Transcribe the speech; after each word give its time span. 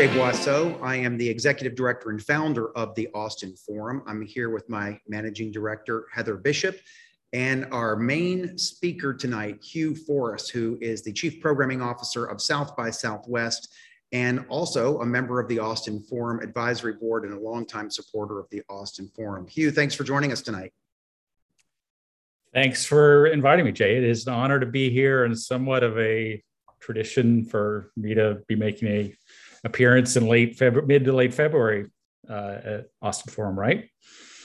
Jay 0.00 0.08
Boisseau. 0.08 0.80
I 0.80 0.96
am 0.96 1.18
the 1.18 1.28
executive 1.28 1.76
director 1.76 2.08
and 2.08 2.22
founder 2.22 2.70
of 2.74 2.94
the 2.94 3.10
Austin 3.12 3.54
Forum. 3.54 4.02
I'm 4.06 4.22
here 4.22 4.48
with 4.48 4.66
my 4.66 4.98
managing 5.06 5.52
director, 5.52 6.06
Heather 6.10 6.38
Bishop, 6.38 6.78
and 7.34 7.66
our 7.70 7.96
main 7.96 8.56
speaker 8.56 9.12
tonight, 9.12 9.62
Hugh 9.62 9.94
Forrest, 9.94 10.52
who 10.52 10.78
is 10.80 11.02
the 11.02 11.12
chief 11.12 11.38
programming 11.42 11.82
officer 11.82 12.24
of 12.24 12.40
South 12.40 12.74
by 12.78 12.88
Southwest 12.88 13.74
and 14.10 14.42
also 14.48 15.00
a 15.00 15.04
member 15.04 15.38
of 15.38 15.48
the 15.48 15.58
Austin 15.58 16.00
Forum 16.00 16.40
Advisory 16.40 16.94
Board 16.94 17.26
and 17.26 17.34
a 17.34 17.38
longtime 17.38 17.90
supporter 17.90 18.38
of 18.38 18.48
the 18.48 18.62
Austin 18.70 19.06
Forum. 19.14 19.46
Hugh, 19.48 19.70
thanks 19.70 19.94
for 19.94 20.04
joining 20.04 20.32
us 20.32 20.40
tonight. 20.40 20.72
Thanks 22.54 22.86
for 22.86 23.26
inviting 23.26 23.66
me, 23.66 23.72
Jay. 23.72 23.98
It 23.98 24.04
is 24.04 24.26
an 24.26 24.32
honor 24.32 24.58
to 24.60 24.64
be 24.64 24.88
here 24.88 25.26
and 25.26 25.38
somewhat 25.38 25.82
of 25.82 25.98
a 25.98 26.42
tradition 26.80 27.44
for 27.44 27.92
me 27.98 28.14
to 28.14 28.40
be 28.48 28.56
making 28.56 28.88
a 28.88 29.14
appearance 29.64 30.16
in 30.16 30.26
late 30.26 30.56
February, 30.56 30.86
mid 30.86 31.04
to 31.04 31.12
late 31.12 31.34
February 31.34 31.86
uh, 32.28 32.58
at 32.64 32.86
Austin 33.02 33.32
Forum, 33.32 33.58
right? 33.58 33.88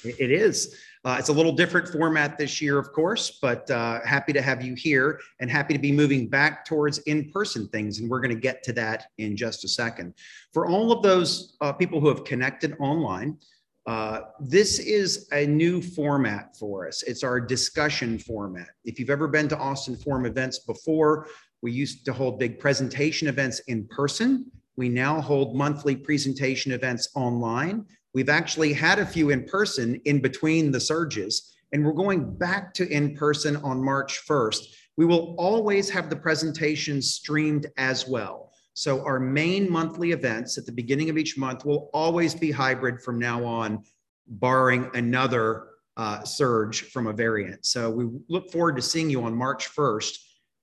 It 0.04 0.32
is. 0.32 0.76
Uh, 1.04 1.18
it's 1.20 1.30
a 1.30 1.34
little 1.34 1.52
different 1.52 1.88
format 1.88 2.38
this 2.38 2.62
year, 2.62 2.80
of 2.80 2.92
course, 2.92 3.38
but 3.40 3.70
uh, 3.70 4.00
happy 4.04 4.34
to 4.34 4.42
have 4.42 4.64
you 4.64 4.74
here 4.74 5.20
and 5.40 5.52
happy 5.52 5.74
to 5.74 5.80
be 5.80 5.92
moving 5.92 6.28
back 6.28 6.66
towards 6.66 6.98
in 7.00 7.30
person 7.32 7.68
things. 7.70 8.00
And 8.00 8.10
we're 8.10 8.22
going 8.22 8.34
to 8.34 8.42
get 8.42 8.64
to 8.64 8.74
that 8.74 9.06
in 9.20 9.38
just 9.38 9.64
a 9.64 9.68
second. 9.68 10.16
For 10.52 10.66
all 10.66 10.92
of 10.92 11.04
those 11.04 11.58
uh, 11.62 11.74
people 11.74 12.00
who 12.00 12.08
have 12.08 12.24
connected 12.24 12.76
online, 12.80 13.38
uh, 13.86 14.22
this 14.40 14.80
is 14.80 15.28
a 15.32 15.46
new 15.46 15.80
format 15.80 16.58
for 16.58 16.88
us. 16.88 17.04
It's 17.04 17.24
our 17.24 17.40
discussion 17.40 18.18
format. 18.18 18.70
If 18.84 19.00
you've 19.00 19.12
ever 19.12 19.28
been 19.28 19.48
to 19.50 19.58
Austin 19.58 19.96
Forum 19.96 20.26
events 20.26 20.60
before, 20.60 21.28
we 21.62 21.72
used 21.72 22.04
to 22.06 22.14
hold 22.14 22.40
big 22.40 22.60
presentation 22.60 23.28
events 23.28 23.60
in 23.68 23.88
person. 23.88 24.52
We 24.78 24.90
now 24.90 25.22
hold 25.22 25.56
monthly 25.56 25.96
presentation 25.96 26.72
events 26.72 27.10
online. 27.16 27.86
We've 28.14 28.30
actually 28.30 28.74
had 28.74 29.00
a 29.00 29.06
few 29.06 29.30
in 29.30 29.46
person 29.46 30.02
in 30.06 30.22
between 30.22 30.72
the 30.72 30.80
surges, 30.80 31.56
and 31.72 31.86
we're 31.86 31.94
going 31.94 32.36
back 32.38 32.74
to 32.76 32.88
in 32.90 33.16
person 33.16 33.56
on 33.58 33.84
March 33.84 34.22
1st. 34.28 34.68
We 34.98 35.06
will 35.06 35.36
always 35.38 35.90
have 35.90 36.10
the 36.10 36.16
presentations 36.16 37.14
streamed 37.14 37.68
as 37.78 38.08
well. 38.08 38.52
So 38.74 39.04
our 39.06 39.20
main 39.20 39.70
monthly 39.70 40.12
events 40.12 40.58
at 40.58 40.66
the 40.66 40.72
beginning 40.72 41.10
of 41.10 41.18
each 41.18 41.38
month 41.38 41.66
will 41.66 41.90
always 41.94 42.36
be 42.36 42.52
hybrid 42.52 43.02
from 43.02 43.20
now 43.20 43.44
on, 43.46 43.84
barring 44.28 44.90
another 44.94 45.68
uh, 45.98 46.24
surge 46.24 46.82
from 46.82 47.08
a 47.08 47.14
variant. 47.14 47.66
So 47.66 47.90
we 47.90 48.10
look 48.28 48.52
forward 48.52 48.76
to 48.76 48.82
seeing 48.82 49.10
you 49.10 49.24
on 49.24 49.34
March 49.34 49.74
1st 49.74 50.18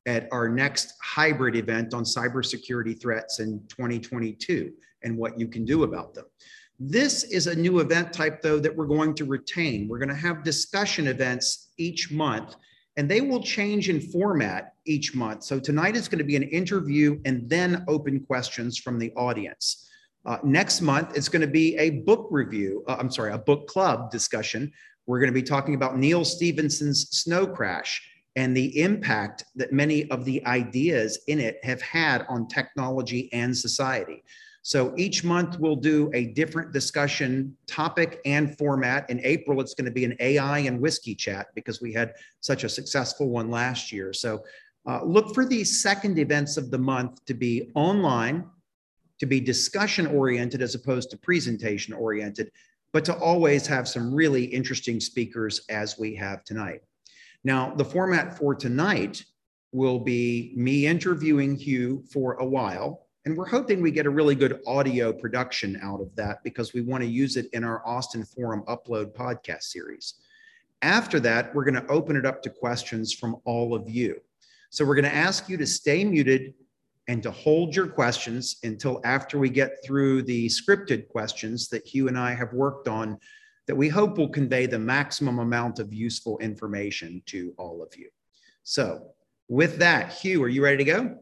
at 0.06 0.28
our 0.33 0.48
next 0.48 0.95
hybrid 1.03 1.56
event 1.56 1.95
on 1.95 2.05
cybersecurity 2.05 3.00
threats 3.00 3.39
in 3.39 3.61
2022 3.69 4.72
and 5.03 5.17
what 5.17 5.39
you 5.39 5.48
can 5.48 5.64
do 5.64 5.84
about 5.84 6.14
them. 6.14 6.25
This 6.78 7.25
is 7.25 7.47
a 7.47 7.55
new 7.55 7.78
event 7.78 8.12
type, 8.12 8.42
though, 8.42 8.58
that 8.58 8.75
we're 8.75 8.86
going 8.86 9.14
to 9.14 9.25
retain. 9.25 9.86
We're 9.86 9.98
going 9.98 10.08
to 10.08 10.14
have 10.14 10.42
discussion 10.42 11.06
events 11.06 11.73
each 11.78 12.11
month, 12.11 12.56
and 12.97 13.08
they 13.08 13.20
will 13.20 13.42
change 13.42 13.89
in 13.89 14.00
format 14.00 14.75
each 14.84 15.14
month. 15.14 15.45
So 15.45 15.61
tonight 15.61 15.95
is 15.95 16.08
going 16.08 16.19
to 16.19 16.25
be 16.25 16.34
an 16.34 16.42
interview 16.42 17.20
and 17.25 17.48
then 17.48 17.84
open 17.86 18.20
questions 18.20 18.78
from 18.78 18.98
the 18.98 19.12
audience. 19.12 19.89
Uh, 20.25 20.39
next 20.42 20.80
month, 20.80 21.17
it's 21.17 21.28
going 21.28 21.42
to 21.42 21.48
be 21.48 21.77
a 21.78 21.91
book 21.91 22.27
review. 22.30 22.84
Uh, 22.89 22.97
I'm 22.98 23.11
sorry, 23.11 23.33
a 23.33 23.39
book 23.39 23.69
club 23.69 24.11
discussion. 24.11 24.73
We're 25.06 25.19
going 25.19 25.30
to 25.30 25.34
be 25.34 25.42
talking 25.42 25.75
about 25.75 25.98
Neal 25.98 26.25
Stephenson's 26.25 27.08
Snow 27.11 27.47
Crash 27.47 28.03
and 28.36 28.56
the 28.56 28.80
impact 28.80 29.44
that 29.56 29.72
many 29.72 30.11
of 30.11 30.25
the 30.25 30.44
ideas 30.47 31.19
in 31.27 31.38
it 31.38 31.58
have 31.62 31.83
had 31.83 32.25
on 32.28 32.48
technology 32.48 33.30
and 33.33 33.56
society. 33.56 34.22
So 34.62 34.94
each 34.97 35.24
month 35.24 35.58
we'll 35.58 35.77
do 35.77 36.08
a 36.14 36.27
different 36.27 36.72
discussion 36.72 37.56
topic 37.66 38.20
and 38.24 38.57
format. 38.57 39.11
In 39.11 39.20
April, 39.24 39.61
it's 39.61 39.74
going 39.74 39.86
to 39.86 39.90
be 39.90 40.05
an 40.05 40.17
AI 40.20 40.61
and 40.61 40.80
whiskey 40.80 41.17
chat 41.17 41.48
because 41.55 41.80
we 41.80 41.92
had 41.92 42.14
such 42.40 42.62
a 42.62 42.68
successful 42.68 43.29
one 43.29 43.51
last 43.51 43.90
year. 43.90 44.12
So 44.12 44.45
uh, 44.86 45.05
look 45.05 45.34
for 45.34 45.45
these 45.45 45.83
second 45.83 46.18
events 46.18 46.57
of 46.57 46.70
the 46.70 46.78
month 46.78 47.24
to 47.27 47.34
be 47.34 47.70
online, 47.74 48.45
to 49.18 49.27
be 49.27 49.40
discussion 49.40 50.07
oriented 50.07 50.62
as 50.62 50.77
opposed 50.77 51.11
to 51.11 51.17
presentation 51.17 51.92
oriented, 51.92 52.51
but 52.92 53.05
to 53.05 53.17
always 53.17 53.67
have 53.67 53.89
some 53.89 54.14
really 54.14 54.45
interesting 54.45 55.01
speakers 55.01 55.62
as 55.70 55.98
we 55.98 56.14
have 56.14 56.45
tonight. 56.45 56.83
Now, 57.45 57.75
the 57.75 57.85
format 57.85 58.39
for 58.39 58.55
tonight 58.55 59.25
will 59.73 59.98
be 59.98 60.53
me 60.57 60.86
interviewing 60.86 61.57
Hugh 61.57 62.05
for 62.13 62.35
a 62.35 62.45
while 62.45 63.07
and 63.25 63.36
we're 63.36 63.47
hoping 63.47 63.80
we 63.80 63.92
get 63.92 64.07
a 64.07 64.11
really 64.11 64.35
good 64.35 64.61
audio 64.67 65.13
production 65.13 65.79
out 65.81 66.01
of 66.01 66.14
that 66.17 66.42
because 66.42 66.73
we 66.73 66.81
want 66.81 67.05
to 67.05 67.08
use 67.08 67.36
it 67.36 67.47
in 67.52 67.63
our 67.63 67.86
Austin 67.86 68.25
Forum 68.25 68.64
upload 68.67 69.14
podcast 69.14 69.63
series. 69.64 70.14
After 70.83 71.20
that, 71.20 71.55
we're 71.55 71.64
going 71.64 71.81
to 71.81 71.86
open 71.86 72.17
it 72.17 72.27
up 72.27 72.42
to 72.42 72.51
questions 72.51 73.13
from 73.13 73.36
all 73.45 73.75
of 73.75 73.89
you. 73.89 74.20
So 74.70 74.85
we're 74.85 74.97
going 74.97 75.05
to 75.05 75.14
ask 75.14 75.48
you 75.48 75.57
to 75.58 75.67
stay 75.67 76.02
muted 76.02 76.55
and 77.07 77.23
to 77.23 77.31
hold 77.31 77.77
your 77.77 77.86
questions 77.86 78.57
until 78.64 79.01
after 79.05 79.39
we 79.39 79.51
get 79.51 79.77
through 79.85 80.23
the 80.23 80.48
scripted 80.48 81.07
questions 81.08 81.69
that 81.69 81.86
Hugh 81.86 82.08
and 82.08 82.19
I 82.19 82.35
have 82.35 82.52
worked 82.52 82.89
on 82.89 83.19
that 83.67 83.77
we 83.77 83.89
hope 83.89 84.18
will 84.18 84.28
convey 84.28 84.67
the 84.67 84.78
maximum 84.78 85.39
amount 85.39 85.78
of 85.78 85.92
useful 85.92 86.39
information 86.39 87.23
to 87.27 87.55
all 87.58 87.83
of 87.83 87.96
you. 87.96 88.08
So 88.62 89.12
with 89.48 89.78
that, 89.78 90.12
Hugh, 90.12 90.42
are 90.42 90.48
you 90.48 90.62
ready 90.62 90.78
to 90.78 90.84
go? 90.84 91.18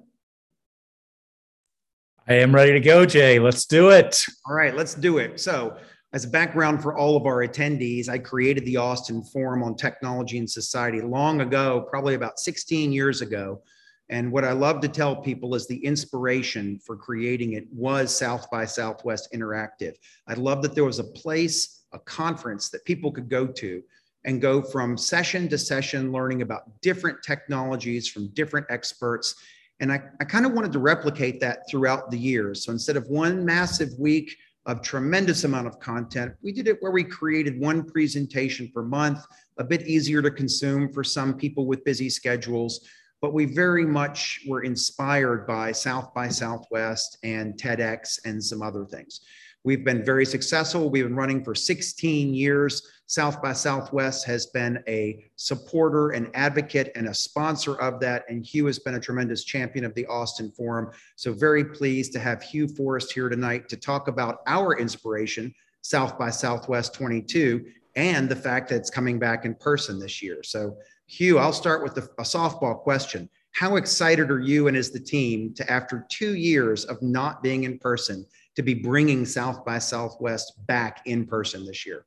I 2.28 2.34
am 2.34 2.54
ready 2.54 2.72
to 2.72 2.80
go, 2.80 3.04
Jay. 3.04 3.38
Let's 3.38 3.66
do 3.66 3.90
it. 3.90 4.22
All 4.46 4.54
right, 4.54 4.76
let's 4.76 4.94
do 4.94 5.18
it. 5.18 5.40
So, 5.40 5.76
as 6.12 6.24
a 6.24 6.28
background 6.28 6.82
for 6.82 6.96
all 6.96 7.16
of 7.16 7.24
our 7.24 7.46
attendees, 7.46 8.08
I 8.08 8.18
created 8.18 8.64
the 8.64 8.76
Austin 8.76 9.22
Forum 9.22 9.62
on 9.62 9.76
Technology 9.76 10.38
and 10.38 10.50
Society 10.50 11.00
long 11.00 11.40
ago, 11.40 11.86
probably 11.88 12.14
about 12.14 12.38
16 12.38 12.92
years 12.92 13.20
ago. 13.20 13.62
And 14.10 14.30
what 14.32 14.44
I 14.44 14.52
love 14.52 14.80
to 14.80 14.88
tell 14.88 15.14
people 15.14 15.54
is 15.54 15.68
the 15.68 15.84
inspiration 15.84 16.80
for 16.84 16.96
creating 16.96 17.52
it 17.52 17.64
was 17.72 18.16
South 18.16 18.50
by 18.50 18.64
Southwest 18.64 19.28
Interactive. 19.32 19.94
I 20.26 20.34
love 20.34 20.62
that 20.62 20.74
there 20.74 20.84
was 20.84 20.98
a 20.98 21.04
place, 21.04 21.79
a 21.92 21.98
conference 21.98 22.68
that 22.70 22.84
people 22.84 23.10
could 23.12 23.28
go 23.28 23.46
to 23.46 23.82
and 24.24 24.40
go 24.40 24.60
from 24.60 24.96
session 24.96 25.48
to 25.48 25.56
session, 25.58 26.12
learning 26.12 26.42
about 26.42 26.64
different 26.82 27.22
technologies 27.22 28.08
from 28.08 28.28
different 28.34 28.66
experts 28.68 29.34
and 29.80 29.90
I, 29.90 30.02
I 30.20 30.24
kind 30.24 30.46
of 30.46 30.52
wanted 30.52 30.72
to 30.72 30.78
replicate 30.78 31.40
that 31.40 31.68
throughout 31.68 32.10
the 32.10 32.18
years. 32.18 32.64
So 32.64 32.72
instead 32.72 32.96
of 32.96 33.08
one 33.08 33.44
massive 33.44 33.98
week 33.98 34.36
of 34.66 34.82
tremendous 34.82 35.44
amount 35.44 35.66
of 35.66 35.80
content, 35.80 36.34
we 36.42 36.52
did 36.52 36.68
it 36.68 36.76
where 36.80 36.92
we 36.92 37.02
created 37.02 37.58
one 37.58 37.84
presentation 37.84 38.70
per 38.72 38.82
month, 38.82 39.24
a 39.58 39.64
bit 39.64 39.86
easier 39.86 40.20
to 40.20 40.30
consume 40.30 40.92
for 40.92 41.02
some 41.02 41.34
people 41.34 41.66
with 41.66 41.82
busy 41.84 42.10
schedules. 42.10 42.86
But 43.22 43.32
we 43.32 43.46
very 43.46 43.86
much 43.86 44.40
were 44.46 44.62
inspired 44.62 45.46
by 45.46 45.72
South 45.72 46.12
by 46.14 46.28
Southwest 46.28 47.18
and 47.22 47.54
TEDx 47.54 48.20
and 48.24 48.42
some 48.42 48.62
other 48.62 48.84
things. 48.84 49.20
We've 49.62 49.84
been 49.84 50.03
very 50.03 50.25
successful. 50.25 50.88
We've 50.88 51.04
been 51.04 51.16
running 51.16 51.44
for 51.44 51.54
16 51.54 52.32
years. 52.32 52.82
South 53.06 53.43
by 53.43 53.53
Southwest 53.53 54.25
has 54.25 54.47
been 54.47 54.82
a 54.88 55.28
supporter, 55.37 56.10
an 56.10 56.31
advocate, 56.32 56.93
and 56.94 57.09
a 57.09 57.15
sponsor 57.15 57.75
of 57.81 58.00
that. 58.00 58.25
And 58.28 58.47
Hugh 58.47 58.66
has 58.66 58.78
been 58.78 58.94
a 58.94 59.00
tremendous 59.00 59.44
champion 59.44 59.84
of 59.84 59.94
the 59.94 60.06
Austin 60.06 60.50
Forum. 60.53 60.91
So, 61.16 61.32
very 61.32 61.65
pleased 61.65 62.12
to 62.12 62.21
have 62.21 62.43
Hugh 62.43 62.69
Forrest 62.69 63.12
here 63.12 63.28
tonight 63.28 63.69
to 63.69 63.76
talk 63.76 64.09
about 64.09 64.38
our 64.47 64.78
inspiration, 64.78 65.53
South 65.82 66.19
by 66.19 66.31
Southwest 66.31 66.94
22, 66.94 67.66
and 67.97 68.28
the 68.28 68.37
fact 68.37 68.69
that 68.69 68.77
it's 68.77 68.91
coming 68.91 69.19
back 69.19 69.44
in 69.44 69.54
person 69.56 69.98
this 69.98 70.22
year. 70.22 70.42
So, 70.42 70.77
Hugh, 71.06 71.38
I'll 71.38 71.53
start 71.53 71.82
with 71.82 71.98
a, 71.98 72.04
a 72.19 72.25
softball 72.25 72.78
question. 72.78 73.28
How 73.53 73.77
excited 73.77 74.31
are 74.31 74.41
you 74.41 74.69
and 74.69 74.77
is 74.77 74.92
the 74.92 75.01
team 75.01 75.53
to, 75.54 75.71
after 75.71 76.06
two 76.09 76.36
years 76.36 76.84
of 76.84 77.03
not 77.03 77.42
being 77.42 77.65
in 77.65 77.78
person, 77.78 78.24
to 78.56 78.62
be 78.62 78.74
bringing 78.74 79.24
South 79.24 79.64
by 79.64 79.78
Southwest 79.78 80.54
back 80.66 81.02
in 81.06 81.26
person 81.26 81.64
this 81.64 81.86
year? 81.86 82.04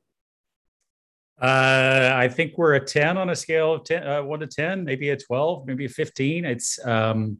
Uh, 1.41 2.11
I 2.15 2.27
think 2.29 2.57
we're 2.57 2.75
a 2.75 2.85
10 2.85 3.17
on 3.17 3.29
a 3.29 3.35
scale 3.35 3.73
of 3.73 3.83
10, 3.83 4.07
uh, 4.07 4.23
1 4.23 4.39
to 4.39 4.47
10, 4.47 4.83
maybe 4.83 5.09
a 5.09 5.17
12, 5.17 5.65
maybe 5.65 5.85
a 5.85 5.89
15. 5.89 6.45
It's 6.45 6.79
um, 6.85 7.39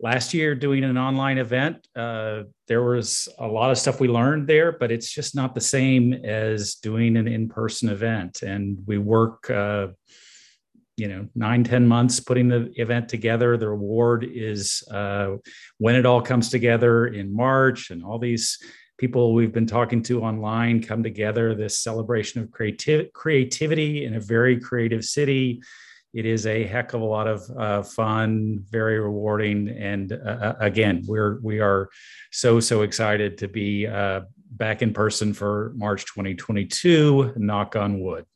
last 0.00 0.34
year 0.34 0.54
doing 0.54 0.82
an 0.82 0.98
online 0.98 1.38
event. 1.38 1.86
Uh, 1.94 2.42
there 2.68 2.82
was 2.82 3.28
a 3.38 3.46
lot 3.46 3.70
of 3.70 3.78
stuff 3.78 4.00
we 4.00 4.08
learned 4.08 4.48
there, 4.48 4.72
but 4.72 4.90
it's 4.90 5.12
just 5.12 5.36
not 5.36 5.54
the 5.54 5.60
same 5.60 6.12
as 6.12 6.76
doing 6.76 7.16
an 7.16 7.28
in 7.28 7.48
person 7.48 7.88
event. 7.90 8.42
And 8.42 8.78
we 8.86 8.98
work 8.98 9.48
uh, 9.50 9.88
you 10.96 11.08
know 11.08 11.26
nine 11.34 11.64
ten 11.64 11.86
months 11.86 12.20
putting 12.20 12.48
the 12.48 12.72
event 12.76 13.08
together 13.08 13.56
the 13.56 13.68
reward 13.68 14.24
is 14.24 14.82
uh, 14.90 15.36
when 15.78 15.94
it 15.94 16.06
all 16.06 16.22
comes 16.22 16.50
together 16.50 17.06
in 17.06 17.34
march 17.34 17.90
and 17.90 18.04
all 18.04 18.18
these 18.18 18.58
people 18.98 19.34
we've 19.34 19.52
been 19.52 19.66
talking 19.66 20.02
to 20.02 20.22
online 20.22 20.82
come 20.82 21.02
together 21.02 21.54
this 21.54 21.78
celebration 21.78 22.42
of 22.42 22.48
creativ- 22.48 23.12
creativity 23.12 24.04
in 24.04 24.14
a 24.14 24.20
very 24.20 24.60
creative 24.60 25.04
city 25.04 25.60
it 26.14 26.26
is 26.26 26.46
a 26.46 26.64
heck 26.64 26.92
of 26.92 27.00
a 27.00 27.06
lot 27.06 27.26
of 27.26 27.50
uh, 27.56 27.82
fun, 27.82 28.64
very 28.68 29.00
rewarding, 29.00 29.68
and 29.68 30.12
uh, 30.12 30.16
uh, 30.16 30.54
again, 30.60 31.02
we're 31.06 31.40
we 31.40 31.60
are 31.60 31.88
so 32.30 32.60
so 32.60 32.82
excited 32.82 33.38
to 33.38 33.48
be 33.48 33.86
uh, 33.86 34.20
back 34.50 34.82
in 34.82 34.92
person 34.92 35.32
for 35.32 35.72
March 35.74 36.04
2022. 36.04 37.32
Knock 37.36 37.76
on 37.76 38.00
wood. 38.00 38.26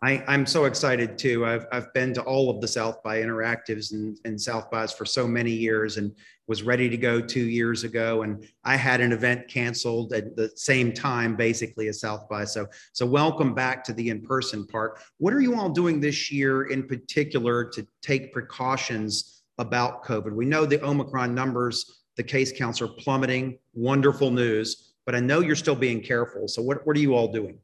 I, 0.00 0.22
am 0.32 0.46
so 0.46 0.66
excited 0.66 1.18
too. 1.18 1.44
I've, 1.44 1.66
I've 1.72 1.92
been 1.92 2.14
to 2.14 2.22
all 2.22 2.50
of 2.50 2.60
the 2.60 2.68
South 2.68 3.02
by 3.02 3.20
Interactives 3.20 3.92
and, 3.92 4.16
and 4.24 4.40
South 4.40 4.70
bys 4.70 4.92
for 4.92 5.04
so 5.04 5.26
many 5.26 5.50
years 5.50 5.96
and 5.96 6.14
was 6.46 6.62
ready 6.62 6.88
to 6.88 6.96
go 6.96 7.20
two 7.20 7.48
years 7.48 7.82
ago. 7.82 8.22
And 8.22 8.46
I 8.62 8.76
had 8.76 9.00
an 9.00 9.10
event 9.10 9.48
canceled 9.48 10.12
at 10.12 10.36
the 10.36 10.52
same 10.54 10.92
time, 10.92 11.34
basically, 11.34 11.88
as 11.88 12.00
South 12.00 12.28
by. 12.28 12.44
So, 12.44 12.68
so 12.92 13.06
welcome 13.06 13.54
back 13.54 13.82
to 13.84 13.92
the 13.92 14.08
in 14.08 14.22
person 14.22 14.68
part. 14.68 15.00
What 15.18 15.34
are 15.34 15.40
you 15.40 15.58
all 15.58 15.68
doing 15.68 16.00
this 16.00 16.30
year 16.30 16.66
in 16.66 16.86
particular 16.86 17.64
to 17.64 17.84
take 18.00 18.32
precautions 18.32 19.42
about 19.58 20.04
COVID? 20.04 20.32
We 20.32 20.44
know 20.44 20.64
the 20.64 20.82
Omicron 20.84 21.34
numbers, 21.34 22.02
the 22.16 22.22
case 22.22 22.56
counts 22.56 22.80
are 22.80 22.88
plummeting. 22.88 23.58
Wonderful 23.74 24.30
news. 24.30 24.94
But 25.06 25.16
I 25.16 25.20
know 25.20 25.40
you're 25.40 25.56
still 25.56 25.74
being 25.74 26.02
careful. 26.02 26.46
So, 26.46 26.62
what, 26.62 26.86
what 26.86 26.96
are 26.96 27.00
you 27.00 27.14
all 27.14 27.32
doing? 27.32 27.58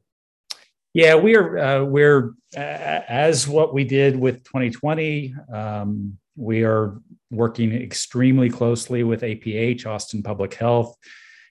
Yeah, 0.95 1.15
we 1.15 1.35
are. 1.35 1.57
Uh, 1.57 1.83
we're 1.83 2.35
as 2.55 3.49
what 3.49 3.73
we 3.73 3.83
did 3.83 4.17
with 4.17 4.45
2020. 4.45 5.35
Um, 5.53 6.17
we 6.37 6.63
are 6.63 7.01
working 7.29 7.73
extremely 7.73 8.49
closely 8.49 9.03
with 9.03 9.19
APH, 9.19 9.85
Austin 9.85 10.23
Public 10.23 10.53
Health, 10.53 10.95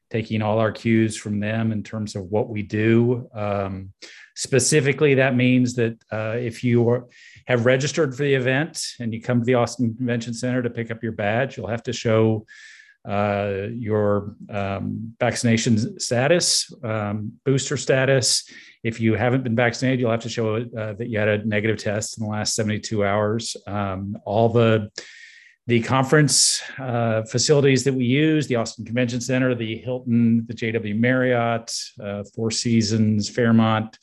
taking 0.08 0.40
all 0.40 0.60
our 0.60 0.72
cues 0.72 1.18
from 1.18 1.40
them 1.40 1.72
in 1.72 1.82
terms 1.82 2.16
of 2.16 2.24
what 2.24 2.48
we 2.48 2.62
do. 2.62 3.28
Um, 3.34 3.92
specifically, 4.34 5.16
that 5.16 5.36
means 5.36 5.74
that 5.74 5.98
uh, 6.10 6.36
if 6.38 6.64
you 6.64 6.88
are, 6.88 7.06
have 7.46 7.66
registered 7.66 8.16
for 8.16 8.22
the 8.22 8.32
event 8.32 8.82
and 8.98 9.12
you 9.12 9.20
come 9.20 9.40
to 9.40 9.44
the 9.44 9.56
Austin 9.56 9.94
Convention 9.94 10.32
Center 10.32 10.62
to 10.62 10.70
pick 10.70 10.90
up 10.90 11.02
your 11.02 11.12
badge, 11.12 11.58
you'll 11.58 11.66
have 11.66 11.82
to 11.82 11.92
show 11.92 12.46
uh, 13.04 13.66
your 13.70 14.34
um, 14.48 15.14
vaccination 15.20 16.00
status, 16.00 16.72
um, 16.82 17.32
booster 17.44 17.76
status. 17.76 18.48
If 18.82 19.00
you 19.00 19.14
haven't 19.14 19.44
been 19.44 19.56
vaccinated, 19.56 20.00
you'll 20.00 20.10
have 20.10 20.20
to 20.20 20.28
show 20.28 20.56
uh, 20.56 20.94
that 20.94 21.08
you 21.08 21.18
had 21.18 21.28
a 21.28 21.44
negative 21.44 21.78
test 21.78 22.18
in 22.18 22.24
the 22.24 22.30
last 22.30 22.54
72 22.54 23.04
hours. 23.04 23.56
Um, 23.66 24.16
all 24.24 24.48
the 24.48 24.90
the 25.66 25.80
conference 25.80 26.62
uh, 26.78 27.22
facilities 27.22 27.84
that 27.84 27.94
we 27.94 28.04
use 28.04 28.46
the 28.46 28.56
Austin 28.56 28.84
Convention 28.84 29.20
Center, 29.20 29.54
the 29.54 29.78
Hilton, 29.78 30.44
the 30.46 30.52
JW 30.52 30.98
Marriott, 30.98 31.72
uh, 32.02 32.22
Four 32.34 32.50
Seasons, 32.50 33.30
Fairmont, 33.30 33.98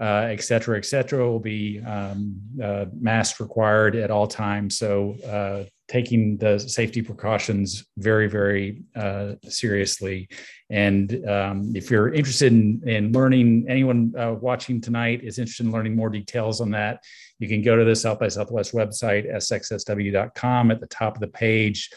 uh, 0.00 0.28
et 0.30 0.42
cetera, 0.42 0.76
et 0.76 0.84
cetera, 0.84 1.28
will 1.28 1.40
be 1.40 1.80
um, 1.80 2.36
uh, 2.62 2.86
mask 2.98 3.40
required 3.40 3.96
at 3.96 4.10
all 4.10 4.26
times. 4.26 4.78
So, 4.78 5.16
uh, 5.26 5.64
taking 5.86 6.36
the 6.38 6.58
safety 6.58 7.02
precautions 7.02 7.84
very, 7.98 8.26
very 8.26 8.82
uh, 8.96 9.34
seriously. 9.48 10.28
And 10.70 11.28
um, 11.28 11.72
if 11.74 11.90
you're 11.90 12.12
interested 12.12 12.52
in, 12.52 12.80
in 12.86 13.12
learning, 13.12 13.66
anyone 13.68 14.14
uh, 14.18 14.34
watching 14.40 14.80
tonight 14.80 15.22
is 15.22 15.38
interested 15.38 15.66
in 15.66 15.72
learning 15.72 15.94
more 15.94 16.08
details 16.08 16.60
on 16.60 16.70
that, 16.70 17.00
you 17.38 17.48
can 17.48 17.62
go 17.62 17.76
to 17.76 17.84
the 17.84 17.94
South 17.94 18.18
by 18.18 18.28
Southwest 18.28 18.72
website, 18.72 19.30
sxsw.com. 19.30 20.70
At 20.70 20.80
the 20.80 20.86
top 20.86 21.16
of 21.16 21.20
the 21.20 21.28
page, 21.28 21.90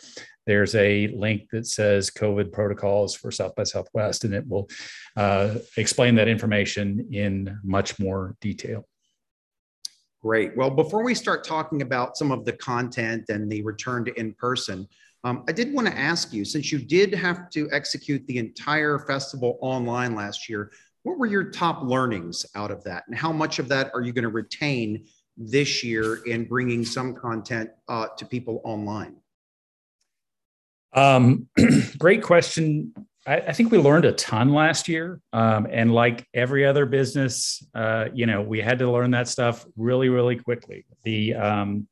there's 0.47 0.73
a 0.75 1.07
link 1.09 1.49
that 1.51 1.67
says 1.67 2.09
COVID 2.09 2.51
protocols 2.51 3.13
for 3.13 3.29
South 3.31 3.53
by 3.53 3.63
Southwest, 3.63 4.23
and 4.23 4.33
it 4.33 4.47
will 4.47 4.67
uh, 5.15 5.55
explain 5.75 6.15
that 6.15 6.27
information 6.27 7.09
in 7.11 7.59
much 7.63 7.99
more 7.99 8.35
detail. 8.41 8.87
Great. 10.23 10.57
Well, 10.57 10.71
before 10.71 11.03
we 11.03 11.13
start 11.13 11.45
talking 11.45 11.83
about 11.83 12.17
some 12.17 12.31
of 12.31 12.43
the 12.43 12.53
content 12.53 13.25
and 13.29 13.51
the 13.51 13.61
return 13.61 14.03
to 14.05 14.19
in 14.19 14.33
person, 14.33 14.87
um, 15.23 15.43
I 15.47 15.51
did 15.51 15.73
want 15.73 15.87
to 15.87 15.97
ask 15.97 16.33
you 16.33 16.45
since 16.45 16.71
you 16.71 16.79
did 16.79 17.13
have 17.13 17.49
to 17.51 17.69
execute 17.71 18.25
the 18.27 18.37
entire 18.37 18.99
festival 18.99 19.59
online 19.61 20.15
last 20.15 20.47
year, 20.49 20.71
what 21.03 21.19
were 21.19 21.25
your 21.25 21.51
top 21.51 21.83
learnings 21.83 22.45
out 22.55 22.71
of 22.71 22.83
that? 22.85 23.03
And 23.07 23.17
how 23.17 23.31
much 23.31 23.59
of 23.59 23.67
that 23.67 23.91
are 23.93 24.01
you 24.01 24.13
going 24.13 24.23
to 24.23 24.29
retain 24.29 25.05
this 25.35 25.83
year 25.83 26.23
in 26.25 26.45
bringing 26.45 26.83
some 26.83 27.13
content 27.13 27.69
uh, 27.87 28.07
to 28.17 28.25
people 28.25 28.61
online? 28.63 29.17
Um, 30.97 31.47
great 31.99 32.23
question. 32.23 32.91
I, 33.27 33.35
I, 33.37 33.53
think 33.53 33.71
we 33.71 33.77
learned 33.77 34.05
a 34.05 34.13
ton 34.13 34.51
last 34.51 34.87
year. 34.87 35.21
Um, 35.31 35.67
and 35.69 35.93
like 35.93 36.25
every 36.33 36.65
other 36.65 36.87
business, 36.87 37.63
uh, 37.75 38.05
you 38.15 38.25
know, 38.25 38.41
we 38.41 38.61
had 38.61 38.79
to 38.79 38.91
learn 38.91 39.11
that 39.11 39.27
stuff 39.27 39.63
really, 39.77 40.09
really 40.09 40.37
quickly. 40.37 40.85
The, 41.03 41.35
um, 41.35 41.87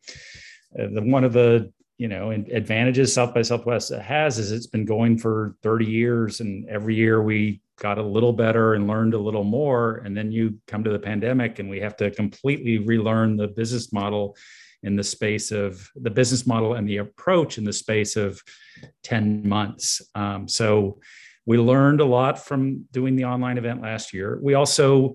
the 0.72 1.02
one 1.02 1.24
of 1.24 1.34
the 1.34 1.72
you 1.98 2.10
know 2.10 2.31
advantages 2.31 3.13
south 3.13 3.34
by 3.34 3.42
southwest 3.42 3.90
has 3.94 4.38
is 4.38 4.52
it's 4.52 4.68
been 4.68 4.84
going 4.84 5.18
for 5.18 5.56
30 5.63 5.86
years 5.86 6.42
and 6.42 6.68
every 6.68 6.94
year 6.94 7.22
we 7.24 7.62
got 7.80 7.98
a 7.98 8.04
little 8.04 8.34
better 8.34 8.74
and 8.74 8.86
learned 8.86 9.13
a 9.13 9.18
little 9.18 9.46
more 9.46 10.01
and 10.04 10.16
then 10.18 10.30
you 10.30 10.60
come 10.68 10.84
to 10.84 10.90
the 10.90 11.00
pandemic 11.00 11.60
and 11.60 11.69
we 11.69 11.80
have 11.80 11.96
to 11.96 12.12
completely 12.12 12.80
relearn 12.80 13.38
the 13.38 13.48
business 13.48 13.94
model 13.94 14.36
in 14.86 14.96
the 14.96 15.04
space 15.04 15.52
of 15.52 15.90
the 15.96 16.10
business 16.10 16.48
model 16.48 16.76
and 16.76 16.88
the 16.88 16.98
approach 16.98 17.58
in 17.58 17.64
the 17.64 17.74
space 17.74 18.16
of 18.16 18.42
10 19.04 19.48
months 19.48 20.02
um, 20.16 20.48
so 20.48 21.00
we 21.46 21.58
learned 21.58 22.02
a 22.02 22.06
lot 22.06 22.44
from 22.44 22.86
doing 22.92 23.16
the 23.16 23.26
online 23.26 23.58
event 23.58 23.82
last 23.82 24.14
year. 24.14 24.40
We 24.42 24.56
also, 24.56 25.14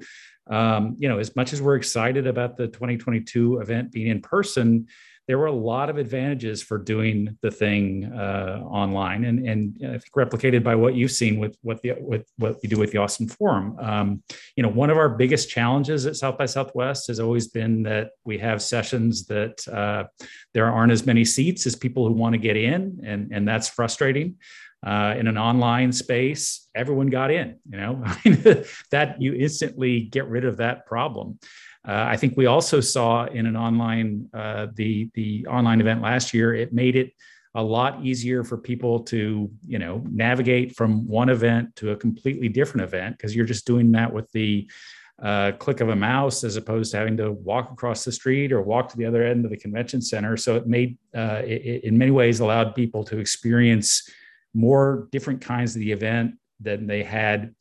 um, 0.49 0.97
you 0.99 1.09
know, 1.09 1.19
as 1.19 1.35
much 1.35 1.53
as 1.53 1.61
we're 1.61 1.77
excited 1.77 2.27
about 2.27 2.57
the 2.57 2.69
2022 2.69 3.61
event 3.61 3.93
being 3.93 4.09
in 4.09 4.21
person, 4.21 4.87
there 5.31 5.39
were 5.39 5.47
a 5.47 5.53
lot 5.53 5.89
of 5.89 5.97
advantages 5.97 6.61
for 6.61 6.77
doing 6.77 7.39
the 7.41 7.53
thing 7.53 8.05
uh, 8.13 8.65
online, 8.65 9.25
and 9.27 9.47
and 9.47 9.77
I 9.81 9.91
think 9.91 10.13
replicated 10.17 10.65
by 10.65 10.75
what 10.75 10.97
you've 10.97 11.13
seen 11.13 11.39
with 11.39 11.57
what 11.63 11.81
the 11.83 11.93
with 12.01 12.27
what 12.37 12.57
we 12.61 12.69
do 12.69 12.77
with 12.77 12.91
the 12.91 12.99
Austin 12.99 13.29
Forum. 13.29 13.77
Um, 13.79 14.25
you 14.57 14.65
know, 14.65 14.69
one 14.69 14.91
of 14.91 14.97
our 14.97 15.09
biggest 15.09 15.49
challenges 15.49 16.05
at 16.05 16.17
South 16.17 16.37
by 16.37 16.47
Southwest 16.47 17.07
has 17.07 17.21
always 17.21 17.47
been 17.47 17.85
that 17.85 18.11
we 18.25 18.39
have 18.39 18.61
sessions 18.61 19.27
that 19.27 19.69
uh, 19.69 20.09
there 20.53 20.69
aren't 20.69 20.91
as 20.91 21.07
many 21.07 21.25
seats 21.25 21.65
as 21.65 21.77
people 21.77 22.09
who 22.09 22.15
want 22.15 22.33
to 22.33 22.39
get 22.41 22.57
in, 22.57 22.99
and 23.05 23.31
and 23.31 23.47
that's 23.47 23.69
frustrating 23.69 24.35
uh, 24.85 25.15
in 25.19 25.27
an 25.27 25.37
online 25.37 25.93
space, 25.93 26.69
everyone 26.75 27.09
got 27.09 27.31
in. 27.31 27.57
You 27.71 27.77
know, 27.77 28.05
that 28.91 29.21
you 29.21 29.35
instantly 29.35 30.01
get 30.01 30.27
rid 30.27 30.45
of 30.45 30.57
that 30.57 30.87
problem. 30.87 31.39
Uh, 31.87 32.05
I 32.09 32.17
think 32.17 32.37
we 32.37 32.47
also 32.47 32.81
saw 32.81 33.25
in 33.25 33.47
an 33.47 33.57
online 33.57 34.29
uh, 34.35 34.67
the 34.75 35.11
the 35.15 35.47
online 35.47 35.81
event 35.81 36.03
last 36.03 36.35
year. 36.35 36.55
It 36.55 36.73
made 36.73 36.97
it 36.97 37.13
a 37.55 37.63
lot 37.63 38.05
easier 38.05 38.45
for 38.45 38.59
people 38.59 39.01
to 39.05 39.51
you 39.67 39.79
know 39.79 40.05
navigate 40.11 40.77
from 40.77 41.09
one 41.09 41.31
event 41.31 41.75
to 41.77 41.91
a 41.91 41.97
completely 41.97 42.49
different 42.49 42.85
event 42.85 43.17
because 43.17 43.35
you're 43.35 43.47
just 43.47 43.67
doing 43.67 43.93
that 43.93 44.13
with 44.13 44.31
the 44.33 44.71
uh, 45.23 45.53
click 45.53 45.81
of 45.81 45.91
a 45.91 45.97
mouse 45.97 46.45
as 46.45 46.57
opposed 46.57 46.93
to 46.93 46.97
having 46.97 47.17
to 47.17 47.33
walk 47.33 47.71
across 47.71 48.05
the 48.05 48.13
street 48.13 48.53
or 48.53 48.63
walk 48.63 48.89
to 48.89 48.97
the 48.97 49.05
other 49.05 49.23
end 49.23 49.45
of 49.45 49.51
the 49.51 49.57
convention 49.57 50.01
center. 50.01 50.37
So 50.37 50.57
it 50.57 50.67
made, 50.67 50.97
uh, 51.15 51.43
it, 51.45 51.85
in 51.85 51.99
many 51.99 52.11
ways, 52.11 52.41
allowed 52.41 52.75
people 52.75 53.05
to 53.05 53.19
experience 53.19 54.09
more 54.55 55.09
different 55.13 55.43
kinds 55.43 55.77
of 55.77 55.81
the 55.81 55.93
event 55.93 56.37
than 56.59 56.87
they 56.87 57.03
had 57.03 57.55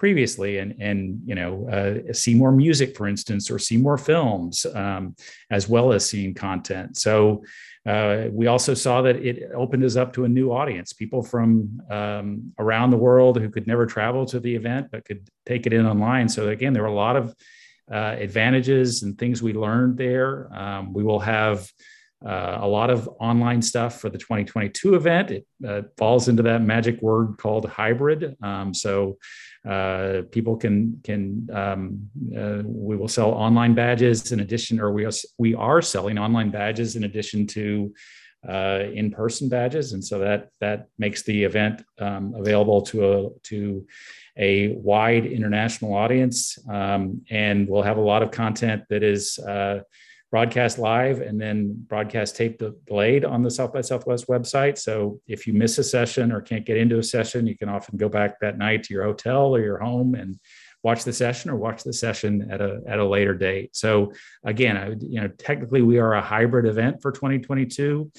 previously 0.00 0.56
and 0.56 0.74
and 0.80 1.20
you 1.26 1.34
know 1.34 1.52
uh, 1.68 2.12
see 2.14 2.34
more 2.34 2.50
music 2.50 2.96
for 2.96 3.06
instance 3.06 3.50
or 3.50 3.58
see 3.58 3.76
more 3.76 3.98
films 3.98 4.64
um, 4.74 5.14
as 5.50 5.68
well 5.68 5.92
as 5.92 6.08
seeing 6.08 6.32
content. 6.32 6.96
So 6.96 7.44
uh, 7.84 8.28
we 8.32 8.46
also 8.46 8.72
saw 8.72 9.02
that 9.02 9.16
it 9.16 9.50
opened 9.54 9.84
us 9.84 9.96
up 9.96 10.14
to 10.14 10.24
a 10.24 10.28
new 10.38 10.52
audience 10.52 10.94
people 10.94 11.22
from 11.22 11.48
um, 11.90 12.52
around 12.58 12.88
the 12.90 13.02
world 13.08 13.38
who 13.38 13.50
could 13.50 13.66
never 13.66 13.84
travel 13.84 14.24
to 14.24 14.40
the 14.40 14.54
event 14.60 14.88
but 14.90 15.04
could 15.04 15.28
take 15.44 15.66
it 15.66 15.74
in 15.74 15.84
online. 15.84 16.30
So 16.30 16.48
again 16.48 16.72
there 16.72 16.84
were 16.86 16.96
a 16.98 17.04
lot 17.06 17.16
of 17.16 17.34
uh, 17.92 18.16
advantages 18.26 19.02
and 19.02 19.18
things 19.18 19.42
we 19.42 19.52
learned 19.52 19.98
there. 19.98 20.48
Um, 20.62 20.94
we 20.94 21.04
will 21.04 21.20
have 21.20 21.70
uh, 22.24 22.58
a 22.60 22.68
lot 22.68 22.90
of 22.90 23.08
online 23.18 23.62
stuff 23.62 24.00
for 24.00 24.10
the 24.10 24.18
2022 24.18 24.94
event. 24.94 25.30
It 25.30 25.46
uh, 25.66 25.82
falls 25.96 26.28
into 26.28 26.42
that 26.42 26.60
magic 26.60 27.00
word 27.00 27.38
called 27.38 27.66
hybrid. 27.66 28.36
Um, 28.42 28.74
so 28.74 29.16
uh, 29.68 30.22
people 30.30 30.56
can 30.56 31.00
can 31.02 31.48
um, 31.52 32.10
uh, 32.36 32.62
we 32.64 32.96
will 32.96 33.08
sell 33.08 33.30
online 33.30 33.74
badges 33.74 34.32
in 34.32 34.40
addition, 34.40 34.80
or 34.80 34.92
we 34.92 35.04
are, 35.06 35.12
we 35.38 35.54
are 35.54 35.80
selling 35.80 36.18
online 36.18 36.50
badges 36.50 36.96
in 36.96 37.04
addition 37.04 37.46
to 37.46 37.92
uh, 38.48 38.84
in-person 38.94 39.48
badges, 39.48 39.92
and 39.92 40.04
so 40.04 40.18
that 40.18 40.48
that 40.60 40.88
makes 40.98 41.22
the 41.22 41.44
event 41.44 41.82
um, 41.98 42.34
available 42.36 42.82
to 42.82 43.12
a 43.12 43.28
to 43.44 43.86
a 44.36 44.68
wide 44.68 45.26
international 45.26 45.94
audience, 45.94 46.58
um, 46.70 47.22
and 47.30 47.68
we'll 47.68 47.82
have 47.82 47.98
a 47.98 48.02
lot 48.02 48.22
of 48.22 48.30
content 48.30 48.82
that 48.88 49.02
is 49.02 49.38
broadcast 50.30 50.78
live 50.78 51.20
and 51.20 51.40
then 51.40 51.74
broadcast 51.88 52.36
tape 52.36 52.62
delayed 52.86 53.24
on 53.24 53.42
the 53.42 53.50
South 53.50 53.72
by 53.72 53.80
Southwest 53.80 54.28
website. 54.28 54.78
So 54.78 55.20
if 55.26 55.46
you 55.46 55.52
miss 55.52 55.76
a 55.78 55.84
session 55.84 56.30
or 56.30 56.40
can't 56.40 56.64
get 56.64 56.76
into 56.76 56.98
a 56.98 57.02
session, 57.02 57.46
you 57.46 57.56
can 57.56 57.68
often 57.68 57.96
go 57.96 58.08
back 58.08 58.38
that 58.40 58.56
night 58.56 58.84
to 58.84 58.94
your 58.94 59.04
hotel 59.04 59.54
or 59.54 59.60
your 59.60 59.78
home 59.78 60.14
and 60.14 60.38
watch 60.82 61.04
the 61.04 61.12
session 61.12 61.50
or 61.50 61.56
watch 61.56 61.82
the 61.82 61.92
session 61.92 62.48
at 62.50 62.60
a 62.60 62.80
at 62.86 62.98
a 62.98 63.04
later 63.04 63.34
date. 63.34 63.74
So 63.76 64.12
again, 64.44 64.76
I 64.76 64.88
you 65.00 65.20
know 65.20 65.28
technically 65.28 65.82
we 65.82 65.98
are 65.98 66.14
a 66.14 66.22
hybrid 66.22 66.66
event 66.66 67.02
for 67.02 67.12
2022, 67.12 68.10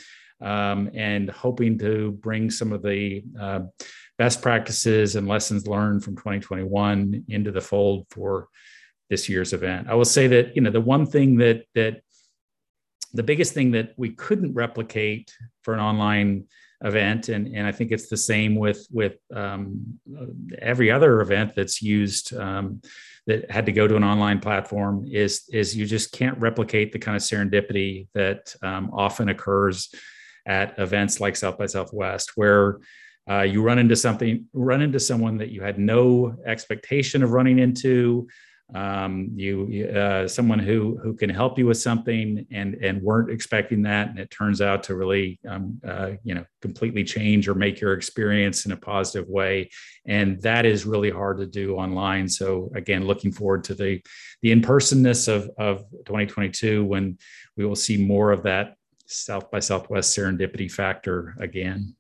um, 0.42 0.90
and 0.94 1.30
hoping 1.30 1.78
to 1.80 2.12
bring 2.12 2.52
some 2.52 2.72
of 2.72 2.82
the 2.84 3.24
uh, 3.40 3.62
best 4.18 4.42
practices 4.42 5.16
and 5.16 5.28
lessons 5.28 5.66
learned 5.66 6.04
from 6.04 6.16
2021 6.16 7.26
into 7.30 7.52
the 7.52 7.62
fold 7.62 8.06
for 8.10 8.50
this 9.12 9.30
year's 9.30 9.54
event. 9.54 9.88
I 9.90 9.94
will 9.94 10.06
say 10.06 10.26
that 10.28 10.56
you 10.56 10.62
know 10.64 10.72
the 10.72 10.82
one 10.82 11.06
thing 11.06 11.38
that 11.38 11.66
that 11.76 12.02
the 13.14 13.24
biggest 13.24 13.54
thing 13.54 13.72
that 13.72 13.94
we 13.98 14.12
couldn't 14.12 14.54
replicate 14.54 15.36
for 15.64 15.74
an 15.74 15.80
online 15.80 16.46
event 16.84 17.30
and, 17.30 17.48
and 17.56 17.68
i 17.68 17.72
think 17.72 17.92
it's 17.92 18.10
the 18.10 18.18
same 18.18 18.56
with 18.56 18.88
with 18.92 19.18
um, 19.36 20.00
every 20.60 20.90
other 20.90 21.22
event 21.22 21.54
that's 21.56 21.80
used 21.80 22.36
um, 22.36 22.82
that 23.28 23.52
had 23.52 23.68
to 23.68 23.72
go 23.72 23.88
to 23.88 23.96
an 23.96 24.04
online 24.04 24.40
platform 24.40 25.06
is 25.06 25.44
is 25.52 25.78
you 25.78 25.86
just 25.86 26.12
can't 26.12 26.38
replicate 26.40 26.92
the 26.92 26.98
kind 26.98 27.16
of 27.16 27.22
serendipity 27.22 28.08
that 28.16 28.56
um, 28.64 28.90
often 28.94 29.30
occurs 29.30 29.94
at 30.48 30.78
events 30.80 31.20
like 31.20 31.36
south 31.36 31.58
by 31.58 31.68
southwest 31.68 32.32
where 32.36 32.80
uh, 33.30 33.44
you 33.44 33.62
run 33.62 33.78
into 33.78 33.96
something 33.96 34.46
run 34.54 34.82
into 34.82 35.00
someone 35.00 35.38
that 35.38 35.50
you 35.50 35.62
had 35.62 35.78
no 35.78 36.36
expectation 36.48 37.22
of 37.22 37.32
running 37.32 37.60
into 37.60 38.28
um, 38.74 39.30
you 39.36 39.86
uh, 39.90 40.28
someone 40.28 40.60
who 40.60 40.98
who 41.02 41.14
can 41.14 41.30
help 41.30 41.60
you 41.60 41.68
with 41.68 41.78
something 41.78 42.46
and 42.52 42.76
and 42.76 43.02
weren't 43.02 43.30
expecting 43.30 43.82
that 43.84 44.10
and 44.10 44.20
it 44.20 44.32
turns 44.32 44.62
out 44.62 44.84
to 44.84 44.96
really 44.96 45.40
um, 45.48 45.80
uh, 45.88 46.12
you 46.24 46.36
know 46.36 46.46
completely 46.62 47.04
change 47.04 47.48
or 47.48 47.56
make 47.56 47.82
your 47.82 47.94
experience 47.94 48.66
in 48.66 48.72
a 48.72 48.78
positive 48.78 49.28
way. 49.28 49.70
And 50.06 50.42
that 50.42 50.66
is 50.66 50.86
really 50.86 51.10
hard 51.10 51.38
to 51.40 51.46
do 51.46 51.76
online. 51.76 52.30
So 52.30 52.72
again 52.76 53.06
looking 53.06 53.32
forward 53.32 53.64
to 53.66 53.74
the 53.74 54.02
the 54.42 54.52
in-personness 54.52 55.28
of 55.28 55.50
of 55.58 55.80
2022 56.06 56.86
when 56.86 57.18
we 57.58 57.66
will 57.66 57.76
see 57.76 57.98
more 57.98 58.32
of 58.32 58.44
that 58.44 58.76
south 59.06 59.52
by 59.52 59.60
southwest 59.60 60.18
serendipity 60.18 60.72
factor 60.72 61.36
again 61.40 61.94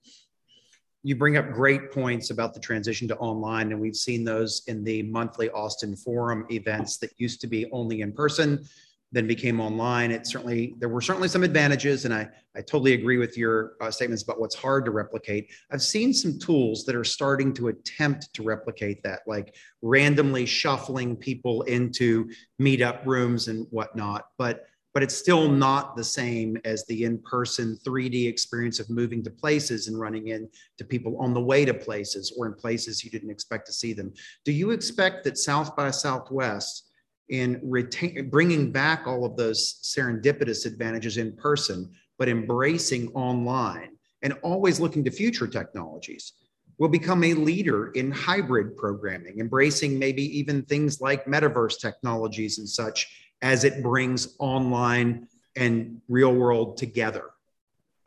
you 1.04 1.16
bring 1.16 1.38
up 1.38 1.52
great 1.52 1.92
points 1.92 2.30
about 2.30 2.54
the 2.54 2.60
transition 2.60 3.08
to 3.08 3.18
online, 3.18 3.72
and 3.72 3.82
we've 3.82 3.96
seen 3.96 4.24
those 4.24 4.62
in 4.68 4.84
the 4.84 5.04
monthly 5.04 5.50
Austin 5.50 5.96
Forum 5.96 6.46
events 6.52 6.98
that 6.98 7.12
used 7.18 7.42
to 7.42 7.48
be 7.48 7.70
only 7.72 8.02
in 8.02 8.12
person, 8.12 8.64
then 9.12 9.28
became 9.28 9.60
online. 9.60 10.12
It 10.12 10.26
certainly 10.26 10.76
there 10.80 10.90
were 10.90 11.02
certainly 11.02 11.28
some 11.28 11.44
advantages, 11.44 12.06
and 12.06 12.14
I 12.14 12.30
I 12.56 12.62
totally 12.62 12.94
agree 12.94 13.18
with 13.18 13.38
your 13.38 13.74
uh, 13.82 13.90
statements 13.92 14.24
about 14.24 14.40
what's 14.40 14.56
hard 14.56 14.86
to 14.86 14.92
replicate. 14.92 15.50
I've 15.72 15.82
seen 15.82 16.14
some 16.14 16.38
tools 16.38 16.86
that 16.86 16.96
are 16.96 17.04
starting 17.04 17.54
to 17.56 17.70
attempt 17.70 18.34
to 18.34 18.44
replicate 18.44 19.02
that, 19.04 19.22
like 19.26 19.56
randomly 19.82 20.46
shuffling 20.46 21.16
people 21.16 21.64
into 21.64 22.30
meetup 22.62 23.06
rooms 23.06 23.48
and 23.48 23.68
whatnot, 23.72 24.26
but 24.38 24.66
but 24.94 25.04
it's 25.04 25.16
still 25.16 25.50
not 25.50 25.96
the 25.96 26.04
same 26.04 26.58
as 26.66 26.86
the 26.86 27.04
in-person 27.06 27.80
3D 27.86 28.28
experience 28.28 28.80
of 28.80 28.90
moving 28.90 29.24
to 29.24 29.30
places 29.30 29.88
and 29.88 30.00
running 30.00 30.28
into 30.28 30.86
people 30.90 31.18
on 31.18 31.34
the 31.34 31.42
way 31.42 31.64
to 31.64 31.74
places 31.74 32.34
or 32.38 32.48
in 32.48 32.54
places 32.54 33.04
you 33.04 33.10
didn't 33.10 33.30
expect 33.30 33.66
to 33.68 33.74
see 33.74 33.94
them. 33.94 34.14
Do 34.44 34.52
you 34.52 34.72
expect 34.72 35.24
that 35.24 35.38
South 35.38 35.76
by 35.76 35.92
Southwest 35.92 36.90
in 37.30 37.60
retain, 37.64 38.30
bringing 38.30 38.72
back 38.72 39.08
all 39.08 39.26
of 39.26 39.38
those 39.38 39.80
serendipitous 39.82 40.66
advantages 40.66 41.18
in 41.18 41.36
person, 41.38 41.90
but 42.20 42.28
embracing 42.28 43.08
online 43.14 43.92
and 44.22 44.34
always 44.44 44.80
looking 44.80 45.04
to 45.06 45.12
future 45.12 45.48
technologies 45.48 46.34
will 46.78 46.90
become 46.90 47.24
a 47.24 47.34
leader 47.34 47.92
in 47.92 48.12
hybrid 48.12 48.76
programming, 48.76 49.40
embracing 49.40 49.98
maybe 49.98 50.24
even 50.38 50.64
things 50.64 51.00
like 51.00 51.26
metaverse 51.26 51.80
technologies 51.80 52.60
and 52.60 52.68
such 52.68 53.31
as 53.42 53.64
it 53.64 53.82
brings 53.82 54.36
online 54.40 55.28
and 55.56 56.02
real 56.08 56.34
world 56.34 56.78
together? 56.78 57.26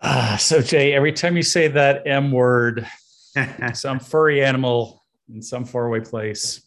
Uh, 0.01 0.37
so, 0.37 0.61
Jay, 0.61 0.93
every 0.93 1.13
time 1.13 1.37
you 1.37 1.43
say 1.43 1.69
that 1.69 2.07
M 2.07 2.31
word, 2.31 2.87
some 3.75 4.01
furry 4.01 4.45
animal 4.45 5.05
in 5.33 5.43
some 5.43 5.65
faraway 5.65 6.01
place 6.01 6.61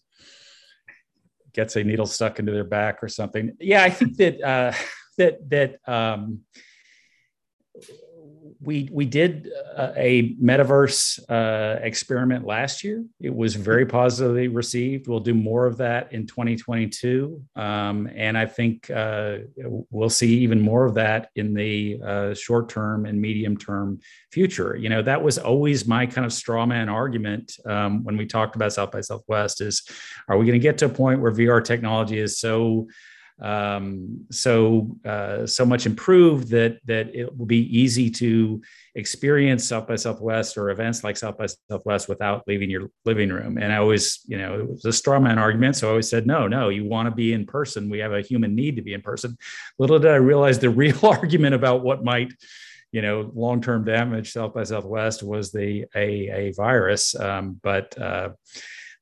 gets 1.53 1.75
a 1.75 1.83
needle 1.83 2.05
stuck 2.05 2.39
into 2.39 2.51
their 2.51 2.63
back 2.63 3.03
or 3.03 3.07
something. 3.07 3.55
Yeah, 3.59 3.83
I 3.83 3.89
think 3.89 4.17
that 4.17 4.41
uh, 4.41 4.73
that 5.17 5.49
that 5.49 5.79
um, 5.91 6.41
we 8.67 8.89
we 8.91 9.05
did 9.05 9.49
uh, 9.77 9.93
a 9.95 10.35
metaverse 10.35 11.21
uh, 11.29 11.79
experiment 11.81 12.45
last 12.45 12.83
year. 12.83 13.05
It 13.21 13.33
was 13.33 13.55
very 13.55 13.85
positively 13.85 14.49
received. 14.49 15.07
We'll 15.07 15.21
do 15.21 15.33
more 15.33 15.65
of 15.65 15.77
that 15.77 16.11
in 16.11 16.27
2022, 16.27 17.41
um, 17.55 18.09
and 18.13 18.37
I 18.37 18.45
think 18.45 18.91
uh, 18.91 19.37
we'll 19.89 20.09
see 20.09 20.39
even 20.39 20.59
more 20.59 20.83
of 20.83 20.95
that 20.95 21.29
in 21.37 21.53
the 21.53 22.01
uh, 22.05 22.33
short 22.33 22.67
term 22.67 23.05
and 23.05 23.21
medium 23.21 23.55
term 23.55 24.01
future. 24.33 24.75
You 24.75 24.89
know, 24.89 25.01
that 25.01 25.23
was 25.23 25.37
always 25.37 25.87
my 25.87 26.05
kind 26.05 26.25
of 26.25 26.33
straw 26.33 26.65
man 26.65 26.89
argument 26.89 27.53
um, 27.65 28.03
when 28.03 28.17
we 28.17 28.25
talked 28.25 28.57
about 28.57 28.73
South 28.73 28.91
by 28.91 28.99
Southwest: 28.99 29.61
is 29.61 29.81
are 30.27 30.37
we 30.37 30.45
going 30.45 30.59
to 30.59 30.67
get 30.67 30.77
to 30.79 30.87
a 30.87 30.89
point 30.89 31.21
where 31.21 31.31
VR 31.31 31.63
technology 31.63 32.19
is 32.19 32.37
so 32.37 32.87
um, 33.39 34.25
so 34.31 34.97
uh, 35.05 35.45
so 35.45 35.65
much 35.65 35.85
improved 35.85 36.49
that 36.49 36.79
that 36.85 37.13
it 37.15 37.37
will 37.37 37.45
be 37.45 37.77
easy 37.77 38.09
to 38.09 38.61
experience 38.95 39.67
South 39.67 39.87
by 39.87 39.95
Southwest 39.95 40.57
or 40.57 40.71
events 40.71 41.03
like 41.03 41.17
South 41.17 41.37
by 41.37 41.45
Southwest 41.69 42.09
without 42.09 42.43
leaving 42.47 42.69
your 42.69 42.89
living 43.05 43.29
room. 43.29 43.57
And 43.59 43.71
I 43.71 43.77
always, 43.77 44.21
you 44.25 44.39
know, 44.39 44.59
it 44.59 44.69
was 44.69 44.85
a 44.85 44.93
straw 44.93 45.19
man 45.19 45.37
argument. 45.37 45.75
So 45.75 45.87
I 45.87 45.91
always 45.91 46.09
said, 46.09 46.25
no, 46.25 46.47
no, 46.47 46.69
you 46.69 46.85
want 46.85 47.07
to 47.07 47.15
be 47.15 47.33
in 47.33 47.45
person. 47.45 47.89
We 47.89 47.99
have 47.99 48.13
a 48.13 48.21
human 48.21 48.55
need 48.55 48.75
to 48.77 48.81
be 48.81 48.93
in 48.93 49.01
person. 49.01 49.37
Little 49.77 49.99
did 49.99 50.11
I 50.11 50.15
realize 50.15 50.57
the 50.57 50.69
real 50.87 51.05
argument 51.05 51.53
about 51.53 51.83
what 51.83 52.03
might 52.03 52.33
you 52.93 53.01
know 53.01 53.29
long-term 53.35 53.83
damage 53.83 54.31
south 54.31 54.53
by 54.53 54.63
southwest 54.63 55.21
was 55.21 55.51
the 55.51 55.85
a, 55.93 56.29
a 56.29 56.53
virus 56.53 57.19
um, 57.19 57.59
but 57.61 57.97
uh, 57.97 58.29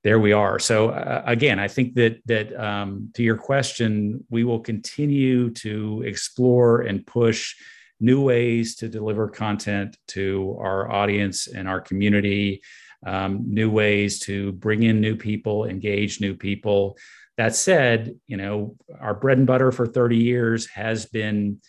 there 0.05 0.19
we 0.19 0.33
are. 0.33 0.59
So 0.59 0.89
uh, 0.89 1.23
again, 1.25 1.57
I 1.57 1.67
think 1.67 1.95
that 1.95 2.19
that 2.27 2.55
um, 2.63 3.09
to 3.15 3.23
your 3.23 3.37
question, 3.37 4.23
we 4.29 4.43
will 4.43 4.59
continue 4.59 5.49
to 5.65 6.03
explore 6.05 6.81
and 6.81 7.05
push 7.07 7.55
new 7.99 8.21
ways 8.21 8.75
to 8.75 8.87
deliver 8.87 9.27
content 9.27 9.97
to 10.09 10.57
our 10.59 10.91
audience 10.91 11.47
and 11.47 11.67
our 11.67 11.81
community, 11.81 12.61
um, 13.03 13.45
new 13.47 13.71
ways 13.71 14.19
to 14.19 14.51
bring 14.51 14.83
in 14.83 15.01
new 15.01 15.15
people, 15.15 15.65
engage 15.65 16.21
new 16.21 16.35
people. 16.35 16.97
That 17.37 17.55
said, 17.55 18.13
you 18.27 18.37
know, 18.37 18.75
our 19.01 19.15
bread 19.15 19.39
and 19.39 19.47
butter 19.47 19.71
for 19.71 19.87
30 19.87 20.17
years 20.17 20.67
has 20.67 21.07
been 21.07 21.61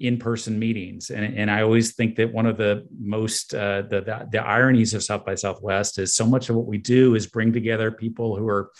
in-person 0.00 0.58
meetings. 0.58 1.10
And, 1.10 1.36
and 1.36 1.50
i 1.50 1.62
always 1.62 1.94
think 1.94 2.16
that 2.16 2.32
one 2.32 2.46
of 2.46 2.56
the 2.56 2.86
most 2.98 3.54
uh, 3.54 3.82
the, 3.82 4.00
the, 4.00 4.28
the 4.30 4.44
ironies 4.44 4.94
of 4.94 5.02
south 5.02 5.24
by 5.24 5.34
southwest 5.34 5.98
is 5.98 6.14
so 6.14 6.26
much 6.26 6.48
of 6.50 6.56
what 6.56 6.66
we 6.66 6.78
do 6.78 7.14
is 7.14 7.26
bring 7.26 7.52
together 7.52 7.90
people 7.90 8.36
who 8.36 8.48
are 8.48 8.70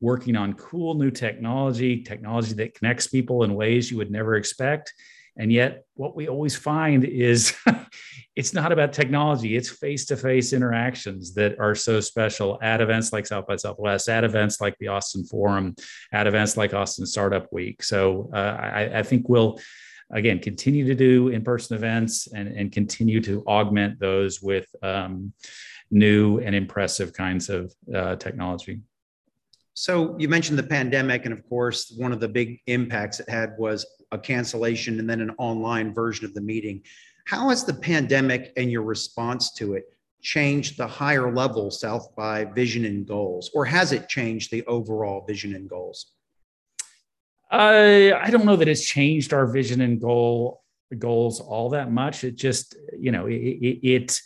working 0.00 0.36
on 0.36 0.54
cool 0.54 0.94
new 0.94 1.10
technology 1.10 2.02
technology 2.02 2.54
that 2.54 2.74
connects 2.74 3.06
people 3.06 3.44
in 3.44 3.54
ways 3.54 3.90
you 3.90 3.96
would 3.96 4.10
never 4.10 4.34
expect. 4.34 4.92
And 5.36 5.52
yet 5.52 5.84
what 5.94 6.14
we 6.14 6.28
always 6.28 6.54
find 6.54 7.04
is 7.04 7.56
it's 8.36 8.52
not 8.52 8.72
about 8.72 8.92
technology 8.92 9.56
it's 9.56 9.68
face-to-face 9.68 10.52
interactions 10.52 11.34
that 11.34 11.58
are 11.58 11.74
so 11.74 12.00
special 12.00 12.58
at 12.62 12.80
events 12.80 13.12
like 13.12 13.26
south 13.26 13.46
by 13.46 13.56
southwest 13.56 14.08
at 14.08 14.24
events 14.24 14.60
like 14.60 14.76
the 14.78 14.88
austin 14.88 15.24
forum 15.24 15.74
at 16.12 16.26
events 16.26 16.56
like 16.56 16.74
austin 16.74 17.06
startup 17.06 17.52
week. 17.52 17.82
So 17.82 18.30
uh, 18.32 18.56
I, 18.60 18.98
I 18.98 19.02
think 19.04 19.28
we'll 19.28 19.58
again, 20.10 20.38
continue 20.38 20.86
to 20.86 20.94
do 20.94 21.28
in-person 21.28 21.76
events 21.76 22.28
and, 22.32 22.48
and 22.48 22.72
continue 22.72 23.20
to 23.22 23.44
augment 23.46 23.98
those 23.98 24.42
with 24.42 24.66
um, 24.82 25.32
new 25.90 26.38
and 26.38 26.54
impressive 26.54 27.12
kinds 27.12 27.48
of 27.48 27.72
uh, 27.94 28.16
technology. 28.16 28.80
So 29.74 30.16
you 30.18 30.28
mentioned 30.28 30.58
the 30.58 30.62
pandemic, 30.62 31.24
and 31.24 31.32
of 31.32 31.48
course, 31.48 31.92
one 31.98 32.12
of 32.12 32.20
the 32.20 32.28
big 32.28 32.60
impacts 32.66 33.18
it 33.18 33.28
had 33.28 33.54
was 33.58 33.84
a 34.12 34.18
cancellation 34.18 35.00
and 35.00 35.10
then 35.10 35.20
an 35.20 35.30
online 35.38 35.92
version 35.92 36.24
of 36.24 36.32
the 36.32 36.40
meeting. 36.40 36.82
How 37.26 37.48
has 37.48 37.64
the 37.64 37.74
pandemic 37.74 38.52
and 38.56 38.70
your 38.70 38.82
response 38.82 39.52
to 39.54 39.74
it 39.74 39.84
changed 40.22 40.78
the 40.78 40.86
higher 40.86 41.34
level 41.34 41.70
South 41.70 42.14
by 42.16 42.44
vision 42.44 42.84
and 42.84 43.06
goals, 43.06 43.50
or 43.52 43.64
has 43.64 43.92
it 43.92 44.08
changed 44.08 44.50
the 44.50 44.64
overall 44.66 45.24
vision 45.26 45.54
and 45.54 45.68
goals? 45.68 46.13
Uh, 47.54 48.18
I 48.20 48.30
don't 48.30 48.44
know 48.44 48.56
that 48.56 48.66
it's 48.66 48.84
changed 48.84 49.32
our 49.32 49.46
vision 49.46 49.80
and 49.80 50.00
goal 50.00 50.64
goals 50.98 51.40
all 51.40 51.70
that 51.70 51.90
much. 51.90 52.24
It 52.24 52.34
just, 52.34 52.76
you 52.98 53.12
know, 53.12 53.26
it, 53.26 53.36
it, 53.36 53.88
it 53.88 54.20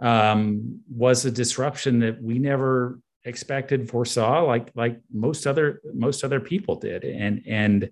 um, 0.00 0.80
was 0.90 1.24
a 1.24 1.30
disruption 1.30 2.00
that 2.00 2.20
we 2.20 2.40
never 2.40 2.98
expected, 3.24 3.88
foresaw, 3.88 4.42
like 4.42 4.72
like 4.74 4.98
most 5.12 5.46
other 5.46 5.82
most 5.94 6.24
other 6.24 6.40
people 6.40 6.74
did, 6.74 7.04
and 7.04 7.42
and 7.46 7.90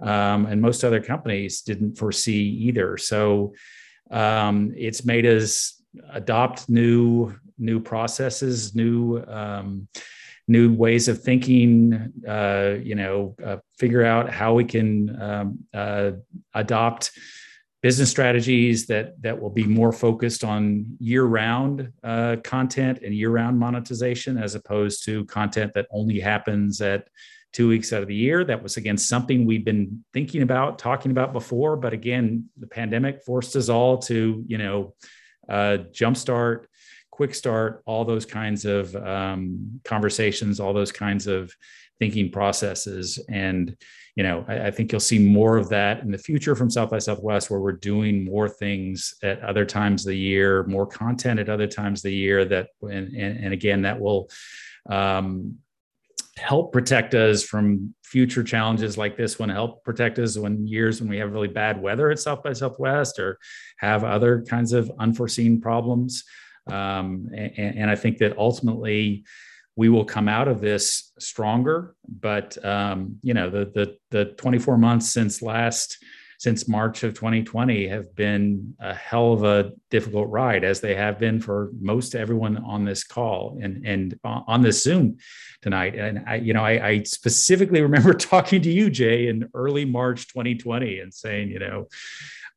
um, 0.00 0.46
and 0.46 0.62
most 0.62 0.82
other 0.82 1.02
companies 1.02 1.60
didn't 1.60 1.98
foresee 1.98 2.42
either. 2.68 2.96
So 2.96 3.52
um, 4.10 4.72
it's 4.74 5.04
made 5.04 5.26
us 5.26 5.82
adopt 6.10 6.70
new 6.70 7.34
new 7.58 7.80
processes, 7.80 8.74
new 8.74 9.22
um, 9.28 9.88
new 10.48 10.72
ways 10.72 11.08
of 11.08 11.22
thinking, 11.22 12.12
uh, 12.26 12.74
you 12.82 12.94
know, 12.94 13.34
uh, 13.44 13.56
figure 13.78 14.04
out 14.04 14.30
how 14.30 14.54
we 14.54 14.64
can 14.64 15.20
um, 15.22 15.58
uh, 15.72 16.12
adopt 16.54 17.12
business 17.82 18.10
strategies 18.10 18.86
that 18.86 19.20
that 19.20 19.40
will 19.40 19.50
be 19.50 19.64
more 19.64 19.92
focused 19.92 20.44
on 20.44 20.96
year-round 21.00 21.92
uh, 22.04 22.36
content 22.44 23.00
and 23.04 23.12
year-round 23.14 23.58
monetization 23.58 24.38
as 24.38 24.54
opposed 24.54 25.04
to 25.04 25.24
content 25.24 25.72
that 25.74 25.86
only 25.90 26.20
happens 26.20 26.80
at 26.80 27.08
two 27.52 27.68
weeks 27.68 27.92
out 27.92 28.00
of 28.00 28.08
the 28.08 28.14
year. 28.14 28.44
That 28.44 28.62
was 28.62 28.76
again 28.76 28.96
something 28.96 29.44
we've 29.44 29.64
been 29.64 30.04
thinking 30.12 30.42
about, 30.42 30.78
talking 30.78 31.10
about 31.10 31.32
before, 31.32 31.76
but 31.76 31.92
again, 31.92 32.48
the 32.58 32.68
pandemic 32.68 33.22
forced 33.24 33.56
us 33.56 33.68
all 33.68 33.98
to 33.98 34.44
you 34.46 34.58
know 34.58 34.94
uh, 35.48 35.78
jumpstart, 35.90 36.66
quick 37.22 37.36
start, 37.36 37.84
all 37.86 38.04
those 38.04 38.26
kinds 38.26 38.64
of 38.64 38.96
um, 38.96 39.80
conversations, 39.84 40.58
all 40.58 40.72
those 40.72 40.90
kinds 40.90 41.28
of 41.28 41.54
thinking 42.00 42.32
processes, 42.32 43.16
and 43.28 43.76
you 44.16 44.24
know, 44.24 44.44
I, 44.48 44.66
I, 44.66 44.70
think 44.72 44.90
you'll 44.90 45.00
see 45.00 45.20
more 45.20 45.56
of 45.56 45.68
that 45.68 46.02
in 46.02 46.10
the 46.10 46.18
future 46.18 46.56
from 46.56 46.68
South 46.68 46.90
by 46.90 46.98
Southwest, 46.98 47.48
where 47.48 47.60
we're 47.60 47.70
doing 47.70 48.24
more 48.24 48.48
things 48.48 49.14
at 49.22 49.40
other 49.40 49.64
times 49.64 50.04
of 50.04 50.10
the 50.10 50.18
year, 50.18 50.64
more 50.64 50.84
content 50.84 51.38
at 51.38 51.48
other 51.48 51.68
times 51.68 52.00
of 52.00 52.10
the 52.10 52.14
year. 52.14 52.44
That 52.44 52.70
and 52.82 53.14
and, 53.14 53.44
and 53.44 53.52
again, 53.54 53.82
that 53.82 54.00
will 54.00 54.28
um, 54.90 55.58
help 56.36 56.72
protect 56.72 57.14
us 57.14 57.44
from 57.44 57.94
future 58.02 58.42
challenges 58.42 58.98
like 58.98 59.16
this 59.16 59.38
one. 59.38 59.48
Help 59.48 59.84
protect 59.84 60.18
us 60.18 60.36
when 60.36 60.66
years 60.66 61.00
when 61.00 61.08
we 61.08 61.18
have 61.18 61.32
really 61.32 61.46
bad 61.46 61.80
weather 61.80 62.10
at 62.10 62.18
South 62.18 62.42
by 62.42 62.52
Southwest 62.52 63.20
or 63.20 63.38
have 63.78 64.02
other 64.02 64.42
kinds 64.42 64.72
of 64.72 64.90
unforeseen 64.98 65.60
problems. 65.60 66.24
Um, 66.66 67.28
and, 67.34 67.78
and 67.78 67.90
I 67.90 67.96
think 67.96 68.18
that 68.18 68.38
ultimately 68.38 69.24
we 69.76 69.88
will 69.88 70.04
come 70.04 70.28
out 70.28 70.48
of 70.48 70.60
this 70.60 71.12
stronger. 71.18 71.94
But 72.08 72.62
um, 72.64 73.16
you 73.22 73.34
know, 73.34 73.50
the 73.50 73.66
the 73.66 73.96
the 74.10 74.24
24 74.34 74.78
months 74.78 75.12
since 75.12 75.42
last 75.42 75.98
since 76.38 76.66
March 76.66 77.04
of 77.04 77.14
2020 77.14 77.86
have 77.86 78.16
been 78.16 78.74
a 78.80 78.92
hell 78.92 79.32
of 79.32 79.44
a 79.44 79.70
difficult 79.90 80.28
ride, 80.28 80.64
as 80.64 80.80
they 80.80 80.92
have 80.92 81.16
been 81.16 81.40
for 81.40 81.70
most 81.80 82.16
everyone 82.16 82.56
on 82.58 82.84
this 82.84 83.04
call 83.04 83.58
and 83.62 83.86
and 83.86 84.18
on 84.24 84.60
this 84.60 84.82
Zoom 84.82 85.18
tonight. 85.62 85.94
And 85.94 86.24
I, 86.26 86.34
you 86.36 86.52
know, 86.52 86.64
I, 86.64 86.86
I 86.86 87.02
specifically 87.04 87.80
remember 87.88 88.12
talking 88.12 88.60
to 88.62 88.70
you, 88.70 88.90
Jay, 88.90 89.28
in 89.28 89.48
early 89.54 89.84
March 89.84 90.26
2020, 90.28 90.98
and 90.98 91.14
saying, 91.14 91.48
you 91.48 91.60
know, 91.60 91.86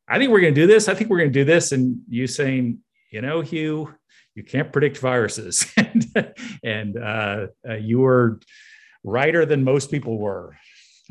I 0.08 0.18
think 0.18 0.30
we're 0.30 0.40
going 0.40 0.54
to 0.54 0.60
do 0.60 0.66
this. 0.66 0.88
I 0.88 0.94
think 0.94 1.08
we're 1.08 1.18
going 1.18 1.32
to 1.32 1.38
do 1.40 1.44
this, 1.44 1.72
and 1.72 2.00
you 2.08 2.26
saying, 2.26 2.80
you 3.16 3.22
know, 3.22 3.40
Hugh, 3.40 3.94
you 4.34 4.42
can't 4.42 4.70
predict 4.70 4.98
viruses, 4.98 5.66
and, 5.78 6.34
and 6.62 6.98
uh, 6.98 7.46
uh, 7.66 7.76
you 7.76 8.00
were 8.00 8.40
righter 9.04 9.46
than 9.46 9.64
most 9.64 9.90
people 9.90 10.18
were, 10.18 10.54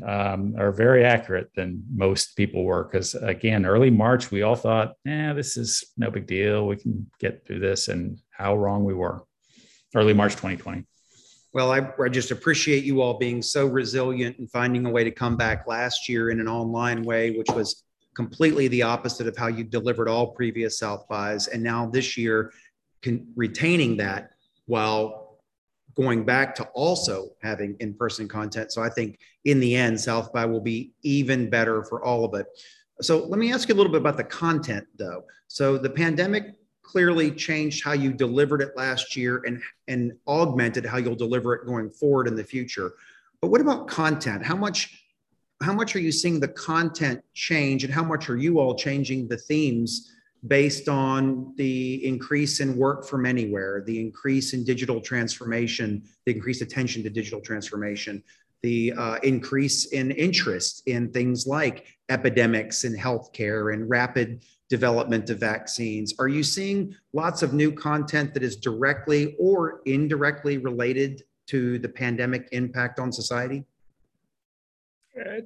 um, 0.06 0.54
or 0.56 0.70
very 0.70 1.04
accurate 1.04 1.50
than 1.56 1.82
most 1.92 2.36
people 2.36 2.62
were. 2.62 2.84
Because 2.84 3.16
again, 3.16 3.66
early 3.66 3.90
March, 3.90 4.30
we 4.30 4.42
all 4.42 4.54
thought, 4.54 4.94
"Yeah, 5.04 5.32
this 5.32 5.56
is 5.56 5.82
no 5.96 6.12
big 6.12 6.28
deal. 6.28 6.68
We 6.68 6.76
can 6.76 7.10
get 7.18 7.44
through 7.44 7.58
this," 7.58 7.88
and 7.88 8.20
how 8.30 8.56
wrong 8.56 8.84
we 8.84 8.94
were. 8.94 9.24
Early 9.92 10.14
March 10.14 10.34
2020. 10.34 10.84
Well, 11.52 11.72
I, 11.72 11.90
I, 12.00 12.08
just 12.08 12.30
appreciate 12.30 12.84
you 12.84 13.00
all 13.00 13.18
being 13.18 13.42
so 13.42 13.66
resilient 13.66 14.38
and 14.38 14.48
finding 14.48 14.86
a 14.86 14.90
way 14.90 15.02
to 15.02 15.10
come 15.10 15.36
back 15.36 15.66
last 15.66 16.08
year 16.08 16.30
in 16.30 16.38
an 16.38 16.46
online 16.46 17.02
way, 17.02 17.32
which 17.32 17.50
was 17.50 17.82
completely 18.16 18.66
the 18.68 18.82
opposite 18.82 19.28
of 19.28 19.36
how 19.36 19.46
you 19.46 19.62
delivered 19.62 20.08
all 20.08 20.28
previous 20.28 20.78
South 20.78 21.06
bys. 21.06 21.48
And 21.48 21.62
now 21.62 21.84
this 21.86 22.16
year, 22.16 22.50
con- 23.02 23.26
retaining 23.36 23.98
that 23.98 24.30
while 24.64 25.38
going 25.94 26.24
back 26.24 26.54
to 26.54 26.64
also 26.74 27.28
having 27.42 27.76
in-person 27.80 28.26
content. 28.26 28.72
So 28.72 28.82
I 28.82 28.88
think 28.88 29.18
in 29.44 29.60
the 29.60 29.76
end, 29.76 30.00
South 30.00 30.32
by 30.32 30.46
will 30.46 30.60
be 30.60 30.94
even 31.02 31.50
better 31.50 31.84
for 31.84 32.02
all 32.02 32.24
of 32.24 32.34
it. 32.34 32.46
So 33.02 33.26
let 33.26 33.38
me 33.38 33.52
ask 33.52 33.68
you 33.68 33.74
a 33.74 33.76
little 33.76 33.92
bit 33.92 34.00
about 34.00 34.16
the 34.16 34.24
content 34.24 34.86
though. 34.98 35.22
So 35.48 35.76
the 35.76 35.90
pandemic 35.90 36.54
clearly 36.82 37.30
changed 37.30 37.84
how 37.84 37.92
you 37.92 38.12
delivered 38.12 38.62
it 38.62 38.76
last 38.76 39.16
year 39.16 39.42
and, 39.46 39.60
and 39.88 40.12
augmented 40.26 40.86
how 40.86 40.96
you'll 40.96 41.16
deliver 41.16 41.54
it 41.54 41.66
going 41.66 41.90
forward 41.90 42.28
in 42.28 42.34
the 42.34 42.44
future. 42.44 42.94
But 43.42 43.48
what 43.48 43.60
about 43.60 43.88
content? 43.88 44.44
How 44.44 44.56
much 44.56 45.05
how 45.62 45.72
much 45.72 45.96
are 45.96 46.00
you 46.00 46.12
seeing 46.12 46.38
the 46.38 46.48
content 46.48 47.22
change 47.34 47.84
and 47.84 47.92
how 47.92 48.04
much 48.04 48.28
are 48.28 48.36
you 48.36 48.58
all 48.58 48.74
changing 48.74 49.28
the 49.28 49.36
themes 49.36 50.12
based 50.46 50.88
on 50.88 51.54
the 51.56 52.06
increase 52.06 52.60
in 52.60 52.76
work 52.76 53.06
from 53.06 53.26
anywhere, 53.26 53.82
the 53.86 54.00
increase 54.00 54.52
in 54.52 54.64
digital 54.64 55.00
transformation, 55.00 56.02
the 56.24 56.32
increased 56.32 56.62
attention 56.62 57.02
to 57.02 57.10
digital 57.10 57.40
transformation, 57.40 58.22
the 58.62 58.92
uh, 58.96 59.16
increase 59.22 59.86
in 59.86 60.10
interest 60.10 60.82
in 60.86 61.10
things 61.10 61.46
like 61.46 61.86
epidemics 62.10 62.84
and 62.84 62.98
healthcare 62.98 63.72
and 63.72 63.88
rapid 63.88 64.44
development 64.68 65.30
of 65.30 65.38
vaccines. 65.38 66.14
Are 66.18 66.28
you 66.28 66.42
seeing 66.42 66.94
lots 67.12 67.42
of 67.42 67.54
new 67.54 67.72
content 67.72 68.34
that 68.34 68.42
is 68.42 68.56
directly 68.56 69.36
or 69.38 69.80
indirectly 69.86 70.58
related 70.58 71.22
to 71.48 71.78
the 71.78 71.88
pandemic 71.88 72.48
impact 72.52 72.98
on 72.98 73.12
society? 73.12 73.64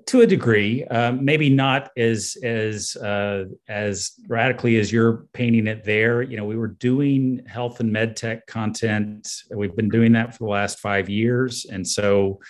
To 0.06 0.22
a 0.22 0.26
degree, 0.26 0.84
um, 0.84 1.24
maybe 1.24 1.48
not 1.48 1.90
as 1.96 2.36
as 2.42 2.96
uh, 2.96 3.44
as 3.68 4.12
radically 4.26 4.78
as 4.78 4.92
you're 4.92 5.26
painting 5.32 5.66
it 5.66 5.84
there. 5.84 6.22
You 6.22 6.36
know, 6.36 6.44
we 6.44 6.56
were 6.56 6.68
doing 6.68 7.42
health 7.46 7.80
and 7.80 7.92
med 7.92 8.16
tech 8.16 8.46
content. 8.46 9.28
We've 9.54 9.74
been 9.74 9.88
doing 9.88 10.12
that 10.12 10.32
for 10.32 10.44
the 10.44 10.50
last 10.50 10.80
five 10.80 11.08
years, 11.08 11.66
and 11.70 11.86
so 11.86 12.40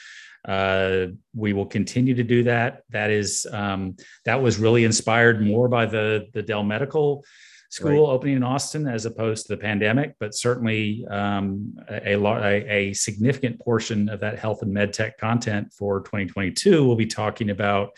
uh, 0.46 1.06
we 1.34 1.52
will 1.52 1.66
continue 1.66 2.14
to 2.14 2.24
do 2.24 2.42
that. 2.44 2.82
That 2.90 3.10
is 3.10 3.46
um, 3.52 3.96
that 4.24 4.40
was 4.40 4.58
really 4.58 4.84
inspired 4.84 5.44
more 5.44 5.68
by 5.68 5.86
the 5.86 6.26
the 6.32 6.42
Dell 6.42 6.62
Medical 6.62 7.24
school 7.70 8.08
right. 8.08 8.12
opening 8.12 8.36
in 8.36 8.42
Austin 8.42 8.86
as 8.86 9.06
opposed 9.06 9.46
to 9.46 9.54
the 9.54 9.56
pandemic, 9.56 10.14
but 10.18 10.34
certainly 10.34 11.06
um, 11.08 11.72
a, 11.88 12.14
a, 12.14 12.68
a, 12.68 12.92
significant 12.92 13.60
portion 13.60 14.08
of 14.08 14.18
that 14.20 14.38
health 14.38 14.62
and 14.62 14.72
med 14.72 14.92
tech 14.92 15.16
content 15.18 15.72
for 15.72 16.00
2022 16.00 16.84
will 16.84 16.96
be 16.96 17.06
talking 17.06 17.50
about 17.50 17.90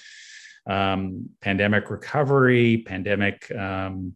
um, 0.67 1.29
pandemic 1.41 1.91
recovery, 1.91 2.85
pandemic 2.87 3.51
um, 3.57 4.15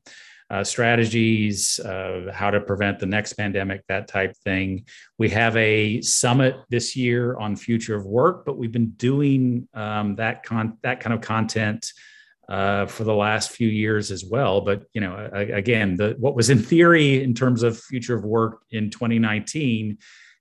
uh, 0.50 0.62
strategies, 0.62 1.80
uh, 1.80 2.30
how 2.32 2.50
to 2.50 2.60
prevent 2.60 2.98
the 2.98 3.06
next 3.06 3.32
pandemic, 3.32 3.82
that 3.88 4.06
type 4.06 4.36
thing. 4.44 4.84
We 5.18 5.30
have 5.30 5.56
a 5.56 6.02
summit 6.02 6.56
this 6.68 6.94
year 6.94 7.36
on 7.38 7.56
future 7.56 7.96
of 7.96 8.04
work, 8.04 8.44
but 8.44 8.58
we've 8.58 8.70
been 8.70 8.90
doing 8.90 9.66
um, 9.74 10.16
that 10.16 10.44
con- 10.44 10.76
that 10.82 11.00
kind 11.00 11.14
of 11.14 11.22
content 11.22 11.92
uh, 12.48 12.86
for 12.86 13.04
the 13.04 13.14
last 13.14 13.50
few 13.50 13.68
years 13.68 14.10
as 14.10 14.24
well. 14.24 14.60
But 14.60 14.84
you 14.92 15.00
know, 15.00 15.28
again, 15.32 15.96
the 15.96 16.16
what 16.18 16.36
was 16.36 16.50
in 16.50 16.58
theory 16.58 17.22
in 17.22 17.34
terms 17.34 17.62
of 17.62 17.78
future 17.78 18.16
of 18.16 18.24
work 18.24 18.60
in 18.70 18.90
2019, 18.90 19.98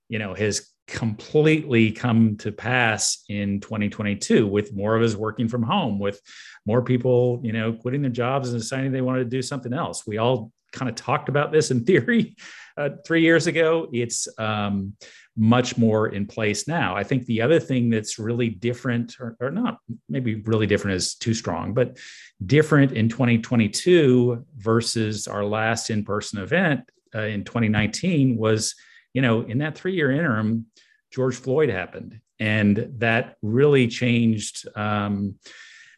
you 0.08 0.18
know, 0.18 0.34
has 0.34 0.70
completely 0.86 1.90
come 1.90 2.36
to 2.36 2.52
pass 2.52 3.24
in 3.28 3.60
2022 3.60 4.46
with 4.46 4.72
more 4.72 4.94
of 4.94 5.02
us 5.02 5.16
working 5.16 5.48
from 5.48 5.62
home, 5.62 5.98
with 5.98 6.20
more 6.64 6.82
people, 6.82 7.40
you 7.42 7.52
know, 7.52 7.72
quitting 7.72 8.02
their 8.02 8.10
jobs 8.10 8.50
and 8.50 8.60
deciding 8.60 8.92
they 8.92 9.00
wanted 9.00 9.24
to 9.24 9.30
do 9.30 9.42
something 9.42 9.72
else. 9.72 10.06
We 10.06 10.18
all 10.18 10.52
kind 10.76 10.88
of 10.88 10.94
talked 10.94 11.28
about 11.28 11.50
this 11.50 11.70
in 11.70 11.84
theory 11.90 12.36
uh, 12.76 12.90
three 13.04 13.22
years 13.22 13.46
ago. 13.46 13.88
It's 13.92 14.28
um, 14.38 14.94
much 15.36 15.76
more 15.76 16.08
in 16.08 16.26
place 16.26 16.66
now. 16.66 16.96
I 16.96 17.04
think 17.04 17.26
the 17.26 17.42
other 17.42 17.60
thing 17.60 17.90
that's 17.90 18.18
really 18.18 18.48
different, 18.48 19.16
or, 19.20 19.36
or 19.40 19.50
not 19.50 19.78
maybe 20.08 20.36
really 20.36 20.66
different 20.66 20.96
is 20.96 21.14
too 21.14 21.34
strong, 21.34 21.74
but 21.74 21.98
different 22.44 22.92
in 22.92 23.08
2022 23.08 24.44
versus 24.56 25.26
our 25.26 25.44
last 25.44 25.90
in 25.90 26.04
person 26.04 26.40
event 26.40 26.80
uh, 27.14 27.20
in 27.20 27.44
2019 27.44 28.36
was, 28.36 28.74
you 29.12 29.22
know, 29.22 29.42
in 29.42 29.58
that 29.58 29.76
three 29.76 29.94
year 29.94 30.10
interim, 30.10 30.66
George 31.12 31.36
Floyd 31.36 31.70
happened. 31.70 32.20
And 32.38 32.92
that 32.98 33.36
really 33.40 33.88
changed. 33.88 34.66
Um, 34.76 35.36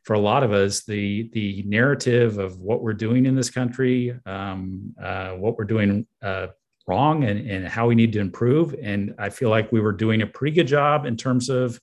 for 0.04 0.14
a 0.14 0.18
lot 0.18 0.42
of 0.42 0.52
us, 0.52 0.84
the 0.84 1.28
the 1.32 1.62
narrative 1.66 2.38
of 2.38 2.58
what 2.60 2.82
we're 2.82 2.94
doing 2.94 3.26
in 3.26 3.34
this 3.34 3.50
country, 3.50 4.18
um, 4.26 4.94
uh, 5.02 5.32
what 5.32 5.56
we're 5.56 5.64
doing 5.64 6.06
uh, 6.22 6.48
wrong 6.86 7.24
and, 7.24 7.48
and 7.48 7.68
how 7.68 7.86
we 7.86 7.94
need 7.94 8.12
to 8.14 8.20
improve. 8.20 8.74
And 8.82 9.14
I 9.18 9.28
feel 9.28 9.50
like 9.50 9.70
we 9.70 9.80
were 9.80 9.92
doing 9.92 10.22
a 10.22 10.26
pretty 10.26 10.54
good 10.56 10.66
job 10.66 11.04
in 11.04 11.16
terms 11.16 11.50
of 11.50 11.78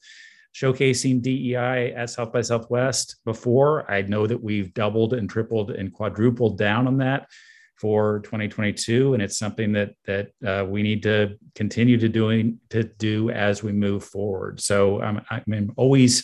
showcasing 0.53 1.21
DEI 1.21 1.93
at 1.93 2.09
South 2.09 2.33
by 2.33 2.41
Southwest 2.41 3.17
before. 3.25 3.89
I 3.91 4.01
know 4.01 4.25
that 4.25 4.41
we've 4.41 4.73
doubled 4.73 5.13
and 5.13 5.29
tripled 5.29 5.71
and 5.71 5.93
quadrupled 5.93 6.57
down 6.57 6.87
on 6.87 6.97
that 6.97 7.27
for 7.75 8.21
2022, 8.21 9.13
and 9.13 9.21
it's 9.21 9.37
something 9.37 9.73
that 9.73 9.93
that 10.05 10.29
uh, 10.45 10.65
we 10.65 10.81
need 10.81 11.03
to 11.03 11.37
continue 11.55 11.97
to 11.97 12.07
doing 12.07 12.59
to 12.69 12.83
do 12.83 13.29
as 13.29 13.63
we 13.63 13.73
move 13.73 14.03
forward. 14.03 14.61
So 14.61 15.03
um, 15.03 15.21
I'm 15.29 15.73
always 15.75 16.23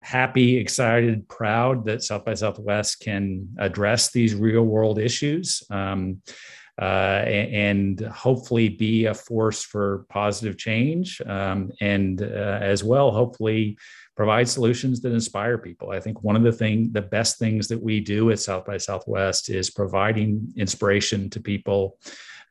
happy, 0.00 0.56
excited, 0.56 1.28
proud 1.28 1.84
that 1.86 2.02
South 2.02 2.24
by 2.24 2.34
Southwest 2.34 3.00
can 3.00 3.48
address 3.58 4.10
these 4.10 4.34
real 4.34 4.62
world 4.62 4.98
issues. 4.98 5.62
Um, 5.70 6.22
uh, 6.80 7.24
and 7.26 8.00
hopefully 8.02 8.68
be 8.68 9.06
a 9.06 9.14
force 9.14 9.64
for 9.64 10.06
positive 10.08 10.56
change 10.56 11.20
um, 11.22 11.72
and 11.80 12.22
uh, 12.22 12.58
as 12.62 12.84
well 12.84 13.10
hopefully 13.10 13.76
provide 14.16 14.48
solutions 14.48 15.00
that 15.00 15.12
inspire 15.12 15.58
people 15.58 15.90
i 15.90 15.98
think 15.98 16.22
one 16.22 16.36
of 16.36 16.44
the 16.44 16.52
thing 16.52 16.88
the 16.92 17.02
best 17.02 17.36
things 17.36 17.66
that 17.66 17.82
we 17.82 17.98
do 17.98 18.30
at 18.30 18.38
south 18.38 18.64
by 18.64 18.76
southwest 18.76 19.50
is 19.50 19.70
providing 19.70 20.52
inspiration 20.56 21.28
to 21.28 21.40
people 21.40 21.98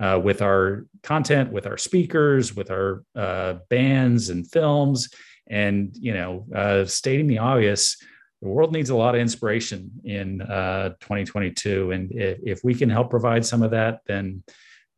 uh, 0.01 0.19
with 0.21 0.41
our 0.41 0.85
content 1.03 1.49
with 1.49 1.65
our 1.65 1.77
speakers 1.77 2.53
with 2.53 2.69
our 2.69 3.05
uh, 3.15 3.53
bands 3.69 4.29
and 4.29 4.51
films 4.51 5.07
and 5.49 5.95
you 5.97 6.13
know 6.13 6.45
uh, 6.55 6.85
stating 6.85 7.27
the 7.27 7.39
obvious 7.39 7.97
the 8.41 8.47
world 8.47 8.71
needs 8.71 8.89
a 8.89 8.95
lot 8.95 9.15
of 9.15 9.21
inspiration 9.21 9.91
in 10.03 10.41
uh, 10.41 10.89
2022. 10.99 11.91
And 11.91 12.11
if, 12.11 12.37
if 12.43 12.63
we 12.63 12.75
can 12.75 12.89
help 12.89 13.09
provide 13.09 13.43
some 13.43 13.63
of 13.63 13.71
that, 13.71 14.01
then 14.05 14.43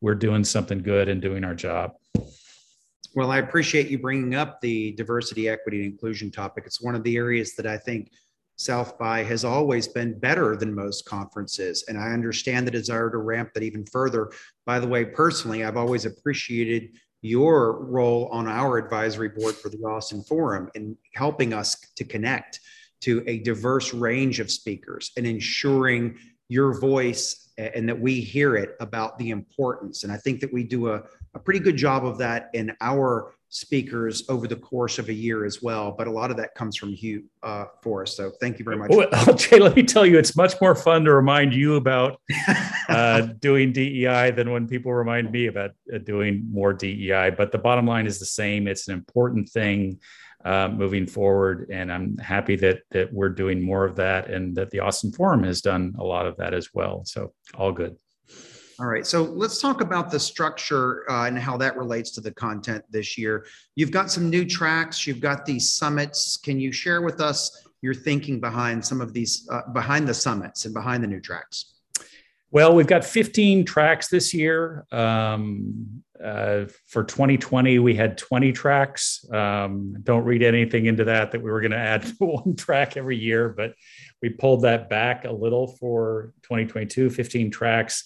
we're 0.01 0.15
doing 0.15 0.43
something 0.43 0.79
good 0.79 1.07
and 1.07 1.21
doing 1.21 1.43
our 1.43 1.55
job. 1.55 1.91
Well, 3.15 3.31
I 3.31 3.37
appreciate 3.37 3.87
you 3.87 3.97
bringing 3.97 4.35
up 4.35 4.61
the 4.61 4.91
diversity, 4.93 5.49
equity, 5.49 5.83
and 5.83 5.91
inclusion 5.91 6.31
topic. 6.31 6.65
It's 6.65 6.81
one 6.81 6.95
of 6.95 7.03
the 7.03 7.15
areas 7.15 7.55
that 7.55 7.65
I 7.65 7.77
think 7.77 8.11
South 8.57 8.99
by 8.99 9.23
has 9.23 9.45
always 9.45 9.87
been 9.87 10.19
better 10.19 10.57
than 10.57 10.75
most 10.75 11.05
conferences. 11.05 11.85
And 11.87 11.97
I 11.97 12.09
understand 12.09 12.67
the 12.67 12.71
desire 12.71 13.09
to 13.09 13.17
ramp 13.17 13.51
that 13.53 13.63
even 13.63 13.85
further. 13.85 14.31
By 14.65 14.79
the 14.79 14.87
way, 14.87 15.05
personally, 15.05 15.63
I've 15.63 15.77
always 15.77 16.05
appreciated 16.05 16.97
your 17.21 17.83
role 17.85 18.27
on 18.31 18.47
our 18.47 18.77
advisory 18.77 19.29
board 19.29 19.55
for 19.55 19.69
the 19.69 19.77
Austin 19.79 20.23
Forum 20.23 20.69
in 20.75 20.97
helping 21.13 21.53
us 21.53 21.75
to 21.95 22.03
connect 22.03 22.59
to 23.01 23.23
a 23.27 23.39
diverse 23.39 23.93
range 23.93 24.39
of 24.39 24.51
speakers 24.51 25.11
and 25.17 25.25
ensuring 25.25 26.17
your 26.47 26.79
voice 26.79 27.49
and 27.57 27.87
that 27.87 27.99
we 27.99 28.21
hear 28.21 28.55
it 28.55 28.75
about 28.79 29.17
the 29.17 29.29
importance. 29.29 30.03
And 30.03 30.11
I 30.11 30.17
think 30.17 30.39
that 30.39 30.51
we 30.51 30.63
do 30.63 30.89
a, 30.89 31.03
a 31.33 31.39
pretty 31.39 31.59
good 31.59 31.77
job 31.77 32.05
of 32.05 32.17
that 32.19 32.49
in 32.53 32.75
our 32.81 33.33
speakers 33.49 34.23
over 34.29 34.47
the 34.47 34.55
course 34.55 34.99
of 34.99 35.09
a 35.09 35.13
year 35.13 35.43
as 35.43 35.61
well. 35.61 35.91
But 35.91 36.07
a 36.07 36.11
lot 36.11 36.31
of 36.31 36.37
that 36.37 36.53
comes 36.55 36.77
from 36.77 36.93
Hugh 36.93 37.23
uh, 37.43 37.65
for 37.81 38.03
us. 38.03 38.15
So 38.15 38.31
thank 38.39 38.59
you 38.59 38.65
very 38.65 38.77
much. 38.77 38.91
Well, 38.91 39.09
Jay, 39.35 39.59
let 39.59 39.75
me 39.75 39.83
tell 39.83 40.05
you, 40.05 40.17
it's 40.17 40.35
much 40.35 40.53
more 40.61 40.75
fun 40.75 41.03
to 41.05 41.13
remind 41.13 41.53
you 41.53 41.75
about 41.75 42.21
uh, 42.89 43.21
doing 43.39 43.73
DEI 43.73 44.31
than 44.31 44.51
when 44.51 44.67
people 44.67 44.93
remind 44.93 45.31
me 45.31 45.47
about 45.47 45.71
uh, 45.93 45.97
doing 45.97 46.47
more 46.51 46.73
DEI. 46.73 47.31
But 47.31 47.51
the 47.51 47.57
bottom 47.57 47.87
line 47.87 48.05
is 48.05 48.19
the 48.19 48.25
same. 48.25 48.67
It's 48.67 48.87
an 48.87 48.93
important 48.93 49.49
thing 49.49 49.99
uh, 50.45 50.69
moving 50.69 51.07
forward. 51.07 51.69
And 51.71 51.91
I'm 51.91 52.17
happy 52.17 52.55
that 52.57 52.81
that 52.91 53.11
we're 53.11 53.29
doing 53.29 53.61
more 53.61 53.83
of 53.83 53.95
that, 53.97 54.29
and 54.29 54.55
that 54.55 54.69
the 54.69 54.79
Austin 54.79 55.11
Forum 55.11 55.43
has 55.43 55.61
done 55.61 55.95
a 55.97 56.03
lot 56.03 56.27
of 56.27 56.37
that 56.37 56.53
as 56.53 56.69
well. 56.73 57.03
So 57.05 57.33
all 57.55 57.71
good. 57.71 57.97
All 58.79 58.85
right, 58.87 59.05
so 59.05 59.23
let's 59.23 59.59
talk 59.59 59.81
about 59.81 60.09
the 60.09 60.19
structure 60.19 61.03
uh, 61.11 61.25
and 61.25 61.37
how 61.37 61.57
that 61.57 61.75
relates 61.75 62.11
to 62.11 62.21
the 62.21 62.31
content 62.31 62.85
this 62.89 63.17
year. 63.17 63.45
You've 63.75 63.91
got 63.91 64.09
some 64.09 64.29
new 64.29 64.45
tracks. 64.45 65.05
You've 65.05 65.19
got 65.19 65.45
these 65.45 65.69
summits. 65.69 66.37
Can 66.37 66.61
you 66.61 66.71
share 66.71 67.01
with 67.01 67.19
us 67.19 67.67
your 67.81 67.93
thinking 67.93 68.39
behind 68.39 68.85
some 68.85 69.01
of 69.01 69.11
these, 69.11 69.45
uh, 69.51 69.63
behind 69.73 70.07
the 70.07 70.13
summits 70.13 70.63
and 70.63 70.73
behind 70.73 71.03
the 71.03 71.07
new 71.07 71.19
tracks? 71.19 71.73
Well, 72.51 72.73
we've 72.73 72.87
got 72.87 73.03
15 73.03 73.65
tracks 73.65 74.07
this 74.07 74.33
year. 74.33 74.85
Um, 74.93 76.01
uh, 76.23 76.65
for 76.87 77.03
2020, 77.03 77.79
we 77.79 77.95
had 77.95 78.17
20 78.17 78.53
tracks. 78.53 79.25
Um, 79.29 79.97
don't 80.03 80.23
read 80.23 80.41
anything 80.41 80.85
into 80.85 81.03
that 81.03 81.31
that 81.31 81.41
we 81.41 81.51
were 81.51 81.59
going 81.59 81.71
to 81.71 81.77
add 81.77 82.05
one 82.19 82.55
track 82.55 82.95
every 82.95 83.17
year, 83.17 83.49
but 83.49 83.73
we 84.21 84.29
pulled 84.29 84.61
that 84.61 84.89
back 84.89 85.25
a 85.25 85.31
little 85.31 85.67
for 85.67 86.33
2022, 86.43 87.09
15 87.09 87.51
tracks. 87.51 88.05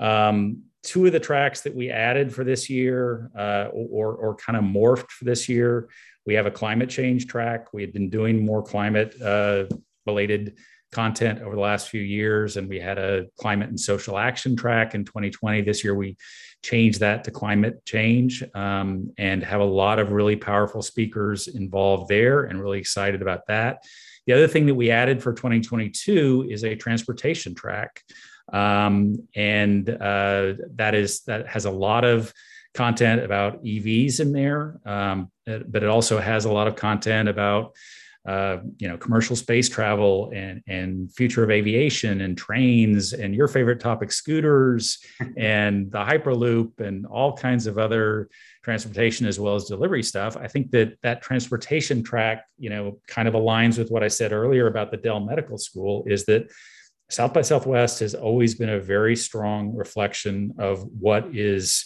Um, 0.00 0.62
two 0.82 1.06
of 1.06 1.12
the 1.12 1.20
tracks 1.20 1.60
that 1.62 1.74
we 1.74 1.90
added 1.90 2.34
for 2.34 2.42
this 2.42 2.70
year 2.70 3.30
uh, 3.36 3.68
or, 3.72 4.14
or 4.14 4.34
kind 4.36 4.56
of 4.56 4.64
morphed 4.64 5.10
for 5.10 5.24
this 5.24 5.48
year, 5.48 5.88
we 6.26 6.34
have 6.34 6.46
a 6.46 6.50
climate 6.50 6.88
change 6.88 7.26
track. 7.26 7.72
We 7.72 7.82
had 7.82 7.92
been 7.92 8.10
doing 8.10 8.44
more 8.44 8.62
climate 8.62 9.20
uh, 9.20 9.64
related 10.06 10.56
content 10.92 11.40
over 11.40 11.54
the 11.54 11.60
last 11.60 11.88
few 11.88 12.00
years, 12.00 12.56
and 12.56 12.68
we 12.68 12.80
had 12.80 12.98
a 12.98 13.26
climate 13.38 13.68
and 13.68 13.78
social 13.78 14.18
action 14.18 14.56
track 14.56 14.94
in 14.94 15.04
2020. 15.04 15.62
This 15.62 15.84
year, 15.84 15.94
we 15.94 16.16
changed 16.62 17.00
that 17.00 17.24
to 17.24 17.30
climate 17.30 17.84
change 17.84 18.42
um, 18.54 19.12
and 19.16 19.42
have 19.42 19.60
a 19.60 19.64
lot 19.64 19.98
of 19.98 20.12
really 20.12 20.36
powerful 20.36 20.82
speakers 20.82 21.48
involved 21.48 22.08
there, 22.08 22.44
and 22.44 22.60
really 22.60 22.78
excited 22.78 23.22
about 23.22 23.46
that. 23.46 23.84
The 24.26 24.32
other 24.32 24.48
thing 24.48 24.66
that 24.66 24.74
we 24.74 24.90
added 24.90 25.22
for 25.22 25.32
2022 25.32 26.48
is 26.50 26.64
a 26.64 26.74
transportation 26.74 27.54
track, 27.54 28.02
um, 28.52 29.28
and 29.34 29.88
uh, 29.88 30.54
that 30.74 30.94
is 30.94 31.22
that 31.22 31.48
has 31.48 31.64
a 31.64 31.70
lot 31.70 32.04
of 32.04 32.32
content 32.74 33.22
about 33.22 33.62
EVs 33.64 34.20
in 34.20 34.32
there, 34.32 34.80
um, 34.84 35.30
but 35.44 35.82
it 35.82 35.88
also 35.88 36.18
has 36.18 36.44
a 36.44 36.52
lot 36.52 36.66
of 36.66 36.76
content 36.76 37.28
about 37.28 37.74
uh, 38.28 38.58
you 38.78 38.86
know 38.86 38.98
commercial 38.98 39.34
space 39.34 39.68
travel 39.68 40.30
and 40.34 40.62
and 40.68 41.10
future 41.14 41.42
of 41.42 41.50
aviation 41.50 42.20
and 42.20 42.36
trains 42.36 43.14
and 43.14 43.34
your 43.34 43.48
favorite 43.48 43.80
topic 43.80 44.12
scooters 44.12 44.98
and 45.38 45.90
the 45.90 45.98
hyperloop 45.98 46.80
and 46.80 47.06
all 47.06 47.34
kinds 47.34 47.66
of 47.66 47.78
other 47.78 48.28
transportation 48.62 49.26
as 49.26 49.40
well 49.40 49.54
as 49.54 49.64
delivery 49.64 50.02
stuff. 50.02 50.36
I 50.36 50.48
think 50.48 50.70
that 50.72 50.98
that 51.02 51.22
transportation 51.22 52.02
track 52.02 52.44
you 52.58 52.68
know 52.68 53.00
kind 53.06 53.26
of 53.26 53.32
aligns 53.32 53.78
with 53.78 53.90
what 53.90 54.04
i 54.04 54.08
said 54.08 54.32
earlier 54.32 54.66
about 54.66 54.90
the 54.90 54.98
dell 54.98 55.20
medical 55.20 55.56
school 55.56 56.04
is 56.06 56.26
that 56.26 56.46
south 57.10 57.34
by 57.34 57.42
southwest 57.42 58.00
has 58.00 58.14
always 58.14 58.54
been 58.54 58.70
a 58.70 58.80
very 58.80 59.16
strong 59.16 59.74
reflection 59.74 60.54
of 60.58 60.82
what 60.98 61.34
is 61.34 61.84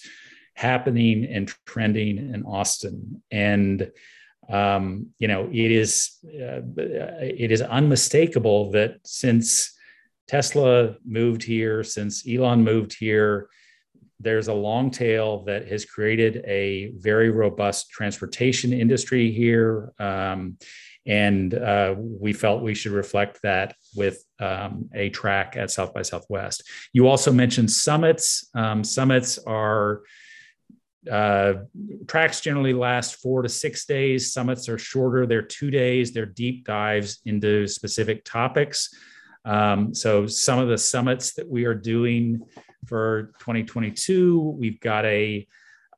happening 0.55 1.25
and 1.25 1.53
trending 1.67 2.19
in 2.19 2.45
austin 2.45 3.23
and 3.31 3.91
um, 4.49 5.09
you 5.19 5.29
know, 5.29 5.49
it 5.51 5.71
is 5.71 6.19
uh, 6.27 6.61
it 7.21 7.51
is 7.51 7.63
unmistakable 7.63 8.71
that 8.73 8.97
since 9.05 9.73
Tesla 10.29 10.97
moved 11.05 11.43
here, 11.43 11.85
since 11.85 12.27
Elon 12.29 12.63
moved 12.63 12.97
here, 12.99 13.49
there's 14.21 14.49
a 14.49 14.55
long 14.55 14.91
tail 14.91 15.45
that 15.45 15.69
has 15.69 15.85
created 15.85 16.43
a 16.47 16.93
very 16.97 17.31
robust 17.31 17.91
transportation 17.91 18.73
industry 18.73 19.31
here. 19.33 19.93
Um, 19.99 20.57
and 21.07 21.53
uh, 21.53 21.95
we 21.99 22.33
felt 22.33 22.63
we 22.63 22.75
should 22.75 22.93
reflect 22.93 23.43
that 23.43 23.75
with 23.97 24.25
um, 24.41 24.89
a 24.95 25.11
track 25.11 25.57
at 25.57 25.71
South 25.71 25.95
by 25.95 26.03
Southwest. 26.03 26.65
You 26.93 27.09
also 27.09 27.33
mentioned 27.33 27.71
summits. 27.71 28.49
Um, 28.55 28.85
summits 28.85 29.39
are 29.39 30.03
uh, 31.11 31.55
tracks 32.07 32.41
generally 32.41 32.73
last 32.73 33.17
four 33.17 33.43
to 33.43 33.49
six 33.49 33.85
days. 33.85 34.33
Summits 34.33 34.69
are 34.69 34.79
shorter, 34.79 35.27
they're 35.27 35.43
two 35.43 35.71
days, 35.71 36.13
they're 36.13 36.27
deep 36.27 36.65
dives 36.65 37.21
into 37.27 37.67
specific 37.67 38.25
topics. 38.25 38.95
Um, 39.45 39.95
so, 39.95 40.27
some 40.27 40.59
of 40.59 40.69
the 40.69 40.79
summits 40.79 41.35
that 41.35 41.49
we 41.49 41.67
are 41.67 41.75
doing 41.75 42.41
for 42.87 43.35
2022, 43.41 44.41
we've 44.59 44.81
got 44.81 45.05
a 45.05 45.47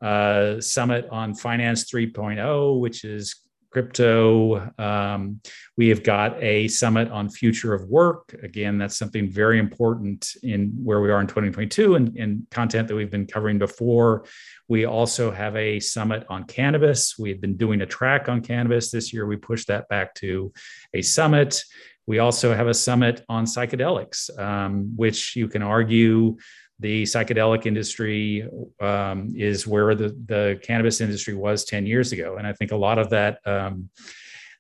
uh, 0.03 0.61
summit 0.61 1.09
on 1.11 1.35
Finance 1.35 1.91
3.0, 1.91 2.81
which 2.81 3.05
is 3.05 3.37
crypto. 3.77 4.73
Um, 4.79 5.39
we 5.77 5.91
have 5.91 6.03
got 6.03 6.43
a 6.43 6.67
summit 6.69 7.11
on 7.11 7.29
future 7.29 7.75
of 7.75 7.87
work. 7.91 8.35
Again, 8.43 8.79
that's 8.79 8.97
something 8.97 9.31
very 9.31 9.59
important 9.59 10.35
in 10.43 10.73
where 10.83 11.03
we 11.03 11.11
are 11.11 11.21
in 11.21 11.27
2022 11.27 11.95
and, 11.95 12.17
and 12.17 12.47
content 12.51 12.89
that 12.89 12.95
we've 12.95 13.11
been 13.11 13.27
covering 13.27 13.59
before. 13.59 14.25
We 14.67 14.87
also 14.87 15.31
have 15.31 15.57
a 15.57 15.79
summit 15.79 16.25
on 16.31 16.45
cannabis. 16.45 17.19
We've 17.19 17.39
been 17.39 17.59
doing 17.59 17.83
a 17.83 17.87
track 17.87 18.31
on 18.31 18.41
cannabis 18.41 18.91
this 18.91 19.13
year. 19.13 19.27
We 19.27 19.37
pushed 19.37 19.69
that 19.69 19.91
back 19.91 20.15
to 20.15 20.55
a 20.95 21.03
summit. 21.03 21.63
We 22.07 22.19
also 22.19 22.55
have 22.55 22.69
a 22.69 22.75
summit 22.75 23.27
on 23.29 23.45
psychedelics, 23.45 24.39
um, 24.39 24.97
which 24.97 25.37
you 25.37 25.49
can 25.49 25.61
argue 25.61 26.39
the 26.79 27.05
psychedelic 27.05 27.67
industry 27.67 28.49
um, 28.81 29.33
is 29.37 29.67
where 29.67 29.95
the, 29.95 30.09
the 30.27 30.61
cannabis 30.63 31.01
industry 31.01 31.35
was 31.35 31.65
10 31.65 31.87
years 31.87 32.13
ago. 32.13 32.37
And 32.37 32.47
I 32.47 32.53
think 32.53 32.73
a 32.73 32.77
lot 32.77 32.99
of 32.99 33.11
that, 33.11 33.39
um, 33.47 33.89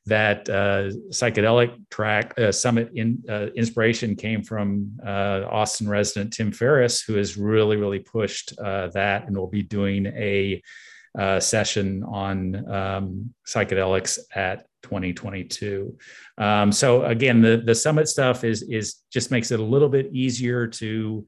that 0.07 0.48
uh, 0.48 0.90
psychedelic 1.11 1.74
track 1.90 2.38
uh, 2.38 2.52
summit 2.52 2.90
in, 2.94 3.22
uh, 3.29 3.48
inspiration 3.57 4.16
came 4.16 4.42
from 4.42 4.98
uh, 5.05 5.42
Austin 5.50 5.88
resident 5.88 6.33
Tim 6.33 6.52
Ferriss, 6.52 7.02
who 7.02 7.14
has 7.14 7.37
really, 7.37 7.76
really 7.76 7.98
pushed 7.98 8.59
uh, 8.59 8.88
that 8.88 9.26
and 9.26 9.37
will 9.37 9.48
be 9.48 9.62
doing 9.62 10.07
a 10.07 10.62
uh, 11.18 11.40
session 11.40 12.02
on 12.05 12.70
um, 12.70 13.35
psychedelics 13.46 14.18
at 14.35 14.66
2022. 14.83 15.96
Um, 16.38 16.70
so 16.70 17.05
again, 17.05 17.40
the, 17.40 17.62
the 17.64 17.74
summit 17.74 18.09
stuff 18.09 18.44
is, 18.44 18.62
is 18.62 19.02
just 19.11 19.31
makes 19.31 19.50
it 19.50 19.59
a 19.59 19.64
little 19.64 19.88
bit 19.88 20.12
easier 20.12 20.66
to 20.66 21.26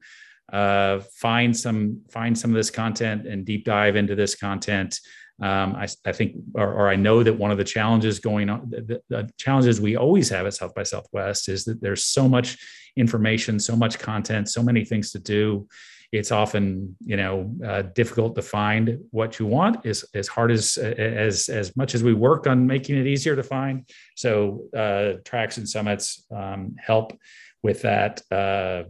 uh, 0.53 0.99
find 1.15 1.55
some 1.55 2.01
find 2.09 2.37
some 2.37 2.51
of 2.51 2.55
this 2.55 2.69
content 2.69 3.27
and 3.27 3.45
deep 3.45 3.65
dive 3.65 3.95
into 3.95 4.15
this 4.15 4.35
content 4.35 4.99
Um, 5.41 5.75
I, 5.75 5.87
I, 6.05 6.11
think, 6.11 6.35
or, 6.53 6.73
or, 6.73 6.89
I 6.89 6.97
know 6.97 7.23
that 7.23 7.33
one 7.33 7.49
of 7.49 7.57
the 7.57 7.63
challenges 7.63 8.19
going 8.19 8.49
on, 8.49 8.69
the, 8.69 9.01
the, 9.07 9.29
challenges 9.37 9.79
we 9.79 9.95
always 9.95 10.27
have 10.29 10.45
at 10.45 10.53
South 10.53 10.75
by 10.75 10.83
Southwest 10.83 11.47
is 11.47 11.63
that 11.63 11.79
there's 11.81 12.03
so 12.03 12.27
much 12.27 12.57
information, 12.97 13.57
so 13.57 13.75
much 13.75 13.99
content, 13.99 14.49
so 14.49 14.61
many 14.61 14.83
things 14.83 15.11
to 15.13 15.19
do. 15.19 15.65
It's 16.11 16.31
often, 16.31 16.95
you 16.99 17.15
know, 17.15 17.55
uh, 17.65 17.83
difficult 17.83 18.35
to 18.35 18.41
find 18.41 18.99
what 19.11 19.39
you 19.39 19.45
want. 19.45 19.85
As 19.85 20.03
as 20.13 20.27
hard 20.27 20.51
as 20.51 20.77
as 20.77 21.49
as 21.49 21.75
much 21.77 21.95
as 21.95 22.03
we 22.03 22.13
work 22.13 22.47
on 22.47 22.67
making 22.67 22.97
it 22.97 23.07
easier 23.07 23.35
to 23.35 23.43
find. 23.43 23.87
So 24.15 24.63
uh, 24.75 25.21
tracks 25.23 25.57
and 25.57 25.69
summits 25.69 26.25
um, 26.35 26.75
help 26.77 27.17
with 27.61 27.83
that 27.83 28.21
uh, 28.31 28.89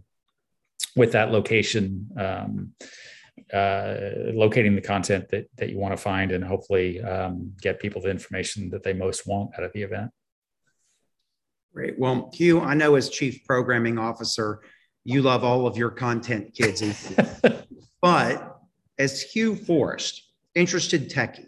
with 1.00 1.14
that 1.14 1.32
location. 1.32 2.08
Um, 2.18 2.74
uh, 3.54 3.96
locating 4.34 4.76
the 4.76 4.82
content 4.82 5.28
that, 5.30 5.48
that 5.56 5.70
you 5.70 5.78
want 5.80 5.92
to 5.92 5.98
find 5.98 6.32
and 6.34 6.44
hopefully 6.44 7.02
um, 7.02 7.52
get 7.60 7.80
people 7.80 8.00
the 8.00 8.10
information 8.10 8.70
that 8.70 8.84
they 8.84 8.94
most 8.94 9.26
want 9.26 9.50
out 9.58 9.64
of 9.64 9.72
the 9.74 9.82
event. 9.82 10.12
Great. 11.74 11.98
Well, 11.98 12.30
Hugh, 12.34 12.62
I 12.62 12.76
know 12.76 12.94
as 12.96 13.10
chief 13.10 13.44
programming 13.46 13.98
officer, 13.98 14.60
you 15.04 15.24
love 15.24 15.44
all 15.44 15.66
of 15.66 15.78
your 15.78 15.90
content 15.90 16.54
kids. 16.54 16.84
but 18.02 18.60
as 19.00 19.22
Hugh 19.22 19.56
Forrest, 19.56 20.32
interested 20.54 21.10
techie, 21.10 21.46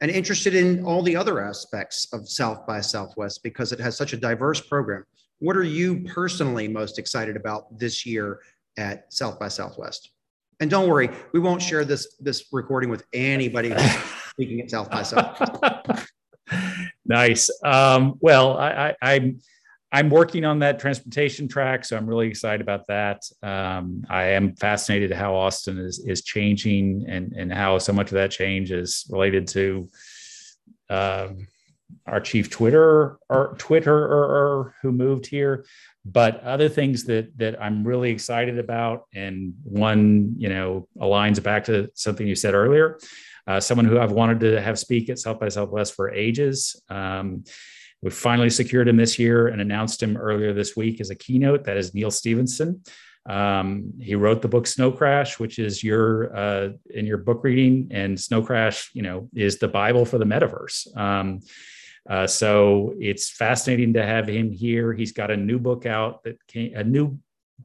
and 0.00 0.10
interested 0.10 0.54
in 0.54 0.84
all 0.84 1.02
the 1.02 1.16
other 1.16 1.40
aspects 1.40 2.06
of 2.12 2.28
South 2.28 2.66
by 2.66 2.80
Southwest 2.80 3.42
because 3.42 3.72
it 3.72 3.80
has 3.80 3.96
such 3.96 4.12
a 4.12 4.16
diverse 4.16 4.60
program. 4.60 5.04
What 5.40 5.56
are 5.56 5.64
you 5.64 6.04
personally 6.04 6.68
most 6.68 6.98
excited 6.98 7.34
about 7.34 7.76
this 7.78 8.06
year 8.06 8.40
at 8.76 9.12
South 9.12 9.38
by 9.38 9.48
Southwest? 9.48 10.10
And 10.60 10.70
don't 10.70 10.88
worry, 10.88 11.10
we 11.32 11.40
won't 11.40 11.62
share 11.62 11.84
this 11.84 12.16
this 12.20 12.46
recording 12.52 12.90
with 12.90 13.04
anybody 13.12 13.74
speaking 14.30 14.60
at 14.60 14.70
South 14.70 14.90
by 14.90 15.02
Southwest. 15.02 16.06
nice. 17.04 17.50
Um, 17.64 18.14
well, 18.20 18.58
I, 18.58 18.94
I, 19.00 19.14
I'm 19.14 19.40
I'm 19.92 20.08
working 20.08 20.44
on 20.44 20.60
that 20.60 20.78
transportation 20.78 21.48
track, 21.48 21.84
so 21.84 21.96
I'm 21.96 22.06
really 22.06 22.28
excited 22.28 22.60
about 22.60 22.86
that. 22.86 23.22
Um, 23.42 24.04
I 24.08 24.24
am 24.24 24.54
fascinated 24.54 25.12
how 25.12 25.34
Austin 25.34 25.78
is 25.78 26.04
is 26.06 26.22
changing 26.22 27.06
and 27.08 27.32
and 27.32 27.52
how 27.52 27.78
so 27.78 27.92
much 27.92 28.08
of 28.08 28.14
that 28.14 28.30
change 28.30 28.70
is 28.70 29.06
related 29.10 29.48
to 29.48 29.88
um, 30.90 31.48
our 32.06 32.20
chief 32.20 32.50
Twitter 32.50 33.18
or 33.28 33.54
Twitter 33.58 34.74
who 34.82 34.92
moved 34.92 35.26
here, 35.26 35.64
but 36.04 36.42
other 36.42 36.68
things 36.68 37.04
that 37.04 37.36
that 37.38 37.62
I'm 37.62 37.86
really 37.86 38.10
excited 38.10 38.58
about, 38.58 39.06
and 39.14 39.54
one 39.64 40.34
you 40.38 40.48
know 40.48 40.88
aligns 40.98 41.42
back 41.42 41.64
to 41.64 41.90
something 41.94 42.26
you 42.26 42.34
said 42.34 42.54
earlier. 42.54 42.98
Uh, 43.46 43.60
someone 43.60 43.84
who 43.84 43.98
I've 43.98 44.12
wanted 44.12 44.40
to 44.40 44.60
have 44.60 44.78
speak 44.78 45.10
at 45.10 45.18
South 45.18 45.40
by 45.40 45.48
Southwest 45.48 45.94
for 45.94 46.12
ages. 46.12 46.80
Um, 46.88 47.44
we 48.02 48.10
finally 48.10 48.48
secured 48.48 48.88
him 48.88 48.96
this 48.96 49.18
year 49.18 49.48
and 49.48 49.60
announced 49.60 50.02
him 50.02 50.16
earlier 50.16 50.52
this 50.54 50.74
week 50.74 51.00
as 51.00 51.10
a 51.10 51.14
keynote. 51.14 51.64
That 51.64 51.76
is 51.76 51.92
Neal 51.92 52.10
Stephenson. 52.10 52.82
Um, 53.28 53.92
he 54.00 54.14
wrote 54.14 54.40
the 54.40 54.48
book 54.48 54.66
Snow 54.66 54.90
Crash, 54.90 55.38
which 55.38 55.58
is 55.58 55.84
your 55.84 56.34
uh, 56.34 56.68
in 56.94 57.06
your 57.06 57.18
book 57.18 57.44
reading, 57.44 57.88
and 57.90 58.18
Snow 58.18 58.42
Crash, 58.42 58.90
you 58.94 59.02
know, 59.02 59.28
is 59.34 59.58
the 59.58 59.68
Bible 59.68 60.06
for 60.06 60.18
the 60.18 60.24
metaverse. 60.24 60.96
Um, 60.96 61.40
uh, 62.08 62.26
so 62.26 62.94
it's 62.98 63.30
fascinating 63.30 63.94
to 63.94 64.04
have 64.04 64.26
him 64.26 64.50
here. 64.50 64.92
He's 64.92 65.12
got 65.12 65.30
a 65.30 65.36
new 65.36 65.58
book 65.58 65.86
out 65.86 66.24
that 66.24 66.44
came, 66.46 66.74
a 66.74 66.84
new 66.84 67.18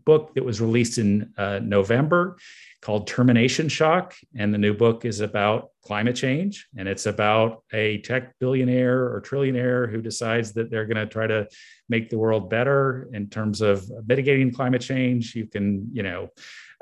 book 0.06 0.34
that 0.36 0.44
was 0.44 0.62
released 0.62 0.98
in 0.98 1.34
uh, 1.38 1.60
November 1.64 2.38
called 2.82 3.08
Termination 3.08 3.68
Shock. 3.68 4.14
And 4.36 4.54
the 4.54 4.58
new 4.58 4.74
book 4.74 5.06
is 5.06 5.20
about 5.20 5.70
climate 5.84 6.16
change. 6.16 6.68
And 6.78 6.88
it's 6.88 7.06
about 7.06 7.64
a 7.74 8.00
tech 8.00 8.38
billionaire 8.40 9.06
or 9.06 9.22
trillionaire 9.22 9.90
who 9.90 10.02
decides 10.02 10.54
that 10.54 10.70
they're 10.70 10.86
going 10.86 10.98
to 10.98 11.08
try 11.08 11.26
to 11.26 11.48
make 11.90 12.10
the 12.10 12.18
world 12.18 12.50
better 12.50 13.10
in 13.14 13.30
terms 13.30 13.62
of 13.62 13.90
mitigating 14.06 14.54
climate 14.54 14.82
change. 14.82 15.36
You 15.36 15.48
can, 15.48 15.90
you 15.92 16.04
know, 16.04 16.30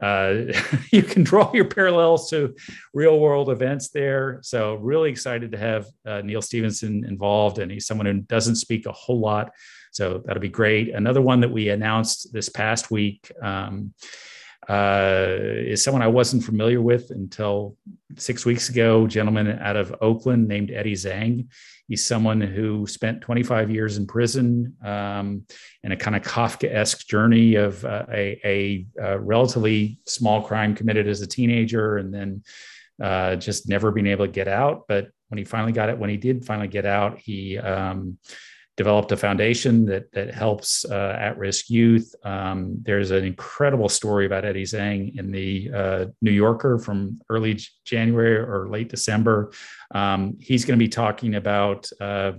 uh, 0.01 0.51
you 0.91 1.03
can 1.03 1.23
draw 1.23 1.51
your 1.53 1.65
parallels 1.65 2.29
to 2.31 2.55
real 2.93 3.19
world 3.19 3.49
events 3.49 3.89
there. 3.89 4.39
So, 4.41 4.75
really 4.75 5.09
excited 5.09 5.51
to 5.51 5.57
have 5.57 5.87
uh, 6.05 6.21
Neal 6.21 6.41
Stephenson 6.41 7.05
involved, 7.05 7.59
and 7.59 7.71
he's 7.71 7.85
someone 7.85 8.07
who 8.07 8.21
doesn't 8.21 8.55
speak 8.55 8.85
a 8.85 8.91
whole 8.91 9.19
lot. 9.19 9.51
So, 9.93 10.21
that'll 10.25 10.41
be 10.41 10.49
great. 10.49 10.93
Another 10.93 11.21
one 11.21 11.39
that 11.41 11.51
we 11.51 11.69
announced 11.69 12.33
this 12.33 12.49
past 12.49 12.91
week. 12.91 13.31
Um, 13.41 13.93
uh, 14.69 15.37
is 15.39 15.83
someone 15.83 16.01
I 16.01 16.07
wasn't 16.07 16.43
familiar 16.43 16.81
with 16.81 17.11
until 17.11 17.75
six 18.17 18.45
weeks 18.45 18.69
ago. 18.69 19.07
gentleman 19.07 19.59
out 19.59 19.75
of 19.75 19.95
Oakland 20.01 20.47
named 20.47 20.71
Eddie 20.71 20.93
Zheng. 20.93 21.47
He's 21.87 22.05
someone 22.05 22.39
who 22.39 22.87
spent 22.87 23.21
25 23.21 23.69
years 23.69 23.97
in 23.97 24.07
prison 24.07 24.75
um, 24.83 25.45
in 25.83 25.91
a 25.91 25.97
kind 25.97 26.15
of 26.15 26.21
Kafkaesque 26.21 27.05
journey 27.05 27.55
of 27.55 27.83
uh, 27.83 28.05
a, 28.11 28.39
a, 28.45 28.85
a, 29.01 29.19
relatively 29.19 29.99
small 30.05 30.41
crime 30.41 30.75
committed 30.75 31.07
as 31.07 31.21
a 31.21 31.27
teenager 31.27 31.97
and 31.97 32.13
then 32.13 32.43
uh, 33.01 33.35
just 33.35 33.67
never 33.67 33.91
being 33.91 34.07
able 34.07 34.25
to 34.25 34.31
get 34.31 34.47
out. 34.47 34.85
But 34.87 35.09
when 35.27 35.39
he 35.39 35.43
finally 35.43 35.73
got 35.73 35.89
it, 35.89 35.97
when 35.97 36.09
he 36.09 36.17
did 36.17 36.45
finally 36.45 36.69
get 36.69 36.85
out, 36.85 37.19
he 37.19 37.57
um, 37.57 38.17
developed 38.75 39.11
a 39.11 39.17
foundation 39.17 39.85
that 39.85 40.11
that 40.13 40.33
helps 40.33 40.85
uh, 40.85 41.15
at-risk 41.19 41.69
youth. 41.69 42.13
Um, 42.23 42.77
there's 42.81 43.11
an 43.11 43.23
incredible 43.23 43.89
story 43.89 44.25
about 44.25 44.45
Eddie 44.45 44.63
Zheng 44.63 45.17
in 45.17 45.31
the 45.31 45.71
uh, 45.73 46.05
New 46.21 46.31
Yorker 46.31 46.79
from 46.79 47.21
early 47.29 47.59
January 47.85 48.37
or 48.37 48.69
late 48.69 48.89
December. 48.89 49.51
Um, 49.93 50.37
he's 50.39 50.65
going 50.65 50.77
to 50.77 50.83
be 50.83 50.89
talking 50.89 51.35
about 51.35 51.89
uh, 52.01 52.33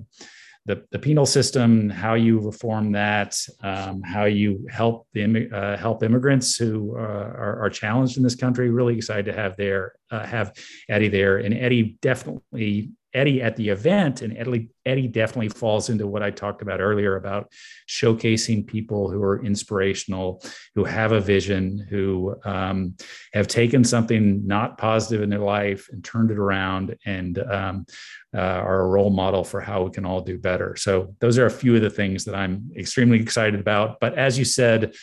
the, 0.66 0.82
the 0.90 0.98
penal 0.98 1.26
system, 1.26 1.90
how 1.90 2.14
you 2.14 2.40
reform 2.40 2.92
that, 2.92 3.38
um, 3.62 4.02
how 4.02 4.24
you 4.24 4.66
help 4.70 5.06
the 5.12 5.50
uh, 5.52 5.76
help 5.76 6.02
immigrants 6.02 6.56
who 6.56 6.96
uh, 6.96 7.00
are, 7.00 7.64
are, 7.64 7.70
challenged 7.70 8.16
in 8.16 8.22
this 8.22 8.34
country. 8.34 8.70
Really 8.70 8.96
excited 8.96 9.26
to 9.26 9.34
have 9.34 9.56
there 9.56 9.92
uh, 10.10 10.24
have 10.24 10.54
Eddie 10.88 11.08
there, 11.08 11.36
and 11.36 11.52
Eddie 11.52 11.98
definitely 12.00 12.90
Eddie 13.14 13.40
at 13.40 13.56
the 13.56 13.68
event, 13.68 14.22
and 14.22 14.36
Eddie, 14.36 14.68
Eddie 14.84 15.06
definitely 15.06 15.48
falls 15.48 15.88
into 15.88 16.06
what 16.06 16.22
I 16.22 16.30
talked 16.30 16.62
about 16.62 16.80
earlier 16.80 17.16
about 17.16 17.52
showcasing 17.88 18.66
people 18.66 19.10
who 19.10 19.22
are 19.22 19.44
inspirational, 19.44 20.42
who 20.74 20.84
have 20.84 21.12
a 21.12 21.20
vision, 21.20 21.86
who 21.88 22.34
um, 22.44 22.96
have 23.32 23.46
taken 23.46 23.84
something 23.84 24.46
not 24.46 24.76
positive 24.78 25.22
in 25.22 25.30
their 25.30 25.38
life 25.38 25.88
and 25.92 26.04
turned 26.04 26.32
it 26.32 26.38
around 26.38 26.96
and 27.06 27.38
um, 27.38 27.86
uh, 28.34 28.40
are 28.40 28.80
a 28.80 28.88
role 28.88 29.10
model 29.10 29.44
for 29.44 29.60
how 29.60 29.84
we 29.84 29.90
can 29.90 30.04
all 30.04 30.20
do 30.20 30.36
better. 30.36 30.74
So, 30.76 31.14
those 31.20 31.38
are 31.38 31.46
a 31.46 31.50
few 31.50 31.76
of 31.76 31.82
the 31.82 31.90
things 31.90 32.24
that 32.24 32.34
I'm 32.34 32.70
extremely 32.76 33.20
excited 33.20 33.60
about. 33.60 34.00
But 34.00 34.18
as 34.18 34.38
you 34.38 34.44
said, 34.44 34.94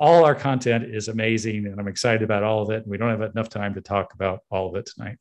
all 0.00 0.24
our 0.24 0.34
content 0.34 0.84
is 0.84 1.08
amazing, 1.08 1.66
and 1.66 1.78
I'm 1.78 1.86
excited 1.86 2.22
about 2.22 2.42
all 2.42 2.62
of 2.62 2.70
it. 2.70 2.82
And 2.82 2.86
we 2.86 2.96
don't 2.96 3.10
have 3.10 3.20
enough 3.20 3.50
time 3.50 3.74
to 3.74 3.82
talk 3.82 4.14
about 4.14 4.40
all 4.50 4.70
of 4.70 4.74
it 4.76 4.86
tonight. 4.86 5.18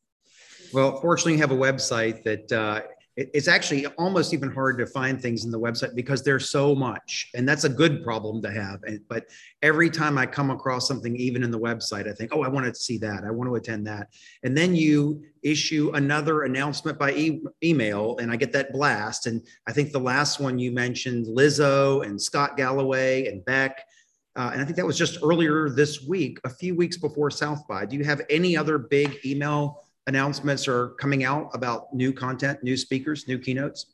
Well, 0.72 1.00
fortunately, 1.02 1.34
you 1.34 1.40
have 1.40 1.52
a 1.52 1.56
website 1.56 2.24
that 2.24 2.52
uh, 2.52 2.82
it, 3.16 3.30
it's 3.34 3.48
actually 3.48 3.86
almost 3.98 4.34
even 4.34 4.52
hard 4.52 4.78
to 4.78 4.86
find 4.86 5.22
things 5.22 5.44
in 5.44 5.52
the 5.52 5.60
website 5.60 5.96
because 5.96 6.24
there's 6.24 6.50
so 6.50 6.76
much, 6.76 7.30
and 7.34 7.48
that's 7.48 7.64
a 7.64 7.70
good 7.70 8.04
problem 8.04 8.42
to 8.44 8.52
have. 8.52 8.84
And, 8.84 9.02
but 9.10 9.26
every 9.62 9.90
time 9.90 10.18
I 10.18 10.26
come 10.26 10.52
across 10.52 10.88
something, 10.88 11.16
even 11.16 11.44
in 11.44 11.52
the 11.52 11.60
website, 11.60 12.08
I 12.08 12.14
think, 12.14 12.32
oh, 12.34 12.44
I 12.44 12.48
want 12.48 12.66
to 12.68 12.76
see 12.80 12.98
that, 13.00 13.24
I 13.26 13.32
want 13.32 13.50
to 13.50 13.56
attend 13.56 13.88
that, 13.88 14.08
and 14.44 14.56
then 14.56 14.76
you 14.76 15.24
issue 15.42 15.92
another 15.96 16.44
announcement 16.44 17.00
by 17.00 17.14
e- 17.14 17.42
email, 17.64 18.18
and 18.20 18.32
I 18.32 18.36
get 18.36 18.52
that 18.54 18.72
blast. 18.72 19.26
And 19.26 19.42
I 19.68 19.74
think 19.74 19.92
the 19.92 20.00
last 20.00 20.40
one 20.40 20.60
you 20.60 20.72
mentioned, 20.72 21.26
Lizzo 21.26 22.06
and 22.06 22.22
Scott 22.22 22.58
Galloway 22.58 23.28
and 23.28 23.44
Beck. 23.44 23.84
Uh, 24.36 24.52
and 24.54 24.62
I 24.62 24.66
think 24.66 24.78
that 24.78 24.86
was 24.86 24.98
just 24.98 25.18
earlier 25.24 25.70
this 25.70 26.06
week, 26.06 26.40
a 26.46 26.50
few 26.50 26.76
weeks 26.76 26.96
before 26.98 27.32
South 27.32 27.68
by. 27.68 27.86
Do 27.86 27.98
you 27.98 28.04
have 28.06 28.22
any 28.30 28.56
other 28.56 28.78
big 28.78 29.18
email 29.26 29.84
announcements 30.10 30.68
are 30.68 30.90
coming 31.00 31.24
out 31.24 31.52
about 31.54 31.94
new 31.94 32.12
content, 32.12 32.62
new 32.64 32.76
speakers, 32.76 33.28
new 33.28 33.38
keynotes? 33.38 33.86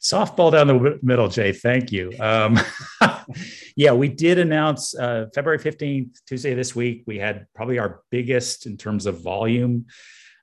Softball 0.00 0.52
down 0.52 0.66
the 0.66 0.98
middle, 1.02 1.28
Jay. 1.28 1.52
Thank 1.52 1.90
you. 1.90 2.12
Um, 2.20 2.58
yeah, 3.76 3.92
we 3.92 4.08
did 4.08 4.38
announce 4.38 4.94
uh, 4.94 5.26
February 5.34 5.58
15th, 5.58 6.18
Tuesday 6.26 6.54
this 6.54 6.76
week. 6.76 7.04
We 7.06 7.18
had 7.18 7.46
probably 7.54 7.78
our 7.78 8.02
biggest 8.10 8.66
in 8.66 8.76
terms 8.76 9.06
of 9.06 9.22
volume 9.22 9.86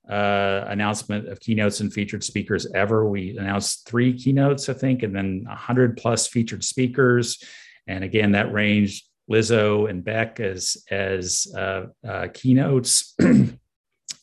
uh, 0.10 0.64
announcement 0.68 1.28
of 1.28 1.40
keynotes 1.40 1.82
and 1.82 1.94
featured 1.94 2.24
speakers 2.24 2.66
ever. 2.74 3.08
We 3.08 3.38
announced 3.38 3.88
three 3.88 4.14
keynotes, 4.14 4.70
I 4.70 4.74
think, 4.74 5.04
and 5.04 5.16
then 5.16 5.44
100 5.46 5.98
plus 5.98 6.28
featured 6.28 6.64
speakers. 6.64 7.44
And 7.86 8.04
again, 8.04 8.32
that 8.32 8.52
ranged 8.52 9.06
Lizzo 9.30 9.88
and 9.88 10.04
Beck 10.04 10.40
as 10.40 10.84
as 10.90 11.54
uh, 11.56 11.88
uh 12.08 12.28
keynotes. 12.34 13.16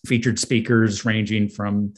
featured 0.07 0.39
speakers 0.39 1.05
ranging 1.05 1.49
from 1.49 1.93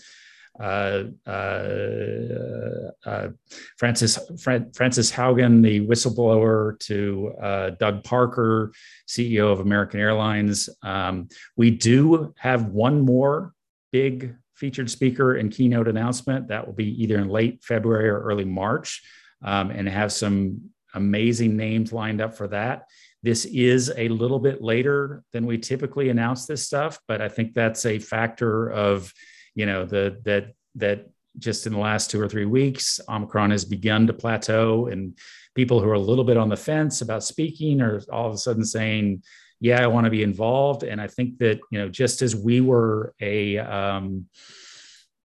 uh, 0.59 1.05
uh, 1.27 2.91
uh, 3.07 3.29
Francis 3.77 4.19
Fra- 4.41 4.67
Frances 4.75 5.13
Haugen, 5.13 5.63
the 5.63 5.87
whistleblower, 5.87 6.79
to 6.81 7.33
uh, 7.41 7.71
Doug 7.71 8.03
Parker, 8.03 8.73
CEO 9.07 9.53
of 9.53 9.61
American 9.61 10.01
Airlines. 10.01 10.69
Um, 10.83 11.29
we 11.57 11.71
do 11.71 12.35
have 12.39 12.67
one 12.67 13.01
more 13.01 13.55
big 13.93 14.35
featured 14.55 14.91
speaker 14.91 15.37
and 15.37 15.53
keynote 15.53 15.87
announcement. 15.87 16.49
That 16.49 16.67
will 16.67 16.75
be 16.75 17.03
either 17.03 17.19
in 17.19 17.29
late 17.29 17.63
February 17.63 18.09
or 18.09 18.21
early 18.21 18.45
March, 18.45 19.03
um, 19.43 19.71
and 19.71 19.89
have 19.89 20.13
some 20.13 20.71
amazing 20.95 21.57
names 21.57 21.93
lined 21.93 22.21
up 22.21 22.35
for 22.35 22.49
that. 22.49 22.87
This 23.23 23.45
is 23.47 23.93
a 23.97 24.09
little 24.09 24.39
bit 24.39 24.63
later 24.63 25.25
than 25.33 25.47
we 25.47 25.59
typically 25.59 26.09
announce 26.09 26.47
this 26.47 26.65
stuff, 26.65 27.01
but 27.09 27.21
I 27.21 27.29
think 27.29 27.53
that's 27.53 27.85
a 27.85 27.99
factor 27.99 28.71
of, 28.71 29.13
you 29.55 29.67
know, 29.67 29.85
the 29.85 30.21
that 30.25 30.53
that 30.77 31.09
just 31.39 31.67
in 31.67 31.73
the 31.73 31.79
last 31.79 32.11
two 32.11 32.21
or 32.21 32.29
three 32.29 32.45
weeks, 32.45 33.01
Omicron 33.09 33.51
has 33.51 33.65
begun 33.65 34.07
to 34.07 34.13
plateau, 34.13 34.87
and 34.87 35.19
people 35.55 35.81
who 35.81 35.89
are 35.89 35.95
a 35.95 35.99
little 35.99 36.25
bit 36.25 36.37
on 36.37 36.49
the 36.49 36.57
fence 36.57 37.01
about 37.01 37.25
speaking 37.25 37.81
are 37.81 38.01
all 38.13 38.29
of 38.29 38.35
a 38.35 38.39
sudden 38.39 38.65
saying, 38.65 39.23
"Yeah, 39.61 39.83
I 39.83 39.89
want 39.89 40.05
to 40.05 40.11
be 40.11 40.23
involved." 40.23 40.85
And 40.85 41.01
I 41.01 41.09
think 41.09 41.39
that 41.39 41.59
you 41.73 41.79
know, 41.81 41.89
just 41.89 42.23
as 42.23 42.37
we 42.37 42.61
were 42.61 43.15
a 43.21 43.59
um, 43.59 44.27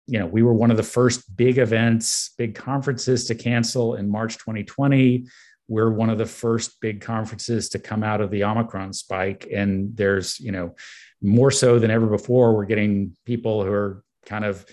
you 0.07 0.19
know, 0.19 0.27
we 0.27 0.43
were 0.43 0.55
one 0.55 0.73
of 0.73 0.77
the 0.77 0.83
first 0.83 1.37
big 1.37 1.59
events, 1.59 2.35
big 2.37 2.57
conferences 2.57 3.27
to 3.27 3.35
cancel 3.35 3.95
in 3.95 4.09
March 4.09 4.39
2020 4.39 5.27
we're 5.71 5.89
one 5.89 6.11
of 6.11 6.19
the 6.19 6.27
first 6.27 6.81
big 6.81 7.01
conferences 7.01 7.69
to 7.69 7.79
come 7.79 8.03
out 8.03 8.21
of 8.21 8.33
the 8.33 8.43
Omicron 8.43 8.93
spike. 8.93 9.47
And 9.55 9.97
there's, 9.97 10.41
you 10.41 10.51
know, 10.51 10.75
more 11.23 11.53
so 11.53 11.79
than 11.79 11.93
ever 11.93 12.07
before, 12.07 12.55
we're 12.55 12.65
getting 12.65 13.17
people 13.25 13.65
who 13.65 13.71
are 13.71 14.03
kind 14.27 14.45
of 14.45 14.67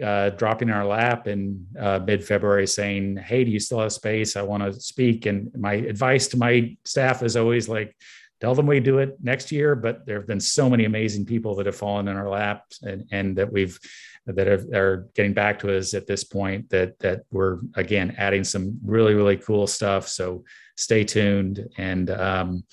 uh, 0.00 0.30
dropping 0.30 0.68
in 0.68 0.74
our 0.74 0.86
lap 0.86 1.26
in 1.26 1.66
uh, 1.76 1.98
mid 1.98 2.24
February 2.24 2.68
saying, 2.68 3.16
Hey, 3.16 3.42
do 3.42 3.50
you 3.50 3.58
still 3.58 3.80
have 3.80 3.92
space? 3.92 4.36
I 4.36 4.42
want 4.42 4.62
to 4.62 4.72
speak. 4.80 5.26
And 5.26 5.50
my 5.58 5.74
advice 5.74 6.28
to 6.28 6.36
my 6.36 6.76
staff 6.84 7.24
is 7.24 7.36
always 7.36 7.68
like, 7.68 7.96
tell 8.40 8.54
them 8.54 8.68
we 8.68 8.78
do 8.78 8.98
it 8.98 9.16
next 9.20 9.50
year. 9.50 9.74
But 9.74 10.06
there 10.06 10.18
have 10.18 10.28
been 10.28 10.38
so 10.38 10.70
many 10.70 10.84
amazing 10.84 11.26
people 11.26 11.56
that 11.56 11.66
have 11.66 11.74
fallen 11.74 12.06
in 12.06 12.16
our 12.16 12.28
laps 12.28 12.80
and, 12.82 13.08
and 13.10 13.36
that 13.36 13.52
we've 13.52 13.80
that 14.26 14.48
are, 14.48 14.66
are, 14.74 15.08
getting 15.14 15.32
back 15.32 15.58
to 15.58 15.76
us 15.76 15.94
at 15.94 16.06
this 16.06 16.24
point 16.24 16.68
that 16.70 16.98
that 17.00 17.22
we're 17.30 17.58
again 17.74 18.14
adding 18.18 18.44
some 18.44 18.78
really 18.84 19.14
really 19.14 19.36
cool 19.36 19.66
stuff. 19.66 20.08
So 20.08 20.44
stay 20.76 21.04
tuned. 21.04 21.68
And 21.78 22.10
um, 22.10 22.64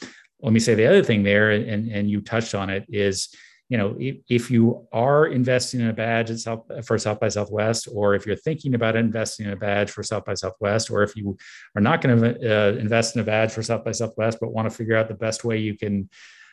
let 0.41 0.53
me 0.53 0.60
say 0.60 0.75
the 0.75 0.88
other 0.88 1.03
thing 1.03 1.23
there 1.23 1.51
and 1.51 1.89
and 1.89 2.10
you 2.10 2.21
touched 2.21 2.53
on 2.53 2.69
it 2.69 2.86
is 2.89 3.29
you 3.69 3.77
know 3.77 3.95
if, 3.99 4.17
if 4.29 4.51
you 4.51 4.88
are 4.91 5.27
investing 5.27 5.81
in 5.81 5.88
a 5.88 5.93
badge 5.93 6.29
South, 6.39 6.63
for 6.86 6.97
south 6.97 7.19
by 7.19 7.27
southwest 7.27 7.88
or 7.91 8.15
if 8.15 8.25
you're 8.25 8.36
thinking 8.36 8.75
about 8.75 8.95
investing 8.95 9.45
in 9.45 9.53
a 9.53 9.57
badge 9.57 9.89
for 9.89 10.03
south 10.03 10.25
by 10.25 10.36
southwest 10.36 10.89
or 10.89 11.03
if 11.03 11.15
you 11.15 11.38
are 11.75 11.81
not 11.81 12.01
going 12.01 12.21
to 12.21 12.29
uh, 12.29 12.71
invest 12.77 13.15
in 13.15 13.21
a 13.21 13.25
badge 13.25 13.51
for 13.51 13.63
south 13.63 13.83
by 13.83 13.91
southwest 13.91 14.38
but 14.39 14.53
want 14.53 14.69
to 14.69 14.75
figure 14.75 14.95
out 14.95 15.07
the 15.07 15.13
best 15.13 15.43
way 15.43 15.57
you 15.57 15.77
can 15.77 16.10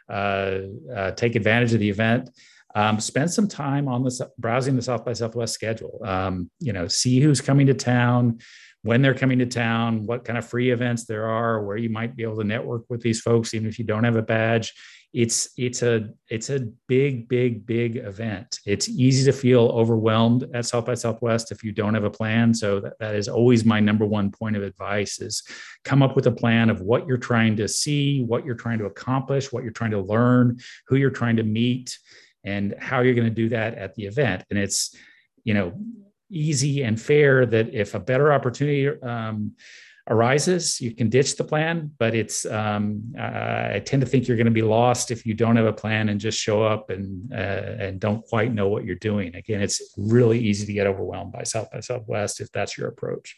uh, 0.08 0.60
uh, 0.94 1.10
take 1.12 1.34
advantage 1.34 1.72
of 1.72 1.80
the 1.80 1.88
event 1.88 2.30
um, 2.74 2.98
spend 2.98 3.30
some 3.32 3.48
time 3.48 3.88
on 3.88 4.02
the 4.02 4.30
browsing 4.38 4.76
the 4.76 4.82
South 4.82 5.04
by 5.04 5.12
Southwest 5.12 5.54
schedule. 5.54 6.00
Um, 6.04 6.50
you 6.58 6.72
know, 6.72 6.88
see 6.88 7.20
who's 7.20 7.40
coming 7.40 7.66
to 7.68 7.74
town, 7.74 8.40
when 8.84 9.00
they're 9.00 9.14
coming 9.14 9.38
to 9.38 9.46
town, 9.46 10.04
what 10.04 10.24
kind 10.24 10.38
of 10.38 10.46
free 10.46 10.70
events 10.70 11.06
there 11.06 11.26
are, 11.26 11.64
where 11.64 11.78
you 11.78 11.88
might 11.88 12.14
be 12.14 12.22
able 12.22 12.36
to 12.36 12.44
network 12.44 12.82
with 12.90 13.00
these 13.00 13.20
folks, 13.20 13.54
even 13.54 13.66
if 13.66 13.78
you 13.78 13.84
don't 13.84 14.04
have 14.04 14.16
a 14.16 14.22
badge. 14.22 14.74
It's 15.14 15.50
it's 15.56 15.82
a 15.82 16.08
it's 16.28 16.50
a 16.50 16.66
big 16.88 17.28
big 17.28 17.64
big 17.66 17.96
event. 17.96 18.58
It's 18.66 18.88
easy 18.88 19.24
to 19.30 19.32
feel 19.32 19.66
overwhelmed 19.66 20.48
at 20.52 20.66
South 20.66 20.86
by 20.86 20.94
Southwest 20.94 21.52
if 21.52 21.62
you 21.62 21.70
don't 21.70 21.94
have 21.94 22.02
a 22.02 22.10
plan. 22.10 22.52
So 22.52 22.80
that, 22.80 22.98
that 22.98 23.14
is 23.14 23.28
always 23.28 23.64
my 23.64 23.78
number 23.78 24.04
one 24.04 24.32
point 24.32 24.56
of 24.56 24.64
advice: 24.64 25.20
is 25.20 25.44
come 25.84 26.02
up 26.02 26.16
with 26.16 26.26
a 26.26 26.32
plan 26.32 26.68
of 26.68 26.80
what 26.80 27.06
you're 27.06 27.16
trying 27.16 27.56
to 27.58 27.68
see, 27.68 28.24
what 28.24 28.44
you're 28.44 28.56
trying 28.56 28.80
to 28.80 28.86
accomplish, 28.86 29.52
what 29.52 29.62
you're 29.62 29.72
trying 29.72 29.92
to 29.92 30.00
learn, 30.00 30.58
who 30.88 30.96
you're 30.96 31.10
trying 31.10 31.36
to 31.36 31.44
meet 31.44 31.96
and 32.44 32.74
how 32.78 33.00
you're 33.00 33.14
going 33.14 33.28
to 33.28 33.34
do 33.34 33.48
that 33.48 33.74
at 33.74 33.94
the 33.94 34.04
event. 34.04 34.44
And 34.50 34.58
it's, 34.58 34.94
you 35.44 35.54
know, 35.54 35.72
easy 36.30 36.82
and 36.82 37.00
fair 37.00 37.46
that 37.46 37.74
if 37.74 37.94
a 37.94 38.00
better 38.00 38.32
opportunity 38.32 38.88
um, 39.02 39.52
arises, 40.08 40.80
you 40.80 40.94
can 40.94 41.08
ditch 41.08 41.36
the 41.36 41.44
plan. 41.44 41.90
But 41.98 42.14
it's, 42.14 42.44
um, 42.46 43.14
I 43.18 43.80
tend 43.84 44.02
to 44.02 44.06
think 44.06 44.28
you're 44.28 44.36
going 44.36 44.44
to 44.46 44.50
be 44.50 44.62
lost 44.62 45.10
if 45.10 45.24
you 45.24 45.34
don't 45.34 45.56
have 45.56 45.66
a 45.66 45.72
plan 45.72 46.08
and 46.10 46.20
just 46.20 46.38
show 46.38 46.62
up 46.62 46.90
and 46.90 47.32
uh, 47.32 47.76
and 47.84 48.00
don't 48.00 48.24
quite 48.26 48.52
know 48.52 48.68
what 48.68 48.84
you're 48.84 48.96
doing. 48.96 49.34
Again, 49.34 49.62
it's 49.62 49.94
really 49.96 50.38
easy 50.38 50.66
to 50.66 50.72
get 50.72 50.86
overwhelmed 50.86 51.32
by 51.32 51.44
South 51.44 51.70
by 51.70 51.80
Southwest 51.80 52.40
if 52.40 52.52
that's 52.52 52.76
your 52.76 52.88
approach. 52.88 53.36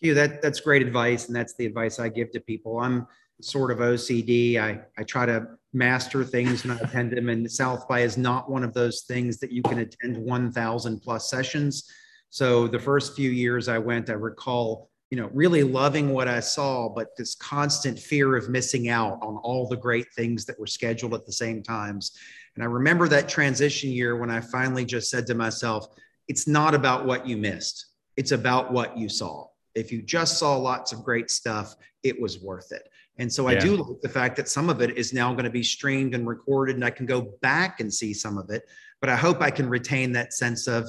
Hugh, 0.00 0.14
that 0.14 0.40
that's 0.40 0.60
great 0.60 0.82
advice, 0.82 1.26
and 1.26 1.36
that's 1.36 1.54
the 1.54 1.66
advice 1.66 1.98
I 1.98 2.08
give 2.08 2.30
to 2.32 2.40
people. 2.40 2.78
I'm 2.78 3.06
sort 3.40 3.70
of 3.70 3.78
OCD. 3.78 4.58
I, 4.58 4.80
I 4.96 5.04
try 5.04 5.26
to 5.26 5.46
master 5.72 6.24
things 6.24 6.64
and 6.64 6.72
I 6.72 6.76
attend 6.76 7.12
them, 7.12 7.28
and 7.28 7.50
South 7.50 7.86
by 7.88 8.00
is 8.00 8.16
not 8.16 8.50
one 8.50 8.64
of 8.64 8.74
those 8.74 9.02
things 9.02 9.38
that 9.38 9.52
you 9.52 9.62
can 9.62 9.78
attend 9.78 10.16
1,000 10.16 11.00
plus 11.00 11.30
sessions. 11.30 11.90
So 12.30 12.68
the 12.68 12.78
first 12.78 13.16
few 13.16 13.30
years 13.30 13.68
I 13.68 13.78
went, 13.78 14.10
I 14.10 14.14
recall, 14.14 14.90
you 15.10 15.18
know, 15.18 15.30
really 15.32 15.62
loving 15.62 16.12
what 16.12 16.28
I 16.28 16.40
saw, 16.40 16.88
but 16.88 17.16
this 17.16 17.34
constant 17.34 17.98
fear 17.98 18.36
of 18.36 18.50
missing 18.50 18.88
out 18.88 19.18
on 19.22 19.36
all 19.38 19.66
the 19.66 19.76
great 19.76 20.06
things 20.14 20.44
that 20.46 20.58
were 20.58 20.66
scheduled 20.66 21.14
at 21.14 21.24
the 21.24 21.32
same 21.32 21.62
times. 21.62 22.12
And 22.54 22.62
I 22.62 22.66
remember 22.66 23.08
that 23.08 23.28
transition 23.28 23.90
year 23.90 24.16
when 24.16 24.30
I 24.30 24.40
finally 24.40 24.84
just 24.84 25.10
said 25.10 25.26
to 25.28 25.34
myself, 25.34 25.86
it's 26.26 26.46
not 26.46 26.74
about 26.74 27.06
what 27.06 27.26
you 27.26 27.36
missed. 27.36 27.86
It's 28.16 28.32
about 28.32 28.72
what 28.72 28.98
you 28.98 29.08
saw. 29.08 29.46
If 29.74 29.92
you 29.92 30.02
just 30.02 30.38
saw 30.38 30.56
lots 30.56 30.92
of 30.92 31.04
great 31.04 31.30
stuff, 31.30 31.74
it 32.02 32.20
was 32.20 32.40
worth 32.40 32.72
it. 32.72 32.88
And 33.18 33.32
so 33.32 33.48
I 33.48 33.56
do 33.56 33.76
like 33.76 34.00
the 34.00 34.08
fact 34.08 34.36
that 34.36 34.48
some 34.48 34.70
of 34.70 34.80
it 34.80 34.96
is 34.96 35.12
now 35.12 35.32
going 35.32 35.44
to 35.44 35.50
be 35.50 35.62
streamed 35.62 36.14
and 36.14 36.26
recorded, 36.26 36.76
and 36.76 36.84
I 36.84 36.90
can 36.90 37.04
go 37.04 37.32
back 37.42 37.80
and 37.80 37.92
see 37.92 38.14
some 38.14 38.38
of 38.38 38.50
it. 38.50 38.62
But 39.00 39.10
I 39.10 39.16
hope 39.16 39.40
I 39.40 39.50
can 39.50 39.68
retain 39.68 40.12
that 40.12 40.32
sense 40.32 40.68
of 40.68 40.88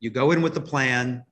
you 0.00 0.10
go 0.10 0.32
in 0.32 0.42
with 0.42 0.54
the 0.54 0.60
plan, 0.60 1.24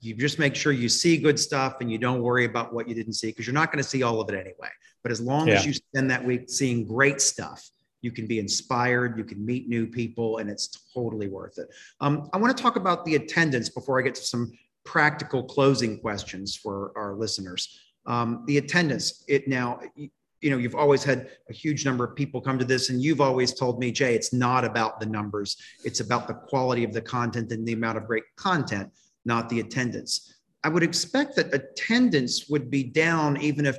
you 0.00 0.14
just 0.14 0.38
make 0.38 0.54
sure 0.54 0.72
you 0.72 0.88
see 0.88 1.16
good 1.16 1.38
stuff 1.38 1.76
and 1.80 1.90
you 1.90 1.98
don't 1.98 2.22
worry 2.22 2.44
about 2.44 2.72
what 2.72 2.88
you 2.88 2.94
didn't 2.94 3.14
see 3.14 3.28
because 3.28 3.46
you're 3.46 3.54
not 3.54 3.72
going 3.72 3.82
to 3.82 3.88
see 3.88 4.02
all 4.02 4.20
of 4.20 4.28
it 4.28 4.34
anyway. 4.34 4.68
But 5.02 5.10
as 5.10 5.20
long 5.20 5.48
yeah. 5.48 5.54
as 5.54 5.66
you 5.66 5.72
spend 5.72 6.10
that 6.10 6.24
week 6.24 6.48
seeing 6.48 6.86
great 6.86 7.20
stuff, 7.20 7.68
you 8.02 8.12
can 8.12 8.26
be 8.26 8.38
inspired, 8.38 9.16
you 9.16 9.24
can 9.24 9.44
meet 9.44 9.68
new 9.68 9.86
people, 9.86 10.38
and 10.38 10.50
it's 10.50 10.68
totally 10.94 11.28
worth 11.28 11.58
it. 11.58 11.68
Um, 12.00 12.28
I 12.32 12.36
want 12.36 12.56
to 12.56 12.62
talk 12.62 12.76
about 12.76 13.04
the 13.04 13.16
attendance 13.16 13.68
before 13.68 13.98
I 13.98 14.02
get 14.02 14.14
to 14.16 14.22
some 14.22 14.52
practical 14.84 15.42
closing 15.42 15.98
questions 15.98 16.54
for 16.54 16.92
our 16.94 17.14
listeners. 17.14 17.80
Um, 18.06 18.44
the 18.46 18.58
attendance, 18.58 19.24
it 19.28 19.48
now, 19.48 19.80
you 19.96 20.50
know, 20.50 20.58
you've 20.58 20.74
always 20.74 21.02
had 21.02 21.28
a 21.48 21.52
huge 21.52 21.84
number 21.84 22.04
of 22.04 22.14
people 22.14 22.40
come 22.40 22.58
to 22.58 22.64
this, 22.64 22.90
and 22.90 23.02
you've 23.02 23.20
always 23.20 23.52
told 23.52 23.78
me, 23.78 23.90
Jay, 23.90 24.14
it's 24.14 24.32
not 24.32 24.64
about 24.64 25.00
the 25.00 25.06
numbers. 25.06 25.56
It's 25.84 26.00
about 26.00 26.28
the 26.28 26.34
quality 26.34 26.84
of 26.84 26.92
the 26.92 27.00
content 27.00 27.50
and 27.52 27.66
the 27.66 27.72
amount 27.72 27.98
of 27.98 28.06
great 28.06 28.24
content, 28.36 28.90
not 29.24 29.48
the 29.48 29.60
attendance. 29.60 30.34
I 30.62 30.68
would 30.68 30.82
expect 30.82 31.36
that 31.36 31.54
attendance 31.54 32.48
would 32.48 32.70
be 32.70 32.82
down 32.82 33.40
even 33.40 33.66
if 33.66 33.78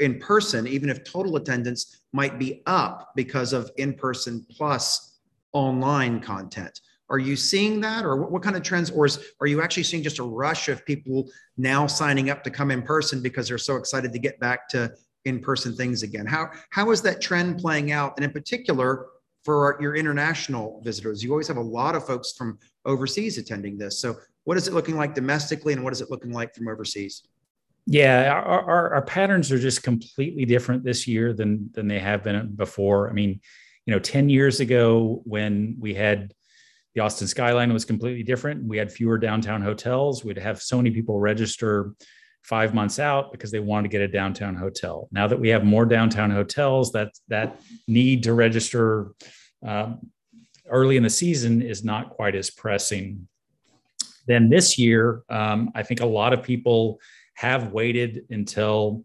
in 0.00 0.18
person, 0.18 0.66
even 0.66 0.90
if 0.90 1.04
total 1.04 1.36
attendance 1.36 2.00
might 2.12 2.38
be 2.38 2.62
up 2.66 3.12
because 3.14 3.52
of 3.52 3.70
in 3.76 3.94
person 3.94 4.44
plus 4.50 5.18
online 5.52 6.20
content. 6.20 6.80
Are 7.08 7.18
you 7.18 7.36
seeing 7.36 7.80
that, 7.82 8.04
or 8.04 8.16
what, 8.16 8.32
what, 8.32 8.42
kind 8.42 8.56
of 8.56 8.62
trends, 8.62 8.90
or 8.90 9.06
is, 9.06 9.18
are 9.40 9.46
you 9.46 9.62
actually 9.62 9.84
seeing 9.84 10.02
just 10.02 10.18
a 10.18 10.24
rush 10.24 10.68
of 10.68 10.84
people 10.84 11.28
now 11.56 11.86
signing 11.86 12.30
up 12.30 12.42
to 12.44 12.50
come 12.50 12.70
in 12.70 12.82
person 12.82 13.22
because 13.22 13.48
they're 13.48 13.58
so 13.58 13.76
excited 13.76 14.12
to 14.12 14.18
get 14.18 14.40
back 14.40 14.68
to 14.70 14.92
in-person 15.24 15.76
things 15.76 16.02
again? 16.02 16.26
How 16.26 16.50
how 16.70 16.90
is 16.90 17.02
that 17.02 17.20
trend 17.20 17.58
playing 17.58 17.92
out, 17.92 18.14
and 18.16 18.24
in 18.24 18.32
particular 18.32 19.06
for 19.44 19.76
your 19.80 19.94
international 19.94 20.80
visitors? 20.84 21.22
You 21.22 21.30
always 21.30 21.48
have 21.48 21.58
a 21.58 21.62
lot 21.62 21.94
of 21.94 22.04
folks 22.04 22.32
from 22.32 22.58
overseas 22.84 23.38
attending 23.38 23.78
this. 23.78 24.00
So, 24.00 24.16
what 24.44 24.56
is 24.56 24.66
it 24.66 24.74
looking 24.74 24.96
like 24.96 25.14
domestically, 25.14 25.74
and 25.74 25.84
what 25.84 25.92
is 25.92 26.00
it 26.00 26.10
looking 26.10 26.32
like 26.32 26.54
from 26.54 26.66
overseas? 26.66 27.22
Yeah, 27.88 28.32
our, 28.32 28.62
our, 28.68 28.94
our 28.94 29.02
patterns 29.02 29.52
are 29.52 29.60
just 29.60 29.84
completely 29.84 30.44
different 30.44 30.82
this 30.82 31.06
year 31.06 31.32
than 31.32 31.70
than 31.72 31.86
they 31.86 32.00
have 32.00 32.24
been 32.24 32.52
before. 32.56 33.08
I 33.08 33.12
mean, 33.12 33.40
you 33.86 33.92
know, 33.94 34.00
ten 34.00 34.28
years 34.28 34.58
ago 34.58 35.22
when 35.24 35.76
we 35.78 35.94
had 35.94 36.34
the 36.96 37.02
Austin 37.02 37.28
skyline 37.28 37.74
was 37.74 37.84
completely 37.84 38.22
different. 38.22 38.64
We 38.64 38.78
had 38.78 38.90
fewer 38.90 39.18
downtown 39.18 39.60
hotels. 39.60 40.24
We'd 40.24 40.38
have 40.38 40.62
so 40.62 40.78
many 40.78 40.90
people 40.90 41.20
register 41.20 41.92
five 42.42 42.72
months 42.72 42.98
out 42.98 43.32
because 43.32 43.50
they 43.50 43.60
wanted 43.60 43.82
to 43.82 43.92
get 43.92 44.00
a 44.00 44.08
downtown 44.08 44.56
hotel. 44.56 45.06
Now 45.12 45.26
that 45.26 45.38
we 45.38 45.50
have 45.50 45.62
more 45.62 45.84
downtown 45.84 46.30
hotels, 46.30 46.92
that 46.92 47.12
that 47.28 47.60
need 47.86 48.22
to 48.22 48.32
register 48.32 49.08
um, 49.62 50.10
early 50.70 50.96
in 50.96 51.02
the 51.02 51.10
season 51.10 51.60
is 51.60 51.84
not 51.84 52.10
quite 52.10 52.34
as 52.34 52.48
pressing. 52.48 53.28
Then 54.26 54.48
this 54.48 54.78
year, 54.78 55.22
um, 55.28 55.72
I 55.74 55.82
think 55.82 56.00
a 56.00 56.06
lot 56.06 56.32
of 56.32 56.42
people 56.42 56.98
have 57.34 57.72
waited 57.72 58.24
until 58.30 59.04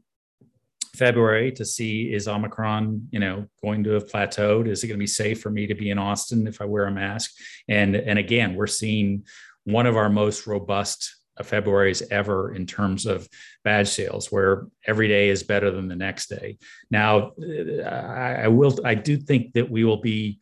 February 0.96 1.52
to 1.54 1.66
see 1.66 2.14
is 2.14 2.28
Omicron, 2.28 3.08
you 3.12 3.20
know, 3.20 3.48
going 3.64 3.84
to 3.86 3.92
have 3.92 4.08
plateaued? 4.08 4.68
Is 4.68 4.84
it 4.84 4.88
going 4.88 4.98
to 4.98 5.04
be 5.04 5.08
safe 5.08 5.42
for 5.42 5.50
me 5.50 5.68
to 5.68 5.76
be 5.76 5.90
in 5.90 5.98
Austin 5.98 6.48
if 6.48 6.62
I 6.62 6.66
wear 6.66 6.86
a 6.86 6.92
mask? 6.92 7.32
And 7.68 7.96
and 7.96 8.20
again, 8.20 8.56
we're 8.56 8.68
seeing 8.68 9.26
one 9.64 9.86
of 9.86 9.96
our 9.96 10.10
most 10.10 10.48
robust 10.48 11.16
Februarys 11.44 12.04
ever 12.12 12.54
in 12.54 12.66
terms 12.66 13.06
of 13.06 13.28
badge 13.64 13.88
sales, 13.88 14.32
where 14.32 14.68
every 14.86 15.08
day 15.08 15.30
is 15.30 15.44
better 15.44 15.72
than 15.72 15.88
the 15.88 15.96
next 15.96 16.28
day. 16.28 16.58
Now, 16.90 17.32
I, 17.42 18.44
I 18.44 18.48
will, 18.48 18.78
I 18.86 18.96
do 18.96 19.18
think 19.18 19.54
that 19.54 19.70
we 19.70 19.84
will 19.84 20.02
be 20.02 20.40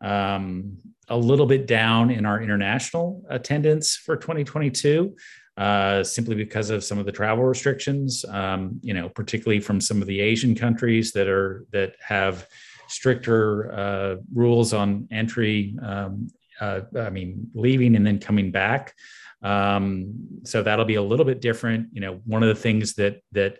um, 0.00 0.78
a 1.08 1.16
little 1.16 1.46
bit 1.46 1.66
down 1.66 2.10
in 2.10 2.26
our 2.26 2.40
international 2.40 3.24
attendance 3.28 3.96
for 3.96 4.16
2022. 4.16 5.16
Uh, 5.58 6.04
simply 6.04 6.36
because 6.36 6.70
of 6.70 6.84
some 6.84 7.00
of 7.00 7.04
the 7.04 7.10
travel 7.10 7.42
restrictions, 7.42 8.24
um, 8.28 8.78
you 8.80 8.94
know, 8.94 9.08
particularly 9.08 9.58
from 9.58 9.80
some 9.80 10.00
of 10.00 10.06
the 10.06 10.20
Asian 10.20 10.54
countries 10.54 11.10
that 11.10 11.26
are 11.26 11.66
that 11.72 11.96
have 12.00 12.46
stricter 12.86 13.72
uh, 13.72 14.16
rules 14.32 14.72
on 14.72 15.08
entry. 15.10 15.76
Um, 15.82 16.28
uh, 16.60 16.82
I 16.96 17.10
mean, 17.10 17.50
leaving 17.54 17.96
and 17.96 18.06
then 18.06 18.20
coming 18.20 18.52
back. 18.52 18.94
Um, 19.42 20.42
so 20.44 20.62
that'll 20.62 20.84
be 20.84 20.94
a 20.94 21.02
little 21.02 21.26
bit 21.26 21.40
different. 21.40 21.88
You 21.92 22.02
know, 22.02 22.20
one 22.24 22.44
of 22.44 22.48
the 22.48 22.62
things 22.62 22.94
that 22.94 23.20
that 23.32 23.58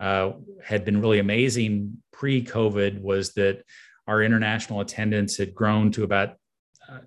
uh, 0.00 0.32
had 0.64 0.84
been 0.84 1.00
really 1.00 1.20
amazing 1.20 1.98
pre-COVID 2.12 3.00
was 3.00 3.34
that 3.34 3.62
our 4.08 4.20
international 4.20 4.80
attendance 4.80 5.36
had 5.36 5.54
grown 5.54 5.92
to 5.92 6.02
about 6.02 6.38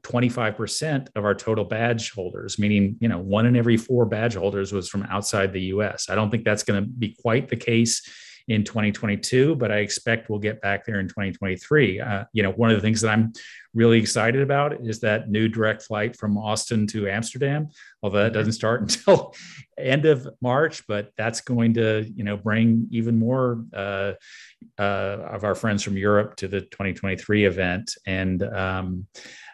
25% 0.01 1.09
of 1.15 1.25
our 1.25 1.36
total 1.36 1.65
badge 1.65 2.11
holders, 2.11 2.59
meaning, 2.59 2.97
you 2.99 3.07
know, 3.07 3.19
one 3.19 3.45
in 3.45 3.55
every 3.55 3.77
four 3.77 4.05
badge 4.05 4.36
holders 4.36 4.73
was 4.73 4.89
from 4.89 5.03
outside 5.03 5.53
the 5.53 5.61
US. 5.61 6.09
I 6.09 6.15
don't 6.15 6.30
think 6.30 6.43
that's 6.43 6.63
going 6.63 6.84
to 6.84 6.89
be 6.89 7.15
quite 7.21 7.49
the 7.49 7.55
case 7.55 8.01
in 8.49 8.63
2022, 8.63 9.55
but 9.55 9.71
I 9.71 9.77
expect 9.77 10.30
we'll 10.30 10.39
get 10.39 10.59
back 10.59 10.84
there 10.84 10.99
in 10.99 11.07
2023. 11.07 12.01
Uh, 12.01 12.23
you 12.34 12.41
know, 12.41 12.51
one 12.51 12.71
of 12.71 12.75
the 12.75 12.82
things 12.82 12.99
that 13.01 13.09
I'm 13.09 13.32
really 13.75 13.99
excited 13.99 14.41
about 14.41 14.82
is 14.82 14.99
that 15.01 15.30
new 15.30 15.47
direct 15.47 15.84
flight 15.84 16.17
from 16.17 16.36
Austin 16.36 16.88
to 16.88 17.07
Amsterdam. 17.07 17.69
Although 18.01 18.23
that 18.23 18.34
doesn't 18.34 18.53
start 18.53 18.82
until 19.07 19.36
end 19.77 20.05
of 20.05 20.27
March, 20.41 20.86
but 20.88 21.11
that's 21.15 21.41
going 21.41 21.75
to, 21.75 22.11
you 22.15 22.23
know, 22.23 22.38
bring 22.38 22.88
even 22.89 23.19
more 23.19 23.63
uh, 23.71 24.13
uh, 24.80 24.82
of 24.82 25.43
our 25.43 25.53
friends 25.53 25.84
from 25.84 25.95
Europe 25.95 26.36
to 26.38 26.47
the 26.47 26.61
2023 26.61 27.45
event. 27.45 27.95
And 28.07 28.41
um, 28.41 29.05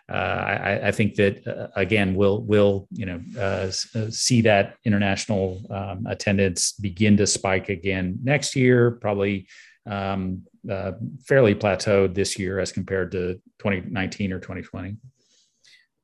uh, 0.07 0.13
I, 0.13 0.87
I, 0.87 0.91
think 0.91 1.15
that 1.15 1.47
uh, 1.47 1.67
again 1.75 2.13
we'll 2.13 2.43
we'll 2.43 2.87
you 2.91 3.07
know 3.07 3.21
uh, 3.39 3.71
uh, 3.95 4.09
see 4.11 4.41
that 4.41 4.75
international 4.85 5.61
um, 5.71 6.05
attendance 6.07 6.73
begin 6.73 7.17
to 7.17 7.25
spike 7.25 7.69
again 7.69 8.19
next 8.23 8.55
year, 8.55 8.91
probably 8.91 9.47
um, 9.87 10.43
uh, 10.69 10.91
fairly 11.25 11.55
plateaued 11.55 12.13
this 12.13 12.37
year 12.37 12.59
as 12.59 12.71
compared 12.71 13.11
to 13.13 13.35
2019 13.59 14.31
or 14.31 14.39
2020. 14.39 14.97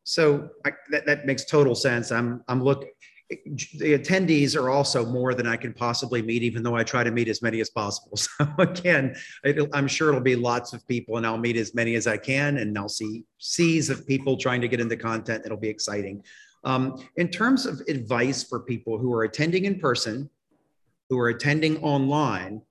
So 0.04 0.50
I, 0.66 0.72
that, 0.90 1.06
that 1.06 1.26
makes 1.28 1.46
total 1.46 1.76
sense. 1.76 2.12
I'm 2.12 2.44
I'm 2.48 2.64
looking 2.64 2.90
the 3.76 3.98
attendees 3.98 4.62
are 4.62 4.70
also 4.70 5.06
more 5.06 5.34
than 5.34 5.48
I 5.48 5.56
can 5.56 5.74
possibly 5.74 6.22
meet, 6.22 6.44
even 6.44 6.64
though 6.64 6.76
I 6.76 6.84
try 6.84 7.04
to 7.04 7.12
meet 7.12 7.30
as 7.30 7.42
many 7.42 7.62
as 7.62 7.70
possible. 7.70 8.18
So 8.18 8.48
again, 8.58 9.16
I'm 9.74 9.88
sure 9.88 10.10
it'll 10.10 10.22
be 10.22 10.36
lots 10.36 10.74
of 10.74 10.86
people, 10.88 11.18
and 11.18 11.26
I'll 11.26 11.38
meet 11.38 11.56
as 11.56 11.74
many 11.74 11.96
as 11.96 12.08
I 12.08 12.18
can, 12.18 12.58
and 12.58 12.78
I'll 12.78 12.90
see 12.90 13.24
seas 13.38 13.90
of 13.90 14.06
people 14.08 14.38
trying 14.38 14.62
to 14.62 14.68
get 14.68 14.80
into 14.80 14.98
content. 14.98 15.44
It'll 15.46 15.58
be 15.58 15.70
exciting. 15.70 16.24
Um, 16.64 17.04
in 17.16 17.30
terms 17.30 17.66
of 17.66 17.82
advice 17.88 18.44
for 18.44 18.60
people 18.60 18.98
who 18.98 19.14
are 19.14 19.24
attending 19.24 19.66
in 19.66 19.80
person, 19.80 20.30
who 21.10 21.18
are 21.20 21.30
attending 21.30 21.78
online, 21.84 22.62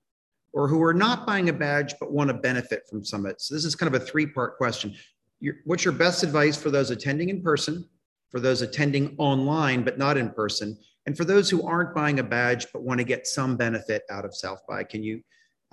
or 0.53 0.67
who 0.67 0.81
are 0.83 0.93
not 0.93 1.25
buying 1.25 1.49
a 1.49 1.53
badge 1.53 1.95
but 1.99 2.11
want 2.11 2.29
to 2.29 2.33
benefit 2.33 2.83
from 2.89 3.03
Summit. 3.03 3.41
So 3.41 3.55
this 3.55 3.65
is 3.65 3.75
kind 3.75 3.93
of 3.93 4.01
a 4.01 4.05
three-part 4.05 4.57
question. 4.57 4.95
Your, 5.39 5.55
what's 5.65 5.85
your 5.85 5.93
best 5.93 6.23
advice 6.23 6.55
for 6.55 6.69
those 6.69 6.91
attending 6.91 7.29
in 7.29 7.41
person? 7.41 7.87
For 8.31 8.39
those 8.39 8.61
attending 8.61 9.15
online 9.17 9.83
but 9.83 9.97
not 9.97 10.17
in 10.17 10.29
person, 10.29 10.77
and 11.05 11.17
for 11.17 11.25
those 11.25 11.49
who 11.49 11.65
aren't 11.67 11.95
buying 11.95 12.19
a 12.19 12.23
badge 12.23 12.67
but 12.73 12.83
want 12.83 12.99
to 12.99 13.03
get 13.03 13.27
some 13.27 13.57
benefit 13.57 14.03
out 14.09 14.25
of 14.25 14.35
South 14.35 14.61
by. 14.67 14.83
Can 14.83 15.03
you? 15.03 15.21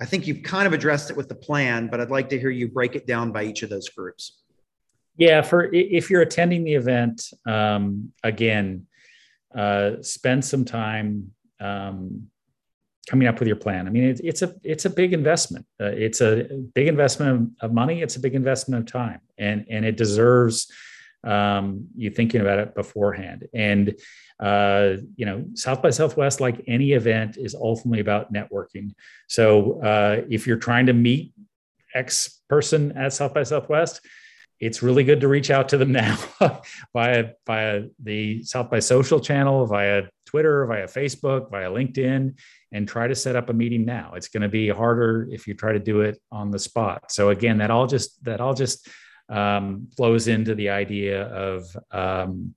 I 0.01 0.05
think 0.05 0.27
you've 0.27 0.43
kind 0.45 0.67
of 0.67 0.73
addressed 0.73 1.11
it 1.11 1.17
with 1.17 1.29
the 1.29 1.35
plan, 1.35 1.89
but 1.89 2.01
I'd 2.01 2.11
like 2.11 2.29
to 2.31 2.39
hear 2.39 2.51
you 2.51 2.69
break 2.69 2.95
it 2.95 3.07
down 3.07 3.33
by 3.33 3.45
each 3.45 3.63
of 3.63 3.71
those 3.71 3.89
groups. 3.89 4.43
Yeah, 5.17 5.43
for 5.43 5.65
if 5.73 6.11
you're 6.11 6.23
attending 6.23 6.63
the 6.63 6.75
event, 6.75 7.33
um, 7.45 8.13
again, 8.23 8.87
uh, 9.55 10.01
spend 10.01 10.45
some 10.45 10.65
time 10.65 11.33
um, 11.59 12.29
coming 13.09 13.27
up 13.27 13.41
with 13.41 13.49
your 13.49 13.57
plan. 13.57 13.89
I 13.89 13.91
mean, 13.91 14.05
it, 14.05 14.21
it's 14.23 14.43
a 14.43 14.55
it's 14.63 14.85
a 14.85 14.91
big 14.91 15.13
investment. 15.13 15.67
Uh, 15.81 15.87
it's 15.87 16.21
a 16.21 16.45
big 16.75 16.87
investment 16.87 17.53
of 17.61 17.73
money. 17.73 18.01
It's 18.01 18.15
a 18.15 18.21
big 18.21 18.37
investment 18.37 18.85
of 18.85 18.93
time, 18.93 19.21
and 19.39 19.67
and 19.69 19.85
it 19.85 19.97
deserves 19.97 20.71
um, 21.25 21.89
you 21.97 22.11
thinking 22.11 22.41
about 22.41 22.59
it 22.59 22.75
beforehand. 22.75 23.49
And 23.55 23.95
uh, 24.41 24.97
you 25.17 25.27
know, 25.27 25.45
South 25.55 25.83
by 25.83 25.91
Southwest, 25.91 26.41
like 26.41 26.63
any 26.67 26.93
event, 26.93 27.37
is 27.37 27.55
ultimately 27.55 28.01
about 28.01 28.33
networking. 28.33 28.93
So 29.29 29.81
uh, 29.83 30.23
if 30.29 30.47
you're 30.47 30.59
trying 30.59 30.87
to 30.87 30.93
meet 30.93 31.33
X 31.95 32.41
person 32.49 32.97
at 32.97 33.13
South 33.13 33.35
by 33.35 33.43
Southwest, 33.43 34.01
it's 34.61 34.83
really 34.83 35.05
good 35.05 35.21
to 35.21 35.29
reach 35.29 35.51
out 35.51 35.69
to 35.71 35.77
them 35.77 35.93
now 36.05 36.19
via 36.93 37.31
via 37.47 37.85
the 38.03 38.43
South 38.45 38.71
by 38.71 38.79
Social 38.79 39.21
channel, 39.21 39.67
via 39.67 40.05
Twitter, 40.25 40.67
via 40.67 40.87
Facebook, 40.87 41.51
via 41.51 41.71
LinkedIn, 41.71 42.39
and 42.73 42.87
try 42.87 43.09
to 43.09 43.15
set 43.15 43.35
up 43.35 43.49
a 43.49 43.53
meeting 43.53 43.85
now. 43.85 44.13
It's 44.15 44.29
going 44.29 44.43
to 44.43 44.49
be 44.49 44.69
harder 44.69 45.27
if 45.31 45.47
you 45.47 45.55
try 45.55 45.73
to 45.73 45.79
do 45.79 46.03
it 46.03 46.21
on 46.31 46.51
the 46.51 46.59
spot. 46.59 47.11
So 47.11 47.31
again, 47.31 47.59
that 47.59 47.71
all 47.71 47.87
just 47.87 48.23
that 48.25 48.41
all 48.41 48.55
just 48.55 48.89
um, 49.29 49.89
flows 49.97 50.29
into 50.29 50.55
the 50.55 50.71
idea 50.71 51.25
of 51.25 51.77
um, 51.91 52.55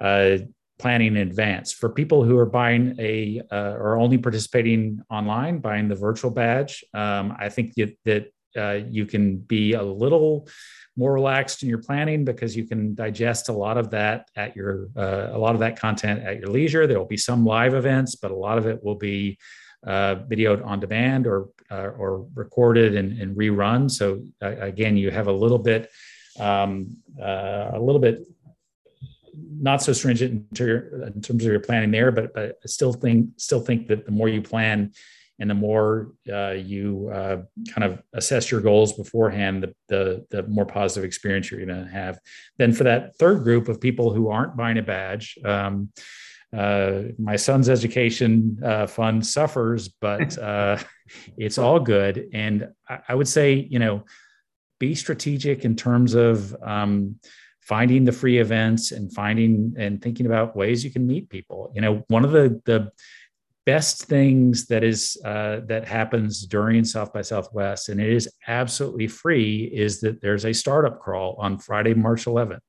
uh, 0.00 0.38
planning 0.78 1.16
in 1.16 1.28
advance. 1.28 1.72
For 1.72 1.88
people 1.88 2.22
who 2.24 2.38
are 2.38 2.46
buying 2.46 2.94
a 2.98 3.42
uh, 3.50 3.74
or 3.78 3.96
only 3.96 4.18
participating 4.18 5.00
online, 5.10 5.58
buying 5.58 5.88
the 5.88 5.96
virtual 5.96 6.30
badge, 6.30 6.84
um, 6.94 7.36
I 7.38 7.48
think 7.48 7.74
that, 7.74 7.98
that 8.04 8.32
uh, 8.56 8.84
you 8.88 9.06
can 9.06 9.38
be 9.38 9.74
a 9.74 9.82
little 9.82 10.48
more 10.96 11.12
relaxed 11.12 11.62
in 11.62 11.68
your 11.68 11.78
planning 11.78 12.24
because 12.24 12.56
you 12.56 12.66
can 12.66 12.94
digest 12.94 13.48
a 13.48 13.52
lot 13.52 13.78
of 13.78 13.90
that 13.90 14.28
at 14.34 14.56
your 14.56 14.88
uh, 14.96 15.28
a 15.32 15.38
lot 15.38 15.54
of 15.54 15.60
that 15.60 15.78
content 15.78 16.24
at 16.24 16.38
your 16.38 16.48
leisure. 16.48 16.86
There 16.86 16.98
will 16.98 17.06
be 17.06 17.16
some 17.16 17.44
live 17.44 17.74
events, 17.74 18.16
but 18.16 18.30
a 18.30 18.36
lot 18.36 18.58
of 18.58 18.66
it 18.66 18.82
will 18.82 18.96
be 18.96 19.38
uh, 19.86 20.16
videoed 20.30 20.64
on 20.64 20.80
demand 20.80 21.26
or 21.26 21.48
uh, 21.70 21.90
or 21.98 22.26
recorded 22.34 22.96
and, 22.96 23.20
and 23.20 23.36
rerun. 23.36 23.90
So 23.90 24.22
uh, 24.42 24.56
again, 24.58 24.96
you 24.96 25.10
have 25.10 25.26
a 25.26 25.32
little 25.32 25.58
bit 25.58 25.90
um, 26.38 26.96
uh, 27.20 27.70
a 27.74 27.80
little 27.80 28.00
bit 28.00 28.26
not 29.60 29.82
so 29.82 29.92
stringent 29.92 30.32
in, 30.32 30.46
ter- 30.54 31.10
in, 31.14 31.20
terms 31.20 31.44
of 31.44 31.50
your 31.50 31.60
planning 31.60 31.90
there, 31.90 32.10
but 32.10 32.32
but 32.34 32.56
still 32.68 32.92
think 32.92 33.30
still 33.36 33.60
think 33.60 33.88
that 33.88 34.04
the 34.04 34.10
more 34.10 34.28
you 34.28 34.42
plan 34.42 34.92
and 35.40 35.48
the 35.48 35.54
more 35.54 36.12
uh, 36.32 36.50
you 36.50 37.10
uh, 37.12 37.42
kind 37.70 37.84
of 37.84 38.02
assess 38.12 38.50
your 38.50 38.60
goals 38.60 38.92
beforehand, 38.94 39.62
the, 39.62 39.74
the, 39.88 40.26
the 40.30 40.42
more 40.48 40.66
positive 40.66 41.04
experience 41.04 41.50
you're 41.50 41.64
going 41.64 41.84
to 41.84 41.90
have. 41.90 42.18
Then 42.56 42.72
for 42.72 42.84
that 42.84 43.16
third 43.18 43.44
group 43.44 43.68
of 43.68 43.80
people 43.80 44.12
who 44.12 44.30
aren't 44.30 44.56
buying 44.56 44.78
a 44.78 44.82
badge, 44.82 45.38
um, 45.44 45.90
uh, 46.56 47.02
my 47.18 47.36
son's 47.36 47.68
education 47.68 48.58
uh, 48.64 48.86
fund 48.86 49.26
suffers, 49.26 49.88
but 49.88 50.38
uh, 50.42 50.78
it's 51.36 51.58
all 51.58 51.80
good. 51.80 52.28
And 52.32 52.68
I, 52.88 52.98
I, 53.10 53.14
would 53.14 53.28
say, 53.28 53.54
you 53.54 53.78
know, 53.78 54.04
be 54.80 54.94
strategic 54.94 55.64
in 55.64 55.76
terms 55.76 56.14
of 56.14 56.56
um, 56.62 57.16
finding 57.60 58.04
the 58.04 58.12
free 58.12 58.38
events 58.38 58.92
and 58.92 59.12
finding 59.12 59.74
and 59.76 60.00
thinking 60.00 60.26
about 60.26 60.56
ways 60.56 60.84
you 60.84 60.90
can 60.90 61.06
meet 61.06 61.28
people. 61.28 61.70
You 61.74 61.82
know, 61.82 62.04
one 62.08 62.24
of 62.24 62.32
the 62.32 62.60
the 62.64 62.90
best 63.66 64.04
things 64.04 64.66
that 64.68 64.82
is 64.82 65.20
uh, 65.26 65.60
that 65.66 65.86
happens 65.86 66.46
during 66.46 66.82
South 66.84 67.12
by 67.12 67.20
Southwest, 67.20 67.90
and 67.90 68.00
it 68.00 68.10
is 68.10 68.26
absolutely 68.46 69.06
free, 69.06 69.64
is 69.64 70.00
that 70.00 70.22
there's 70.22 70.46
a 70.46 70.54
startup 70.54 70.98
crawl 70.98 71.36
on 71.38 71.58
Friday, 71.58 71.92
March 71.92 72.24
11th 72.24 72.60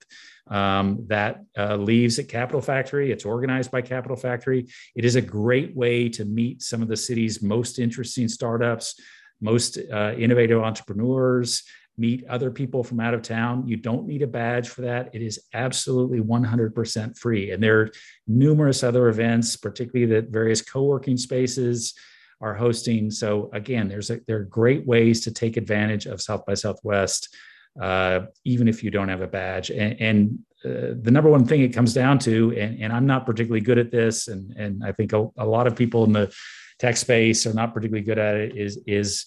um, 0.49 1.05
that 1.07 1.43
uh, 1.57 1.75
leaves 1.75 2.19
at 2.19 2.27
Capital 2.27 2.61
Factory. 2.61 3.11
It's 3.11 3.25
organized 3.25 3.71
by 3.71 3.81
Capital 3.81 4.17
Factory. 4.17 4.67
It 4.95 5.05
is 5.05 5.15
a 5.15 5.21
great 5.21 5.75
way 5.75 6.09
to 6.09 6.25
meet 6.25 6.61
some 6.61 6.81
of 6.81 6.87
the 6.87 6.97
city's 6.97 7.41
most 7.41 7.79
interesting 7.79 8.27
startups, 8.27 8.99
most 9.41 9.77
uh, 9.91 10.13
innovative 10.17 10.61
entrepreneurs, 10.61 11.63
meet 11.97 12.25
other 12.27 12.49
people 12.49 12.83
from 12.83 12.99
out 12.99 13.13
of 13.13 13.21
town. 13.21 13.67
You 13.67 13.77
don't 13.77 14.07
need 14.07 14.21
a 14.21 14.27
badge 14.27 14.69
for 14.69 14.81
that. 14.81 15.13
It 15.13 15.21
is 15.21 15.39
absolutely 15.53 16.21
100% 16.21 17.17
free. 17.17 17.51
And 17.51 17.61
there 17.61 17.81
are 17.81 17.91
numerous 18.25 18.83
other 18.83 19.09
events, 19.09 19.55
particularly 19.57 20.11
that 20.13 20.29
various 20.29 20.61
co 20.61 20.83
working 20.83 21.17
spaces 21.17 21.93
are 22.41 22.55
hosting. 22.55 23.11
So 23.11 23.49
again, 23.51 23.89
there's 23.89 24.09
a, 24.09 24.21
there 24.27 24.37
are 24.37 24.45
great 24.45 24.87
ways 24.87 25.21
to 25.25 25.33
take 25.33 25.57
advantage 25.57 26.05
of 26.05 26.21
South 26.21 26.45
by 26.45 26.53
Southwest 26.53 27.35
uh, 27.81 28.21
even 28.45 28.67
if 28.67 28.83
you 28.83 28.91
don't 28.91 29.09
have 29.09 29.21
a 29.21 29.27
badge. 29.27 29.69
And, 29.69 29.99
and 29.99 30.39
uh, 30.65 30.95
the 31.01 31.11
number 31.11 31.29
one 31.29 31.45
thing 31.45 31.61
it 31.61 31.69
comes 31.69 31.93
down 31.93 32.19
to, 32.19 32.53
and, 32.57 32.81
and, 32.81 32.91
I'm 32.91 33.05
not 33.05 33.25
particularly 33.25 33.61
good 33.61 33.77
at 33.77 33.91
this, 33.91 34.27
and, 34.27 34.51
and 34.57 34.83
I 34.83 34.91
think 34.91 35.13
a, 35.13 35.27
a, 35.37 35.45
lot 35.45 35.67
of 35.67 35.75
people 35.75 36.03
in 36.03 36.11
the 36.11 36.33
tech 36.79 36.97
space 36.97 37.45
are 37.45 37.53
not 37.53 37.73
particularly 37.73 38.05
good 38.05 38.17
at 38.17 38.35
it, 38.35 38.57
is, 38.57 38.79
is 38.87 39.25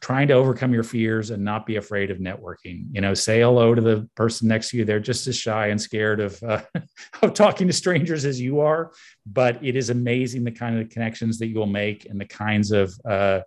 trying 0.00 0.28
to 0.28 0.34
overcome 0.34 0.72
your 0.72 0.82
fears 0.82 1.30
and 1.30 1.42
not 1.42 1.64
be 1.64 1.76
afraid 1.76 2.10
of 2.10 2.18
networking. 2.18 2.84
You 2.92 3.00
know, 3.00 3.14
say 3.14 3.40
hello 3.40 3.74
to 3.74 3.80
the 3.80 4.08
person 4.14 4.48
next 4.48 4.70
to 4.70 4.76
you. 4.76 4.84
They're 4.84 5.00
just 5.00 5.26
as 5.26 5.36
shy 5.36 5.68
and 5.68 5.80
scared 5.80 6.20
of, 6.20 6.42
uh, 6.42 6.60
of 7.22 7.32
talking 7.32 7.66
to 7.66 7.72
strangers 7.72 8.24
as 8.24 8.40
you 8.40 8.60
are, 8.60 8.92
but 9.24 9.64
it 9.64 9.76
is 9.76 9.90
amazing 9.90 10.44
the 10.44 10.52
kind 10.52 10.78
of 10.78 10.90
connections 10.90 11.38
that 11.38 11.46
you 11.46 11.58
will 11.58 11.66
make 11.66 12.06
and 12.06 12.20
the 12.20 12.26
kinds 12.26 12.70
of 12.70 12.94
uh, 13.08 13.40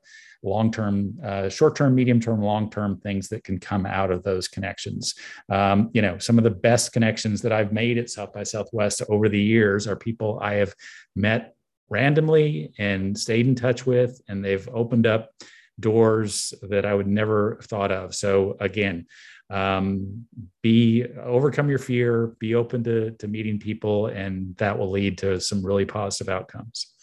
long 0.44 0.72
term, 0.72 1.18
uh, 1.24 1.50
short 1.50 1.76
term, 1.76 1.94
medium 1.94 2.20
term, 2.20 2.42
long 2.42 2.70
term 2.70 2.98
things 2.98 3.28
that 3.30 3.44
can 3.44 3.60
come 3.60 3.86
out 3.86 4.12
of 4.12 4.24
those 4.24 4.48
connections. 4.48 5.16
Um, 5.50 5.90
you 5.94 6.02
know, 6.02 6.18
some 6.18 6.38
of 6.38 6.44
the 6.44 6.50
best 6.50 6.94
connections 6.94 7.42
that 7.44 7.52
I've 7.52 7.74
made 7.74 7.98
at 7.98 8.10
South 8.10 8.34
by 8.34 8.44
Southwest 8.44 9.02
over 9.10 9.30
the 9.30 9.42
years 9.42 9.88
are 9.88 9.96
people 9.96 10.40
I 10.42 10.56
have 10.56 10.74
met 11.16 11.57
randomly 11.90 12.74
and 12.78 13.18
stayed 13.18 13.48
in 13.48 13.56
touch 13.56 13.86
with, 13.86 14.22
and 14.28 14.44
they've 14.44 14.68
opened 14.74 15.08
up 15.08 15.32
doors 15.80 16.54
that 16.64 16.86
I 16.86 16.94
would 16.94 17.08
never 17.08 17.56
have 17.56 17.66
thought 17.66 17.92
of. 17.92 18.16
So 18.16 18.58
again, 18.60 19.06
um, 19.50 20.26
be 20.62 21.06
overcome 21.24 21.70
your 21.70 21.80
fear, 21.80 22.36
be 22.40 22.56
open 22.56 22.84
to, 22.84 23.12
to 23.12 23.28
meeting 23.28 23.60
people, 23.60 24.08
and 24.08 24.56
that 24.58 24.78
will 24.78 24.92
lead 24.92 25.18
to 25.20 25.40
some 25.40 25.66
really 25.66 25.86
positive 25.86 26.30
outcomes. 26.30 26.94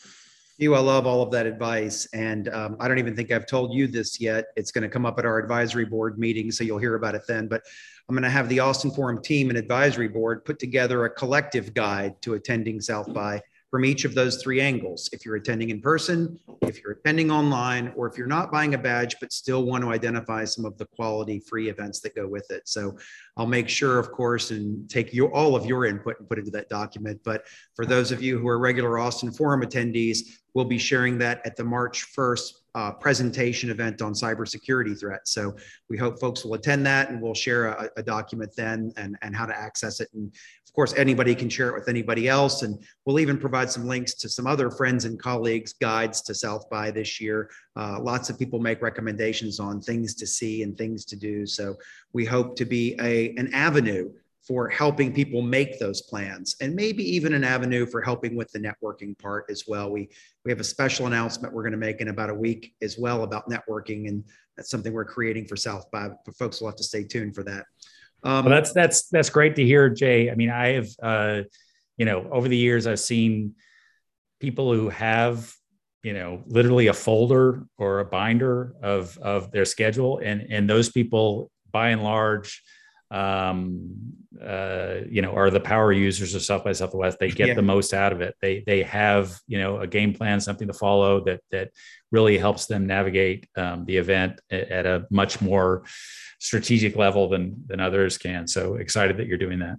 You, 0.58 0.74
I 0.74 0.80
love 0.80 1.06
all 1.06 1.20
of 1.22 1.32
that 1.32 1.46
advice. 1.46 2.06
And 2.12 2.48
um, 2.48 2.76
I 2.78 2.86
don't 2.86 2.98
even 2.98 3.16
think 3.16 3.32
I've 3.32 3.46
told 3.46 3.74
you 3.74 3.88
this 3.88 4.20
yet. 4.20 4.46
It's 4.56 4.70
going 4.70 4.82
to 4.82 4.88
come 4.88 5.04
up 5.04 5.18
at 5.18 5.24
our 5.24 5.38
advisory 5.38 5.84
board 5.84 6.18
meeting, 6.18 6.52
so 6.52 6.62
you'll 6.62 6.78
hear 6.78 6.94
about 6.94 7.14
it 7.14 7.22
then. 7.26 7.48
But 7.48 7.62
I'm 8.08 8.14
going 8.14 8.22
to 8.22 8.30
have 8.30 8.48
the 8.48 8.60
Austin 8.60 8.90
Forum 8.90 9.20
team 9.22 9.48
and 9.48 9.58
advisory 9.58 10.08
board 10.08 10.44
put 10.44 10.58
together 10.58 11.06
a 11.06 11.10
collective 11.10 11.74
guide 11.74 12.20
to 12.22 12.34
attending 12.34 12.80
South 12.80 13.12
by 13.12 13.40
from 13.74 13.84
each 13.84 14.04
of 14.04 14.14
those 14.14 14.40
three 14.40 14.60
angles. 14.60 15.10
If 15.12 15.26
you're 15.26 15.34
attending 15.34 15.70
in 15.70 15.80
person, 15.80 16.38
if 16.62 16.80
you're 16.80 16.92
attending 16.92 17.32
online, 17.32 17.92
or 17.96 18.06
if 18.06 18.16
you're 18.16 18.28
not 18.28 18.52
buying 18.52 18.74
a 18.74 18.78
badge, 18.78 19.16
but 19.20 19.32
still 19.32 19.64
want 19.64 19.82
to 19.82 19.90
identify 19.90 20.44
some 20.44 20.64
of 20.64 20.78
the 20.78 20.86
quality 20.86 21.40
free 21.40 21.68
events 21.70 21.98
that 22.02 22.14
go 22.14 22.28
with 22.28 22.48
it. 22.52 22.68
So 22.68 22.96
I'll 23.36 23.48
make 23.48 23.68
sure, 23.68 23.98
of 23.98 24.12
course, 24.12 24.52
and 24.52 24.88
take 24.88 25.12
you 25.12 25.26
all 25.26 25.56
of 25.56 25.66
your 25.66 25.86
input 25.86 26.20
and 26.20 26.28
put 26.28 26.38
into 26.38 26.52
that 26.52 26.68
document. 26.68 27.20
But 27.24 27.46
for 27.74 27.84
those 27.84 28.12
of 28.12 28.22
you 28.22 28.38
who 28.38 28.46
are 28.46 28.60
regular 28.60 28.96
Austin 29.00 29.32
Forum 29.32 29.62
attendees, 29.62 30.18
we'll 30.54 30.66
be 30.66 30.78
sharing 30.78 31.18
that 31.18 31.44
at 31.44 31.56
the 31.56 31.64
March 31.64 32.14
1st 32.16 32.52
uh, 32.74 32.92
presentation 32.92 33.70
event 33.70 34.02
on 34.02 34.12
cybersecurity 34.12 34.98
threats. 34.98 35.32
So 35.32 35.54
we 35.88 35.96
hope 35.96 36.18
folks 36.18 36.44
will 36.44 36.54
attend 36.54 36.84
that 36.86 37.10
and 37.10 37.22
we'll 37.22 37.34
share 37.34 37.66
a, 37.66 37.88
a, 37.96 38.02
document 38.02 38.52
then 38.56 38.92
and, 38.96 39.16
and 39.22 39.34
how 39.34 39.46
to 39.46 39.56
access 39.56 40.00
it. 40.00 40.08
And 40.12 40.32
of 40.66 40.72
course, 40.74 40.92
anybody 40.94 41.36
can 41.36 41.48
share 41.48 41.68
it 41.68 41.74
with 41.74 41.88
anybody 41.88 42.28
else. 42.28 42.62
And 42.62 42.82
we'll 43.04 43.20
even 43.20 43.38
provide 43.38 43.70
some 43.70 43.86
links 43.86 44.14
to 44.14 44.28
some 44.28 44.46
other 44.46 44.70
friends 44.70 45.04
and 45.04 45.20
colleagues 45.20 45.74
guides 45.74 46.20
to 46.22 46.34
South 46.34 46.68
by 46.68 46.90
this 46.90 47.20
year. 47.20 47.48
Uh, 47.76 48.00
lots 48.00 48.28
of 48.28 48.38
people 48.38 48.58
make 48.58 48.82
recommendations 48.82 49.60
on 49.60 49.80
things 49.80 50.14
to 50.16 50.26
see 50.26 50.64
and 50.64 50.76
things 50.76 51.04
to 51.04 51.16
do. 51.16 51.46
So 51.46 51.76
we 52.12 52.24
hope 52.24 52.56
to 52.56 52.64
be 52.64 52.96
a, 53.00 53.34
an 53.36 53.54
avenue 53.54 54.10
for 54.46 54.68
helping 54.68 55.12
people 55.12 55.40
make 55.40 55.78
those 55.78 56.02
plans 56.02 56.56
and 56.60 56.74
maybe 56.74 57.02
even 57.02 57.32
an 57.32 57.44
avenue 57.44 57.86
for 57.86 58.02
helping 58.02 58.36
with 58.36 58.50
the 58.52 58.58
networking 58.58 59.18
part 59.18 59.46
as 59.48 59.64
well. 59.66 59.90
We 59.90 60.08
we 60.44 60.50
have 60.50 60.60
a 60.60 60.64
special 60.64 61.06
announcement 61.06 61.54
we're 61.54 61.62
going 61.62 61.72
to 61.72 61.78
make 61.78 62.00
in 62.00 62.08
about 62.08 62.30
a 62.30 62.34
week 62.34 62.74
as 62.82 62.98
well 62.98 63.22
about 63.22 63.48
networking 63.48 64.08
and 64.08 64.24
that's 64.56 64.70
something 64.70 64.92
we're 64.92 65.04
creating 65.04 65.46
for 65.46 65.56
South 65.56 65.90
by. 65.90 66.10
Folks 66.38 66.60
will 66.60 66.68
have 66.68 66.76
to 66.76 66.84
stay 66.84 67.04
tuned 67.04 67.34
for 67.34 67.42
that. 67.44 67.64
Um, 68.22 68.44
well, 68.44 68.54
that's 68.54 68.72
that's 68.72 69.08
that's 69.08 69.30
great 69.30 69.56
to 69.56 69.64
hear, 69.64 69.88
Jay. 69.88 70.30
I 70.30 70.34
mean, 70.34 70.50
I 70.50 70.68
have 70.74 70.88
uh, 71.02 71.40
you 71.96 72.06
know 72.06 72.28
over 72.30 72.48
the 72.48 72.56
years 72.56 72.86
I've 72.86 73.00
seen 73.00 73.54
people 74.40 74.72
who 74.72 74.88
have 74.88 75.52
you 76.02 76.12
know 76.12 76.42
literally 76.46 76.86
a 76.86 76.94
folder 76.94 77.66
or 77.78 78.00
a 78.00 78.04
binder 78.04 78.74
of 78.82 79.18
of 79.18 79.50
their 79.50 79.64
schedule 79.64 80.18
and 80.18 80.46
and 80.50 80.68
those 80.68 80.90
people 80.90 81.50
by 81.70 81.90
and 81.90 82.02
large 82.02 82.62
um, 83.10 83.90
uh, 84.42 84.96
you 85.08 85.22
know, 85.22 85.34
are 85.34 85.50
the 85.50 85.60
power 85.60 85.92
users 85.92 86.34
of 86.34 86.42
South 86.42 86.64
by 86.64 86.72
Southwest. 86.72 87.18
They 87.18 87.30
get 87.30 87.48
yeah. 87.48 87.54
the 87.54 87.62
most 87.62 87.94
out 87.94 88.12
of 88.12 88.20
it. 88.20 88.34
They 88.40 88.64
they 88.66 88.82
have 88.82 89.38
you 89.46 89.58
know 89.58 89.78
a 89.78 89.86
game 89.86 90.14
plan, 90.14 90.40
something 90.40 90.68
to 90.68 90.74
follow 90.74 91.24
that 91.24 91.40
that 91.50 91.70
really 92.10 92.38
helps 92.38 92.66
them 92.66 92.86
navigate 92.86 93.48
um, 93.56 93.84
the 93.84 93.96
event 93.96 94.40
at 94.50 94.86
a 94.86 95.06
much 95.10 95.40
more 95.40 95.84
strategic 96.40 96.96
level 96.96 97.28
than 97.28 97.64
than 97.66 97.80
others 97.80 98.18
can. 98.18 98.46
So 98.46 98.74
excited 98.74 99.16
that 99.18 99.26
you're 99.26 99.38
doing 99.38 99.60
that. 99.60 99.78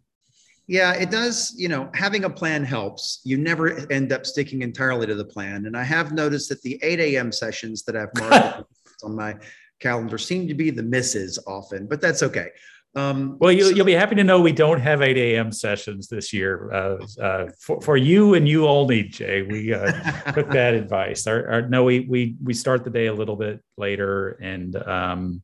Yeah, 0.67 0.93
it 0.93 1.11
does. 1.11 1.53
You 1.55 1.67
know, 1.67 1.89
having 1.93 2.23
a 2.23 2.29
plan 2.29 2.63
helps. 2.63 3.21
You 3.23 3.37
never 3.37 3.91
end 3.91 4.11
up 4.11 4.25
sticking 4.25 4.61
entirely 4.61 5.05
to 5.05 5.15
the 5.15 5.25
plan. 5.25 5.67
And 5.67 5.77
I 5.77 5.83
have 5.83 6.11
noticed 6.11 6.49
that 6.49 6.61
the 6.63 6.79
8 6.81 6.99
a.m. 6.99 7.31
sessions 7.31 7.83
that 7.83 7.95
I've 7.95 8.09
marked 8.17 8.63
on 9.03 9.15
my 9.15 9.35
calendar 9.79 10.17
seem 10.17 10.47
to 10.47 10.53
be 10.53 10.71
the 10.71 10.83
misses 10.83 11.37
often, 11.45 11.87
but 11.87 12.01
that's 12.01 12.23
okay. 12.23 12.49
Um, 12.95 13.37
well, 13.39 13.51
you, 13.51 13.75
will 13.75 13.83
be 13.83 13.91
happy 13.91 14.15
to 14.15 14.23
know 14.23 14.39
we 14.39 14.53
don't 14.53 14.79
have 14.79 15.01
8 15.01 15.17
a.m. 15.17 15.51
sessions 15.51 16.07
this 16.07 16.31
year 16.31 16.71
uh, 16.73 16.97
uh, 17.21 17.47
for, 17.59 17.81
for 17.81 17.97
you 17.97 18.35
and 18.35 18.47
you 18.47 18.67
only, 18.67 19.03
Jay. 19.03 19.41
We 19.41 19.73
uh, 19.73 19.91
took 20.31 20.49
that 20.51 20.73
advice. 20.81 21.27
Our, 21.27 21.47
our, 21.51 21.61
no, 21.67 21.83
we, 21.83 22.01
we, 22.01 22.35
we 22.41 22.53
start 22.53 22.85
the 22.85 22.89
day 22.89 23.07
a 23.07 23.13
little 23.13 23.35
bit 23.35 23.61
later 23.77 24.31
and 24.41 24.75
um, 24.87 25.43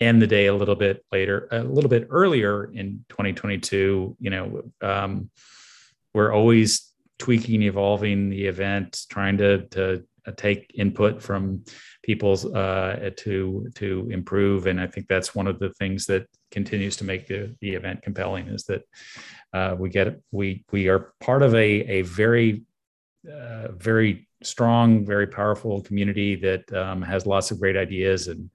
end 0.00 0.22
the 0.22 0.28
day 0.28 0.46
a 0.46 0.54
little 0.54 0.76
bit 0.76 1.04
later, 1.10 1.48
a 1.50 1.64
little 1.64 1.90
bit 1.90 2.06
earlier 2.10 2.64
in 2.72 3.04
2022. 3.08 4.16
You 4.20 4.30
know, 4.30 4.62
um, 4.80 5.30
we're 6.14 6.32
always 6.32 6.92
tweaking, 7.18 7.62
evolving 7.62 8.30
the 8.30 8.46
event, 8.46 9.04
trying 9.10 9.38
to, 9.38 9.66
to 9.66 10.04
take 10.36 10.70
input 10.74 11.22
from 11.22 11.64
people's 12.02 12.44
uh, 12.44 13.10
to 13.16 13.68
to 13.74 14.08
improve. 14.10 14.66
And 14.66 14.80
I 14.80 14.86
think 14.86 15.08
that's 15.08 15.34
one 15.34 15.46
of 15.46 15.58
the 15.58 15.72
things 15.74 16.06
that 16.06 16.26
continues 16.50 16.96
to 16.96 17.04
make 17.04 17.26
the, 17.26 17.54
the 17.60 17.74
event 17.74 18.02
compelling 18.02 18.48
is 18.48 18.64
that 18.64 18.82
uh, 19.52 19.76
we 19.78 19.88
get 19.90 20.20
we 20.30 20.64
we 20.72 20.88
are 20.88 21.12
part 21.20 21.42
of 21.42 21.54
a 21.54 21.98
a 21.98 22.02
very 22.02 22.64
uh, 23.30 23.72
very 23.72 24.28
strong, 24.42 25.04
very 25.04 25.26
powerful 25.26 25.82
community 25.82 26.36
that 26.36 26.72
um, 26.72 27.02
has 27.02 27.26
lots 27.26 27.50
of 27.50 27.58
great 27.60 27.76
ideas 27.76 28.28
and 28.28 28.50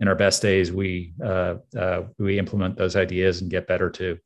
in 0.00 0.08
our 0.08 0.14
best 0.14 0.42
days 0.42 0.72
we 0.72 1.14
uh, 1.24 1.54
uh, 1.78 2.02
we 2.18 2.38
implement 2.38 2.76
those 2.76 2.96
ideas 2.96 3.40
and 3.40 3.50
get 3.50 3.66
better 3.66 3.88
too. 3.88 4.18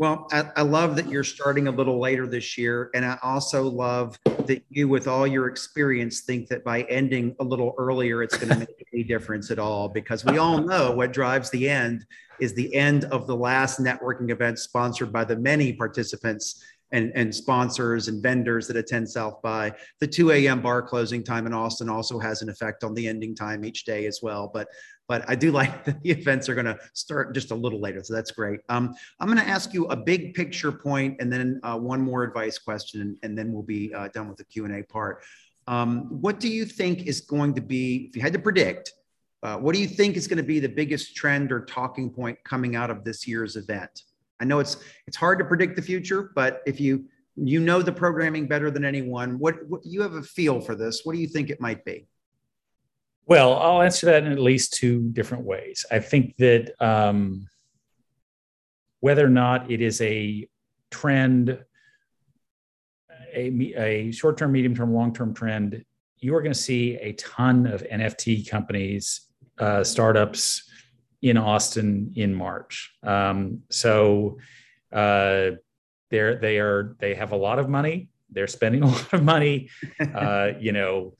Well, 0.00 0.28
I, 0.32 0.46
I, 0.56 0.62
love 0.62 0.96
that 0.96 1.10
you're 1.10 1.22
starting 1.22 1.68
a 1.68 1.70
little 1.70 2.00
later 2.00 2.26
this 2.26 2.56
year. 2.56 2.88
And 2.94 3.04
I 3.04 3.18
also 3.22 3.64
love 3.64 4.18
that 4.24 4.62
you, 4.70 4.88
with 4.88 5.06
all 5.06 5.26
your 5.26 5.46
experience, 5.46 6.20
think 6.20 6.48
that 6.48 6.64
by 6.64 6.84
ending 6.84 7.36
a 7.38 7.44
little 7.44 7.74
earlier, 7.76 8.22
it's 8.22 8.34
going 8.34 8.48
to 8.48 8.60
make 8.60 8.86
any 8.94 9.04
difference 9.04 9.50
at 9.50 9.58
all. 9.58 9.90
Because 9.90 10.24
we 10.24 10.38
all 10.38 10.56
know 10.56 10.92
what 10.92 11.12
drives 11.12 11.50
the 11.50 11.68
end 11.68 12.06
is 12.40 12.54
the 12.54 12.74
end 12.74 13.04
of 13.04 13.26
the 13.26 13.36
last 13.36 13.78
networking 13.78 14.30
event 14.30 14.58
sponsored 14.58 15.12
by 15.12 15.22
the 15.22 15.36
many 15.36 15.70
participants 15.74 16.64
and, 16.92 17.12
and 17.14 17.34
sponsors 17.34 18.08
and 18.08 18.22
vendors 18.22 18.66
that 18.68 18.76
attend 18.76 19.06
South 19.06 19.42
by. 19.42 19.70
The 20.00 20.06
2 20.06 20.32
a.m. 20.32 20.62
bar 20.62 20.80
closing 20.80 21.22
time 21.22 21.46
in 21.46 21.52
Austin 21.52 21.90
also 21.90 22.18
has 22.18 22.40
an 22.40 22.48
effect 22.48 22.84
on 22.84 22.94
the 22.94 23.06
ending 23.06 23.34
time 23.34 23.66
each 23.66 23.84
day 23.84 24.06
as 24.06 24.20
well. 24.22 24.50
But 24.52 24.68
but 25.10 25.24
I 25.28 25.34
do 25.34 25.50
like 25.60 25.84
that 25.84 26.00
the 26.02 26.10
events 26.10 26.48
are 26.48 26.54
going 26.54 26.66
to 26.66 26.78
start 26.94 27.34
just 27.34 27.50
a 27.50 27.54
little 27.54 27.80
later, 27.80 28.02
so 28.04 28.14
that's 28.14 28.30
great. 28.30 28.60
Um, 28.68 28.94
I'm 29.18 29.26
going 29.26 29.40
to 29.40 29.48
ask 29.48 29.74
you 29.74 29.86
a 29.86 29.96
big 29.96 30.34
picture 30.34 30.70
point 30.70 31.16
and 31.18 31.30
then 31.30 31.58
uh, 31.64 31.76
one 31.76 32.00
more 32.00 32.22
advice 32.22 32.58
question, 32.58 33.18
and 33.24 33.36
then 33.36 33.52
we'll 33.52 33.64
be 33.64 33.92
uh, 33.92 34.08
done 34.14 34.28
with 34.28 34.38
the 34.38 34.44
Q 34.44 34.64
and 34.66 34.76
A 34.76 34.84
part. 34.84 35.22
Um, 35.66 36.22
what 36.22 36.38
do 36.38 36.48
you 36.48 36.64
think 36.64 37.06
is 37.06 37.20
going 37.20 37.54
to 37.54 37.60
be, 37.60 38.06
if 38.08 38.16
you 38.16 38.22
had 38.22 38.32
to 38.32 38.38
predict, 38.38 38.92
uh, 39.42 39.56
what 39.56 39.74
do 39.74 39.80
you 39.80 39.88
think 39.88 40.16
is 40.16 40.28
going 40.28 40.36
to 40.36 40.44
be 40.44 40.60
the 40.60 40.68
biggest 40.68 41.16
trend 41.16 41.50
or 41.50 41.64
talking 41.64 42.10
point 42.10 42.38
coming 42.44 42.76
out 42.76 42.90
of 42.90 43.02
this 43.02 43.26
year's 43.26 43.56
event? 43.56 44.04
I 44.40 44.44
know 44.44 44.60
it's 44.60 44.76
it's 45.06 45.16
hard 45.16 45.38
to 45.40 45.44
predict 45.44 45.76
the 45.76 45.82
future, 45.82 46.30
but 46.34 46.62
if 46.66 46.80
you 46.80 47.04
you 47.36 47.60
know 47.60 47.82
the 47.82 47.92
programming 47.92 48.46
better 48.46 48.70
than 48.70 48.84
anyone, 48.84 49.38
what, 49.38 49.66
what 49.68 49.80
you 49.84 50.02
have 50.02 50.14
a 50.14 50.22
feel 50.22 50.60
for 50.60 50.74
this? 50.74 51.02
What 51.04 51.14
do 51.14 51.20
you 51.20 51.28
think 51.28 51.50
it 51.50 51.60
might 51.60 51.84
be? 51.84 52.06
Well, 53.30 53.54
I'll 53.54 53.80
answer 53.80 54.06
that 54.06 54.24
in 54.24 54.32
at 54.32 54.40
least 54.40 54.74
two 54.74 55.08
different 55.12 55.44
ways. 55.44 55.86
I 55.88 56.00
think 56.00 56.36
that 56.38 56.74
um, 56.80 57.46
whether 58.98 59.24
or 59.24 59.30
not 59.30 59.70
it 59.70 59.80
is 59.80 60.00
a 60.00 60.48
trend, 60.90 61.56
a, 63.32 63.72
a 63.76 64.10
short 64.10 64.36
term, 64.36 64.50
medium 64.50 64.74
term, 64.74 64.92
long 64.92 65.14
term 65.14 65.32
trend, 65.32 65.84
you 66.18 66.34
are 66.34 66.42
going 66.42 66.52
to 66.52 66.58
see 66.58 66.96
a 66.96 67.12
ton 67.12 67.68
of 67.68 67.84
NFT 67.84 68.50
companies, 68.50 69.20
uh, 69.60 69.84
startups, 69.84 70.68
in 71.22 71.36
Austin 71.36 72.12
in 72.16 72.34
March. 72.34 72.96
Um, 73.04 73.62
so 73.70 74.38
uh, 74.92 75.50
they're 76.10 76.34
they 76.34 76.58
are 76.58 76.96
they 76.98 77.14
have 77.14 77.30
a 77.30 77.36
lot 77.36 77.60
of 77.60 77.68
money. 77.68 78.08
They're 78.28 78.48
spending 78.48 78.82
a 78.84 78.88
lot 78.88 79.12
of 79.12 79.22
money. 79.22 79.68
Uh, 80.00 80.52
you 80.58 80.72
know, 80.72 81.14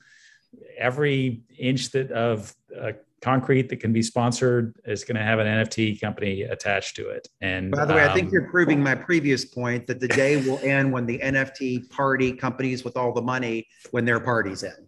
every 0.77 1.41
inch 1.57 1.91
that 1.91 2.11
of 2.11 2.53
uh, 2.79 2.93
concrete 3.21 3.69
that 3.69 3.77
can 3.77 3.93
be 3.93 4.01
sponsored 4.01 4.75
is 4.85 5.03
going 5.03 5.15
to 5.15 5.23
have 5.23 5.39
an 5.39 5.47
NFT 5.47 6.01
company 6.01 6.41
attached 6.41 6.95
to 6.95 7.09
it. 7.09 7.27
And 7.39 7.71
by 7.71 7.85
the 7.85 7.93
way, 7.93 8.03
um, 8.03 8.09
I 8.09 8.13
think 8.13 8.27
um, 8.27 8.33
you're 8.33 8.49
proving 8.49 8.81
my 8.81 8.95
previous 8.95 9.45
point 9.45 9.87
that 9.87 9.99
the 9.99 10.07
day 10.07 10.37
will 10.37 10.59
end 10.59 10.91
when 10.91 11.05
the 11.05 11.19
NFT 11.19 11.89
party 11.89 12.33
companies 12.33 12.83
with 12.83 12.97
all 12.97 13.13
the 13.13 13.21
money 13.21 13.67
when 13.91 14.05
their 14.05 14.19
party's 14.19 14.63
in. 14.63 14.87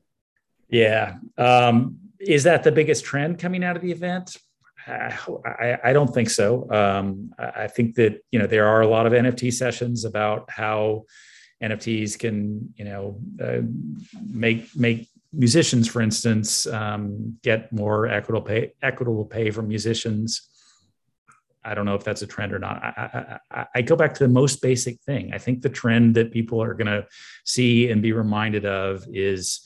Yeah. 0.69 1.17
Um, 1.37 1.97
is 2.19 2.43
that 2.43 2.63
the 2.63 2.71
biggest 2.71 3.05
trend 3.05 3.37
coming 3.37 3.63
out 3.63 3.75
of 3.75 3.81
the 3.81 3.91
event? 3.91 4.37
I, 4.85 5.77
I, 5.81 5.93
don't 5.93 6.13
think 6.13 6.29
so. 6.29 6.69
Um, 6.69 7.31
I 7.39 7.67
think 7.67 7.95
that 7.95 8.21
you 8.31 8.39
know 8.39 8.47
there 8.47 8.67
are 8.67 8.81
a 8.81 8.87
lot 8.87 9.05
of 9.05 9.13
NFT 9.13 9.53
sessions 9.53 10.03
about 10.03 10.49
how 10.49 11.05
NFTs 11.61 12.19
can 12.19 12.73
you 12.75 12.83
know 12.83 13.21
uh, 13.41 13.61
make 14.29 14.75
make 14.75 15.07
musicians, 15.33 15.87
for 15.87 16.01
instance, 16.01 16.67
um, 16.67 17.37
get 17.41 17.71
more 17.73 18.07
equitable 18.07 18.45
pay, 18.45 18.73
equitable 18.81 19.25
pay 19.25 19.51
for 19.51 19.61
musicians. 19.61 20.49
I 21.65 21.73
don't 21.73 21.85
know 21.85 21.95
if 21.95 22.03
that's 22.03 22.21
a 22.21 22.27
trend 22.27 22.53
or 22.53 22.59
not. 22.59 22.83
I, 22.83 23.39
I, 23.49 23.65
I, 23.75 23.81
go 23.81 23.95
back 23.95 24.13
to 24.15 24.23
the 24.23 24.33
most 24.33 24.61
basic 24.61 24.99
thing. 25.01 25.31
I 25.33 25.37
think 25.37 25.61
the 25.61 25.69
trend 25.69 26.15
that 26.15 26.31
people 26.31 26.61
are 26.61 26.73
going 26.73 26.87
to 26.87 27.07
see 27.45 27.89
and 27.89 28.01
be 28.01 28.11
reminded 28.11 28.65
of 28.65 29.05
is 29.11 29.65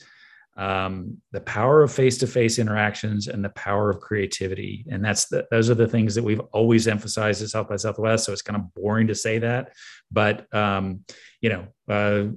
um, 0.58 1.18
the 1.30 1.40
power 1.40 1.82
of 1.82 1.92
face-to-face 1.92 2.58
interactions 2.58 3.28
and 3.28 3.44
the 3.44 3.50
power 3.50 3.90
of 3.90 4.00
creativity 4.00 4.84
and 4.90 5.04
that's 5.04 5.26
the, 5.26 5.46
those 5.52 5.70
are 5.70 5.76
the 5.76 5.86
things 5.86 6.16
that 6.16 6.24
we've 6.24 6.40
always 6.52 6.88
emphasized 6.88 7.40
at 7.42 7.48
south 7.48 7.68
by 7.68 7.76
southwest 7.76 8.24
so 8.24 8.32
it's 8.32 8.42
kind 8.42 8.56
of 8.56 8.74
boring 8.74 9.06
to 9.06 9.14
say 9.14 9.38
that 9.38 9.72
but 10.10 10.52
um, 10.52 11.04
you 11.40 11.48
know 11.48 11.66
uh, 11.88 12.28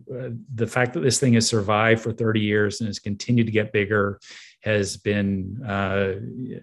the 0.55 0.67
fact 0.67 0.93
that 0.93 1.01
this 1.01 1.19
thing 1.19 1.33
has 1.33 1.47
survived 1.47 2.01
for 2.01 2.11
30 2.11 2.39
years 2.39 2.79
and 2.79 2.87
has 2.87 2.99
continued 2.99 3.45
to 3.45 3.51
get 3.51 3.73
bigger 3.73 4.19
has 4.61 4.97
been 4.97 5.61
uh, 5.67 6.13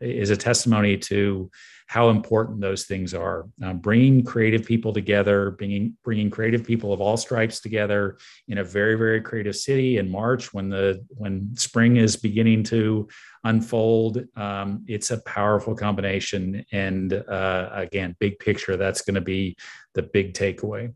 is 0.00 0.30
a 0.30 0.36
testimony 0.36 0.96
to 0.96 1.50
how 1.88 2.10
important 2.10 2.60
those 2.60 2.84
things 2.84 3.14
are. 3.14 3.46
Um, 3.62 3.78
bringing 3.78 4.22
creative 4.22 4.64
people 4.64 4.92
together, 4.92 5.52
bringing 5.52 5.96
bringing 6.04 6.30
creative 6.30 6.64
people 6.64 6.92
of 6.92 7.00
all 7.00 7.16
stripes 7.16 7.60
together 7.60 8.18
in 8.46 8.58
a 8.58 8.64
very 8.64 8.94
very 8.94 9.20
creative 9.20 9.56
city 9.56 9.96
in 9.96 10.08
March 10.08 10.52
when 10.54 10.68
the 10.68 11.04
when 11.08 11.56
spring 11.56 11.96
is 11.96 12.14
beginning 12.16 12.62
to 12.64 13.08
unfold. 13.44 14.24
Um, 14.36 14.84
it's 14.86 15.10
a 15.10 15.22
powerful 15.22 15.74
combination, 15.74 16.64
and 16.72 17.12
uh, 17.12 17.70
again, 17.72 18.14
big 18.20 18.38
picture. 18.38 18.76
That's 18.76 19.02
going 19.02 19.16
to 19.16 19.20
be 19.20 19.56
the 19.94 20.02
big 20.02 20.34
takeaway. 20.34 20.92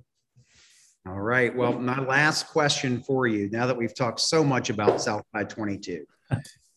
All 1.05 1.21
right. 1.21 1.55
Well, 1.55 1.73
my 1.73 1.99
last 2.01 2.47
question 2.49 3.03
for 3.03 3.27
you, 3.27 3.51
now 3.51 3.67
that 3.67 3.77
we've 3.77 3.95
talked 3.95 4.21
so 4.21 4.45
much 4.45 4.71
about 4.71 5.01
South 5.01 5.25
by 5.33 5.43
22, 5.43 6.07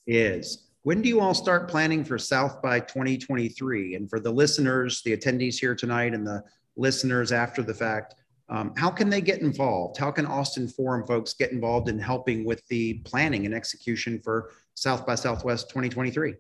is 0.07 0.69
when 0.81 1.01
do 1.03 1.09
you 1.09 1.19
all 1.19 1.35
start 1.35 1.69
planning 1.69 2.03
for 2.03 2.17
South 2.17 2.59
by 2.61 2.79
2023? 2.79 3.95
And 3.95 4.09
for 4.09 4.19
the 4.19 4.31
listeners, 4.31 5.03
the 5.03 5.15
attendees 5.15 5.59
here 5.59 5.75
tonight, 5.75 6.15
and 6.15 6.25
the 6.25 6.43
listeners 6.75 7.31
after 7.31 7.61
the 7.61 7.73
fact, 7.73 8.15
um, 8.49 8.73
how 8.77 8.89
can 8.89 9.09
they 9.09 9.21
get 9.21 9.41
involved? 9.41 9.97
How 9.97 10.11
can 10.11 10.25
Austin 10.25 10.67
Forum 10.67 11.05
folks 11.05 11.33
get 11.33 11.51
involved 11.51 11.87
in 11.87 11.99
helping 11.99 12.45
with 12.45 12.65
the 12.67 12.95
planning 12.99 13.45
and 13.45 13.53
execution 13.53 14.19
for 14.23 14.51
South 14.73 15.05
by 15.05 15.15
Southwest 15.15 15.69
2023? 15.69 16.35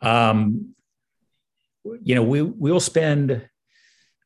Um, 0.00 0.74
you 2.02 2.14
know, 2.14 2.22
we 2.22 2.42
we'll 2.42 2.80
spend 2.80 3.48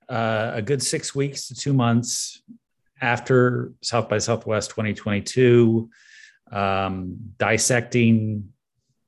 uh, 0.08 0.52
a 0.54 0.62
good 0.62 0.82
six 0.82 1.14
weeks 1.14 1.48
to 1.48 1.54
two 1.54 1.72
months 1.72 2.42
after 3.00 3.72
South 3.82 4.08
by 4.08 4.18
Southwest 4.18 4.70
2022, 4.70 5.88
um, 6.52 7.16
dissecting 7.38 8.52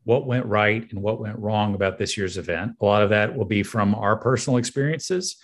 what 0.04 0.26
went 0.26 0.46
right 0.46 0.90
and 0.90 1.02
what 1.02 1.20
went 1.20 1.38
wrong 1.38 1.74
about 1.74 1.98
this 1.98 2.16
year's 2.16 2.38
event. 2.38 2.72
A 2.80 2.84
lot 2.84 3.02
of 3.02 3.10
that 3.10 3.36
will 3.36 3.44
be 3.44 3.62
from 3.62 3.94
our 3.94 4.16
personal 4.16 4.56
experiences, 4.56 5.36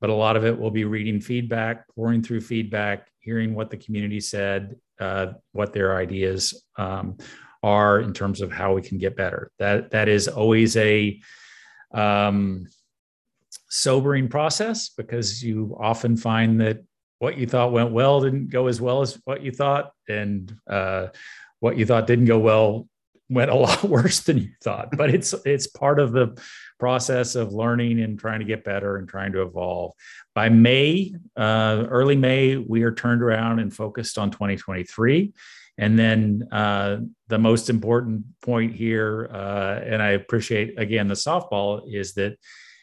but 0.00 0.10
a 0.10 0.14
lot 0.14 0.36
of 0.36 0.44
it 0.44 0.58
will 0.58 0.70
be 0.70 0.84
reading 0.84 1.20
feedback, 1.20 1.86
pouring 1.94 2.22
through 2.22 2.40
feedback, 2.40 3.08
hearing 3.18 3.54
what 3.54 3.70
the 3.70 3.76
community 3.76 4.20
said, 4.20 4.76
uh, 5.00 5.32
what 5.52 5.72
their 5.72 5.96
ideas 5.96 6.64
um, 6.76 7.16
are 7.62 8.00
in 8.00 8.12
terms 8.12 8.40
of 8.40 8.52
how 8.52 8.74
we 8.74 8.82
can 8.82 8.98
get 8.98 9.16
better. 9.16 9.50
That 9.58 9.90
that 9.90 10.08
is 10.08 10.28
always 10.28 10.76
a 10.76 11.20
um, 11.92 12.66
sobering 13.74 14.28
process 14.28 14.90
because 14.90 15.42
you 15.42 15.74
often 15.80 16.14
find 16.14 16.60
that 16.60 16.84
what 17.20 17.38
you 17.38 17.46
thought 17.46 17.72
went 17.72 17.90
well 17.90 18.20
didn't 18.20 18.50
go 18.50 18.66
as 18.66 18.82
well 18.82 19.00
as 19.00 19.18
what 19.24 19.42
you 19.42 19.50
thought, 19.50 19.92
and 20.08 20.54
uh, 20.66 21.06
what 21.60 21.78
you 21.78 21.86
thought 21.86 22.06
didn't 22.06 22.26
go 22.26 22.38
well 22.38 22.86
went 23.30 23.50
a 23.50 23.54
lot 23.66 23.82
worse 23.82 24.20
than 24.20 24.36
you 24.36 24.50
thought. 24.62 24.88
But 24.94 25.08
it's 25.08 25.34
it's 25.46 25.66
part 25.68 25.98
of 25.98 26.12
the 26.12 26.38
process 26.78 27.34
of 27.34 27.54
learning 27.54 28.00
and 28.00 28.18
trying 28.18 28.40
to 28.40 28.44
get 28.44 28.62
better 28.62 28.98
and 28.98 29.08
trying 29.08 29.32
to 29.32 29.42
evolve. 29.42 29.92
By 30.34 30.50
may 30.50 31.14
uh, 31.34 31.84
early 31.88 32.16
may 32.16 32.58
we 32.58 32.82
are 32.82 32.92
turned 32.92 33.22
around 33.22 33.58
and 33.58 33.74
focused 33.74 34.18
on 34.18 34.30
2023 34.30 35.32
and 35.78 35.98
then 35.98 36.46
uh, 36.52 36.98
the 37.28 37.38
most 37.38 37.70
important 37.70 38.24
point 38.42 38.74
here 38.74 39.30
uh, 39.32 39.80
and 39.82 40.02
i 40.02 40.10
appreciate 40.10 40.78
again 40.78 41.08
the 41.08 41.14
softball 41.14 41.80
is 41.90 42.12
that 42.12 42.36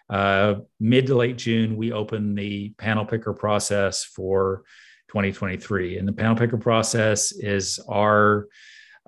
uh, 0.10 0.56
mid 0.80 1.08
to 1.08 1.16
late 1.16 1.38
june 1.38 1.78
we 1.78 1.92
open 1.92 2.36
the 2.36 2.70
panel 2.78 3.06
picker 3.06 3.34
process 3.34 4.04
for 4.04 4.64
2023 5.10 5.98
and 5.98 6.08
the 6.08 6.14
panel 6.14 6.36
picker 6.36 6.58
process 6.58 7.32
is 7.32 7.80
our 7.88 8.48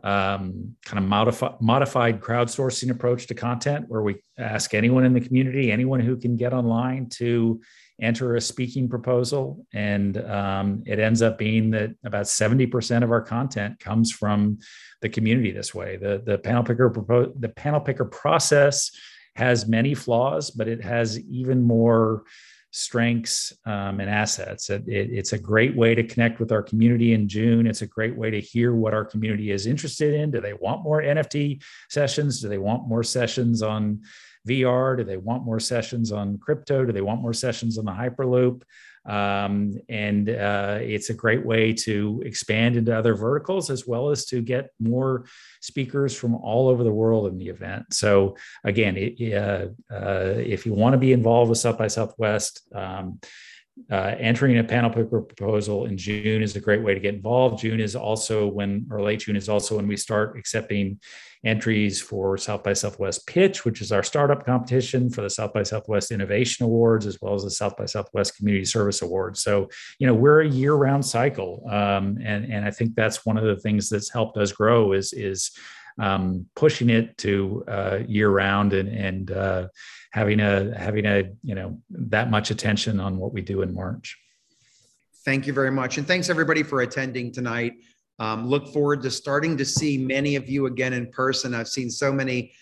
um, 0.04 0.76
kind 0.86 1.04
of 1.04 1.10
modifi- 1.10 1.62
modified 1.62 2.22
crowdsourcing 2.22 2.90
approach 2.90 3.28
to 3.28 3.36
content 3.36 3.86
where 3.88 4.02
we 4.02 4.16
ask 4.38 4.74
anyone 4.74 5.06
in 5.06 5.14
the 5.14 5.22
community, 5.22 5.72
anyone 5.72 6.00
who 6.00 6.18
can 6.18 6.36
get 6.36 6.54
online 6.54 7.08
to 7.10 7.62
enter 8.02 8.36
a 8.36 8.42
speaking 8.42 8.90
proposal. 8.90 9.66
And 9.74 10.18
um, 10.18 10.84
it 10.88 11.00
ends 11.00 11.22
up 11.22 11.38
being 11.38 11.70
that 11.72 11.92
about 12.04 12.26
70% 12.26 13.04
of 13.04 13.12
our 13.12 13.22
content 13.22 13.80
comes 13.80 14.12
from 14.12 14.58
the 15.02 15.10
community 15.10 15.52
this 15.52 15.74
way. 15.76 15.98
The, 15.98 16.22
the 16.26 16.40
panel 16.40 16.64
picker 16.64 16.90
propo- 16.90 17.34
the 17.40 17.50
panel 17.50 17.80
picker 17.80 18.06
process 18.06 18.92
has 19.36 19.68
many 19.68 19.94
flaws, 19.94 20.52
but 20.52 20.68
it 20.68 20.84
has 20.84 21.20
even 21.20 21.62
more 21.62 22.24
strengths 22.72 23.54
um, 23.66 24.00
and 24.00 24.10
assets. 24.10 24.70
It, 24.70 24.88
it, 24.88 25.10
it's 25.12 25.34
a 25.34 25.38
great 25.38 25.76
way 25.76 25.94
to 25.94 26.04
connect 26.04 26.40
with 26.40 26.52
our 26.52 26.64
community 26.64 27.14
in 27.14 27.28
June. 27.28 27.68
It's 27.68 27.82
a 27.82 27.88
great 27.88 28.16
way 28.16 28.32
to 28.32 28.40
hear 28.40 28.74
what 28.74 28.94
our 28.94 29.06
community 29.06 29.52
is 29.52 29.68
interested 29.68 30.14
in. 30.14 30.32
Do 30.32 30.42
they 30.42 30.54
want 30.54 30.84
more 30.84 31.02
NFT 31.02 31.62
sessions? 31.90 32.42
Do 32.42 32.48
they 32.48 32.58
want 32.58 32.88
more 32.88 33.04
sessions 33.04 33.62
on 33.62 34.02
VR? 34.48 34.98
Do 34.98 35.04
they 35.04 35.18
want 35.18 35.44
more 35.44 35.60
sessions 35.60 36.12
on 36.12 36.38
crypto? 36.38 36.86
Do 36.86 36.94
they 36.94 37.02
want 37.02 37.22
more 37.22 37.34
sessions 37.34 37.78
on 37.78 37.86
the 37.86 37.92
Hyperloop? 37.92 38.64
Um, 39.06 39.80
and 39.90 40.30
uh, 40.30 40.78
it's 40.82 41.10
a 41.10 41.16
great 41.16 41.46
way 41.46 41.74
to 41.74 42.22
expand 42.26 42.76
into 42.76 42.96
other 42.96 43.16
verticals 43.16 43.70
as 43.70 43.88
well 43.88 44.10
as 44.10 44.26
to 44.26 44.42
get 44.42 44.72
more 44.80 45.26
speakers 45.60 46.16
from 46.16 46.36
all 46.36 46.70
over 46.70 46.84
the 46.84 46.92
world 46.92 47.28
in 47.32 47.38
the 47.38 47.48
event. 47.48 47.94
So 47.94 48.38
again, 48.64 48.98
it, 48.98 49.34
uh, 49.34 49.68
uh, 49.94 50.36
if 50.38 50.66
you 50.66 50.74
want 50.74 50.94
to 50.94 51.00
be 51.00 51.14
involved 51.14 51.50
with 51.50 51.58
South 51.58 51.78
by 51.78 51.88
Southwest, 51.88 52.62
um, 52.76 53.20
uh, 53.90 54.16
entering 54.20 54.58
a 54.58 54.64
panel 54.64 54.90
picker 54.90 55.22
proposal 55.22 55.86
in 55.86 55.98
June 55.98 56.42
is 56.42 56.56
a 56.56 56.60
great 56.60 56.84
way 56.84 56.94
to 56.94 57.00
get 57.00 57.16
involved. 57.16 57.62
June 57.62 57.80
is 57.80 57.96
also 57.96 58.48
when, 58.48 58.86
or 58.92 59.02
late 59.02 59.22
June 59.22 59.36
is 59.36 59.50
also 59.50 59.78
when 59.78 59.88
we 59.88 59.98
start 59.98 60.38
accepting 60.38 61.00
entries 61.44 62.00
for 62.00 62.38
South 62.38 62.64
by 62.64 62.74
Southwest 62.74 63.26
Pitch, 63.26 63.66
which 63.66 63.82
is 63.82 63.92
our 63.92 64.04
startup 64.04 64.46
competition 64.46 65.10
for 65.10 65.22
the 65.22 65.30
South 65.30 65.54
by 65.54 65.64
Southwest 65.64 66.12
Innovation 66.12 66.66
Awards, 66.66 67.06
as 67.06 67.20
well 67.22 67.34
as 67.34 67.44
the 67.44 67.50
South 67.50 67.76
by 67.78 67.86
Southwest 67.86 68.38
Community 68.38 68.66
Service 68.66 69.02
Awards. 69.02 69.42
So, 69.42 69.68
you 69.98 70.06
know, 70.06 70.14
we're 70.14 70.42
a 70.42 70.48
year-round 70.48 71.04
cycle, 71.06 71.64
um, 71.70 72.20
and 72.24 72.46
and 72.46 72.64
I 72.64 72.72
think 72.72 72.96
that's 72.96 73.26
one 73.26 73.38
of 73.38 73.44
the 73.44 73.58
things 73.58 73.90
that's 73.90 74.12
helped 74.12 74.38
us 74.38 74.52
grow 74.52 74.94
is 74.94 75.14
is 75.14 75.52
um, 76.00 76.46
pushing 76.56 76.90
it 76.90 77.18
to 77.20 77.64
uh, 77.68 78.00
year-round 78.08 78.74
and 78.74 78.90
and 78.90 79.32
uh, 79.32 79.68
having 80.12 80.40
a 80.40 80.78
having 80.78 81.06
a 81.06 81.30
you 81.44 81.56
know 81.56 81.80
that 81.90 82.30
much 82.30 82.52
attention 82.52 83.00
on 83.00 83.18
what 83.18 83.34
we 83.34 83.42
do 83.42 83.62
in 83.62 83.74
March. 83.74 84.18
Thank 85.24 85.46
you 85.48 85.54
very 85.54 85.72
much, 85.72 85.98
and 85.98 86.08
thanks 86.08 86.30
everybody 86.30 86.64
for 86.64 86.82
attending 86.82 87.32
tonight. 87.32 87.74
Um, 88.20 88.48
look 88.48 88.68
forward 88.68 89.02
to 89.04 89.12
starting 89.12 89.58
to 89.58 89.66
see 89.66 89.98
many 89.98 90.36
of 90.36 90.48
you 90.48 90.68
again 90.68 90.94
in 90.94 91.12
person. 91.12 91.56
I've 91.56 91.68
seen 91.68 91.90
so 91.90 92.12
many 92.12 92.54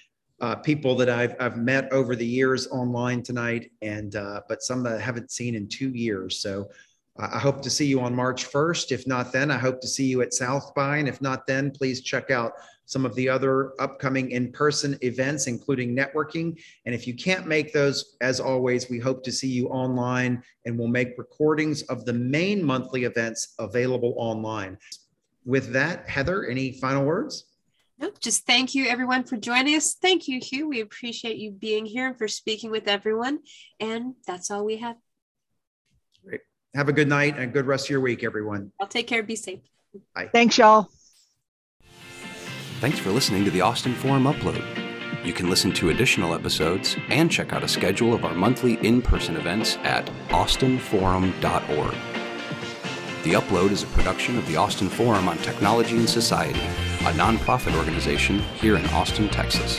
uh, 0.42 0.56
people 0.56 0.96
that 0.96 1.10
I've, 1.10 1.36
I've 1.40 1.58
met 1.58 1.92
over 1.92 2.16
the 2.16 2.26
years 2.26 2.68
online 2.68 3.24
tonight, 3.24 3.72
and 3.82 4.16
uh, 4.16 4.42
but 4.48 4.62
some 4.62 4.84
that 4.84 4.94
I 4.94 5.00
haven't 5.00 5.32
seen 5.32 5.56
in 5.56 5.68
two 5.68 5.90
years. 5.90 6.40
So 6.42 6.70
I 7.20 7.38
hope 7.38 7.62
to 7.64 7.70
see 7.70 7.86
you 7.86 8.00
on 8.00 8.16
March 8.16 8.50
1st. 8.50 8.92
If 8.92 9.06
not 9.06 9.34
then, 9.34 9.52
I 9.52 9.58
hope 9.58 9.82
to 9.82 9.88
see 9.88 10.06
you 10.06 10.22
at 10.22 10.34
South 10.34 10.74
by. 10.74 10.98
And 10.98 11.08
if 11.08 11.22
not 11.22 11.46
then, 11.46 11.70
please 11.70 12.02
check 12.02 12.32
out 12.32 12.54
some 12.86 13.06
of 13.06 13.14
the 13.16 13.28
other 13.28 13.74
upcoming 13.80 14.32
in-person 14.32 14.98
events, 15.02 15.48
including 15.48 15.96
networking. 15.96 16.60
And 16.86 16.96
if 16.96 17.06
you 17.06 17.14
can't 17.14 17.46
make 17.46 17.74
those, 17.74 18.16
as 18.22 18.40
always, 18.40 18.90
we 18.90 19.00
hope 19.00 19.24
to 19.26 19.32
see 19.32 19.50
you 19.50 19.68
online 19.68 20.42
and 20.66 20.80
we'll 20.80 20.88
make 20.88 21.18
recordings 21.18 21.82
of 21.84 22.06
the 22.06 22.14
main 22.14 22.64
monthly 22.64 23.04
events 23.04 23.54
available 23.60 24.16
online 24.18 24.78
with 25.46 25.74
that, 25.74 26.08
Heather, 26.08 26.46
any 26.46 26.72
final 26.72 27.04
words? 27.04 27.46
Nope, 27.98 28.20
just 28.20 28.46
thank 28.46 28.76
you 28.76 28.86
everyone 28.88 29.24
for 29.24 29.36
joining 29.36 29.76
us. 29.76 29.96
Thank 29.96 30.28
you, 30.28 30.40
Hugh. 30.40 30.70
We 30.70 30.80
appreciate 30.80 31.38
you 31.38 31.52
being 31.52 31.86
here 31.86 32.08
and 32.08 32.18
for 32.18 32.30
speaking 32.30 32.72
with 32.72 32.88
everyone. 32.88 33.40
And 33.80 34.16
that's 34.26 34.52
all 34.52 34.64
we 34.64 34.78
have. 34.78 34.96
Great. 36.74 36.80
Have 36.80 36.90
a 36.90 36.94
good 36.94 37.08
night 37.08 37.36
and 37.36 37.44
a 37.44 37.48
good 37.48 37.66
rest 37.66 37.86
of 37.86 37.90
your 37.92 38.02
week, 38.02 38.24
everyone. 38.24 38.72
I'll 38.80 38.88
take 38.88 39.08
care. 39.08 39.24
Be 39.24 39.36
safe. 39.36 39.60
Bye. 40.16 40.30
Thanks, 40.32 40.58
y'all. 40.58 40.90
Thanks 42.80 43.00
for 43.00 43.12
listening 43.12 43.44
to 43.46 43.52
the 43.52 43.62
Austin 43.62 43.94
Forum 43.94 44.24
Upload. 44.24 44.64
You 45.26 45.34
can 45.34 45.50
listen 45.50 45.74
to 45.74 45.90
additional 45.90 46.34
episodes 46.34 46.96
and 47.10 47.30
check 47.30 47.52
out 47.52 47.64
a 47.64 47.68
schedule 47.68 48.14
of 48.14 48.24
our 48.24 48.34
monthly 48.34 48.76
in 48.76 49.02
person 49.02 49.36
events 49.36 49.78
at 49.84 50.06
austinforum.org. 50.30 51.96
The 53.24 53.34
Upload 53.34 53.72
is 53.72 53.84
a 53.84 53.88
production 53.88 54.38
of 54.38 54.48
the 54.48 54.56
Austin 54.56 54.88
Forum 54.88 55.28
on 55.28 55.38
Technology 55.40 55.98
and 55.98 56.10
Society, 56.10 56.62
a 56.62 57.12
nonprofit 57.14 57.76
organization 57.78 58.40
here 58.62 58.78
in 58.78 58.86
Austin, 58.88 59.28
Texas. 59.28 59.78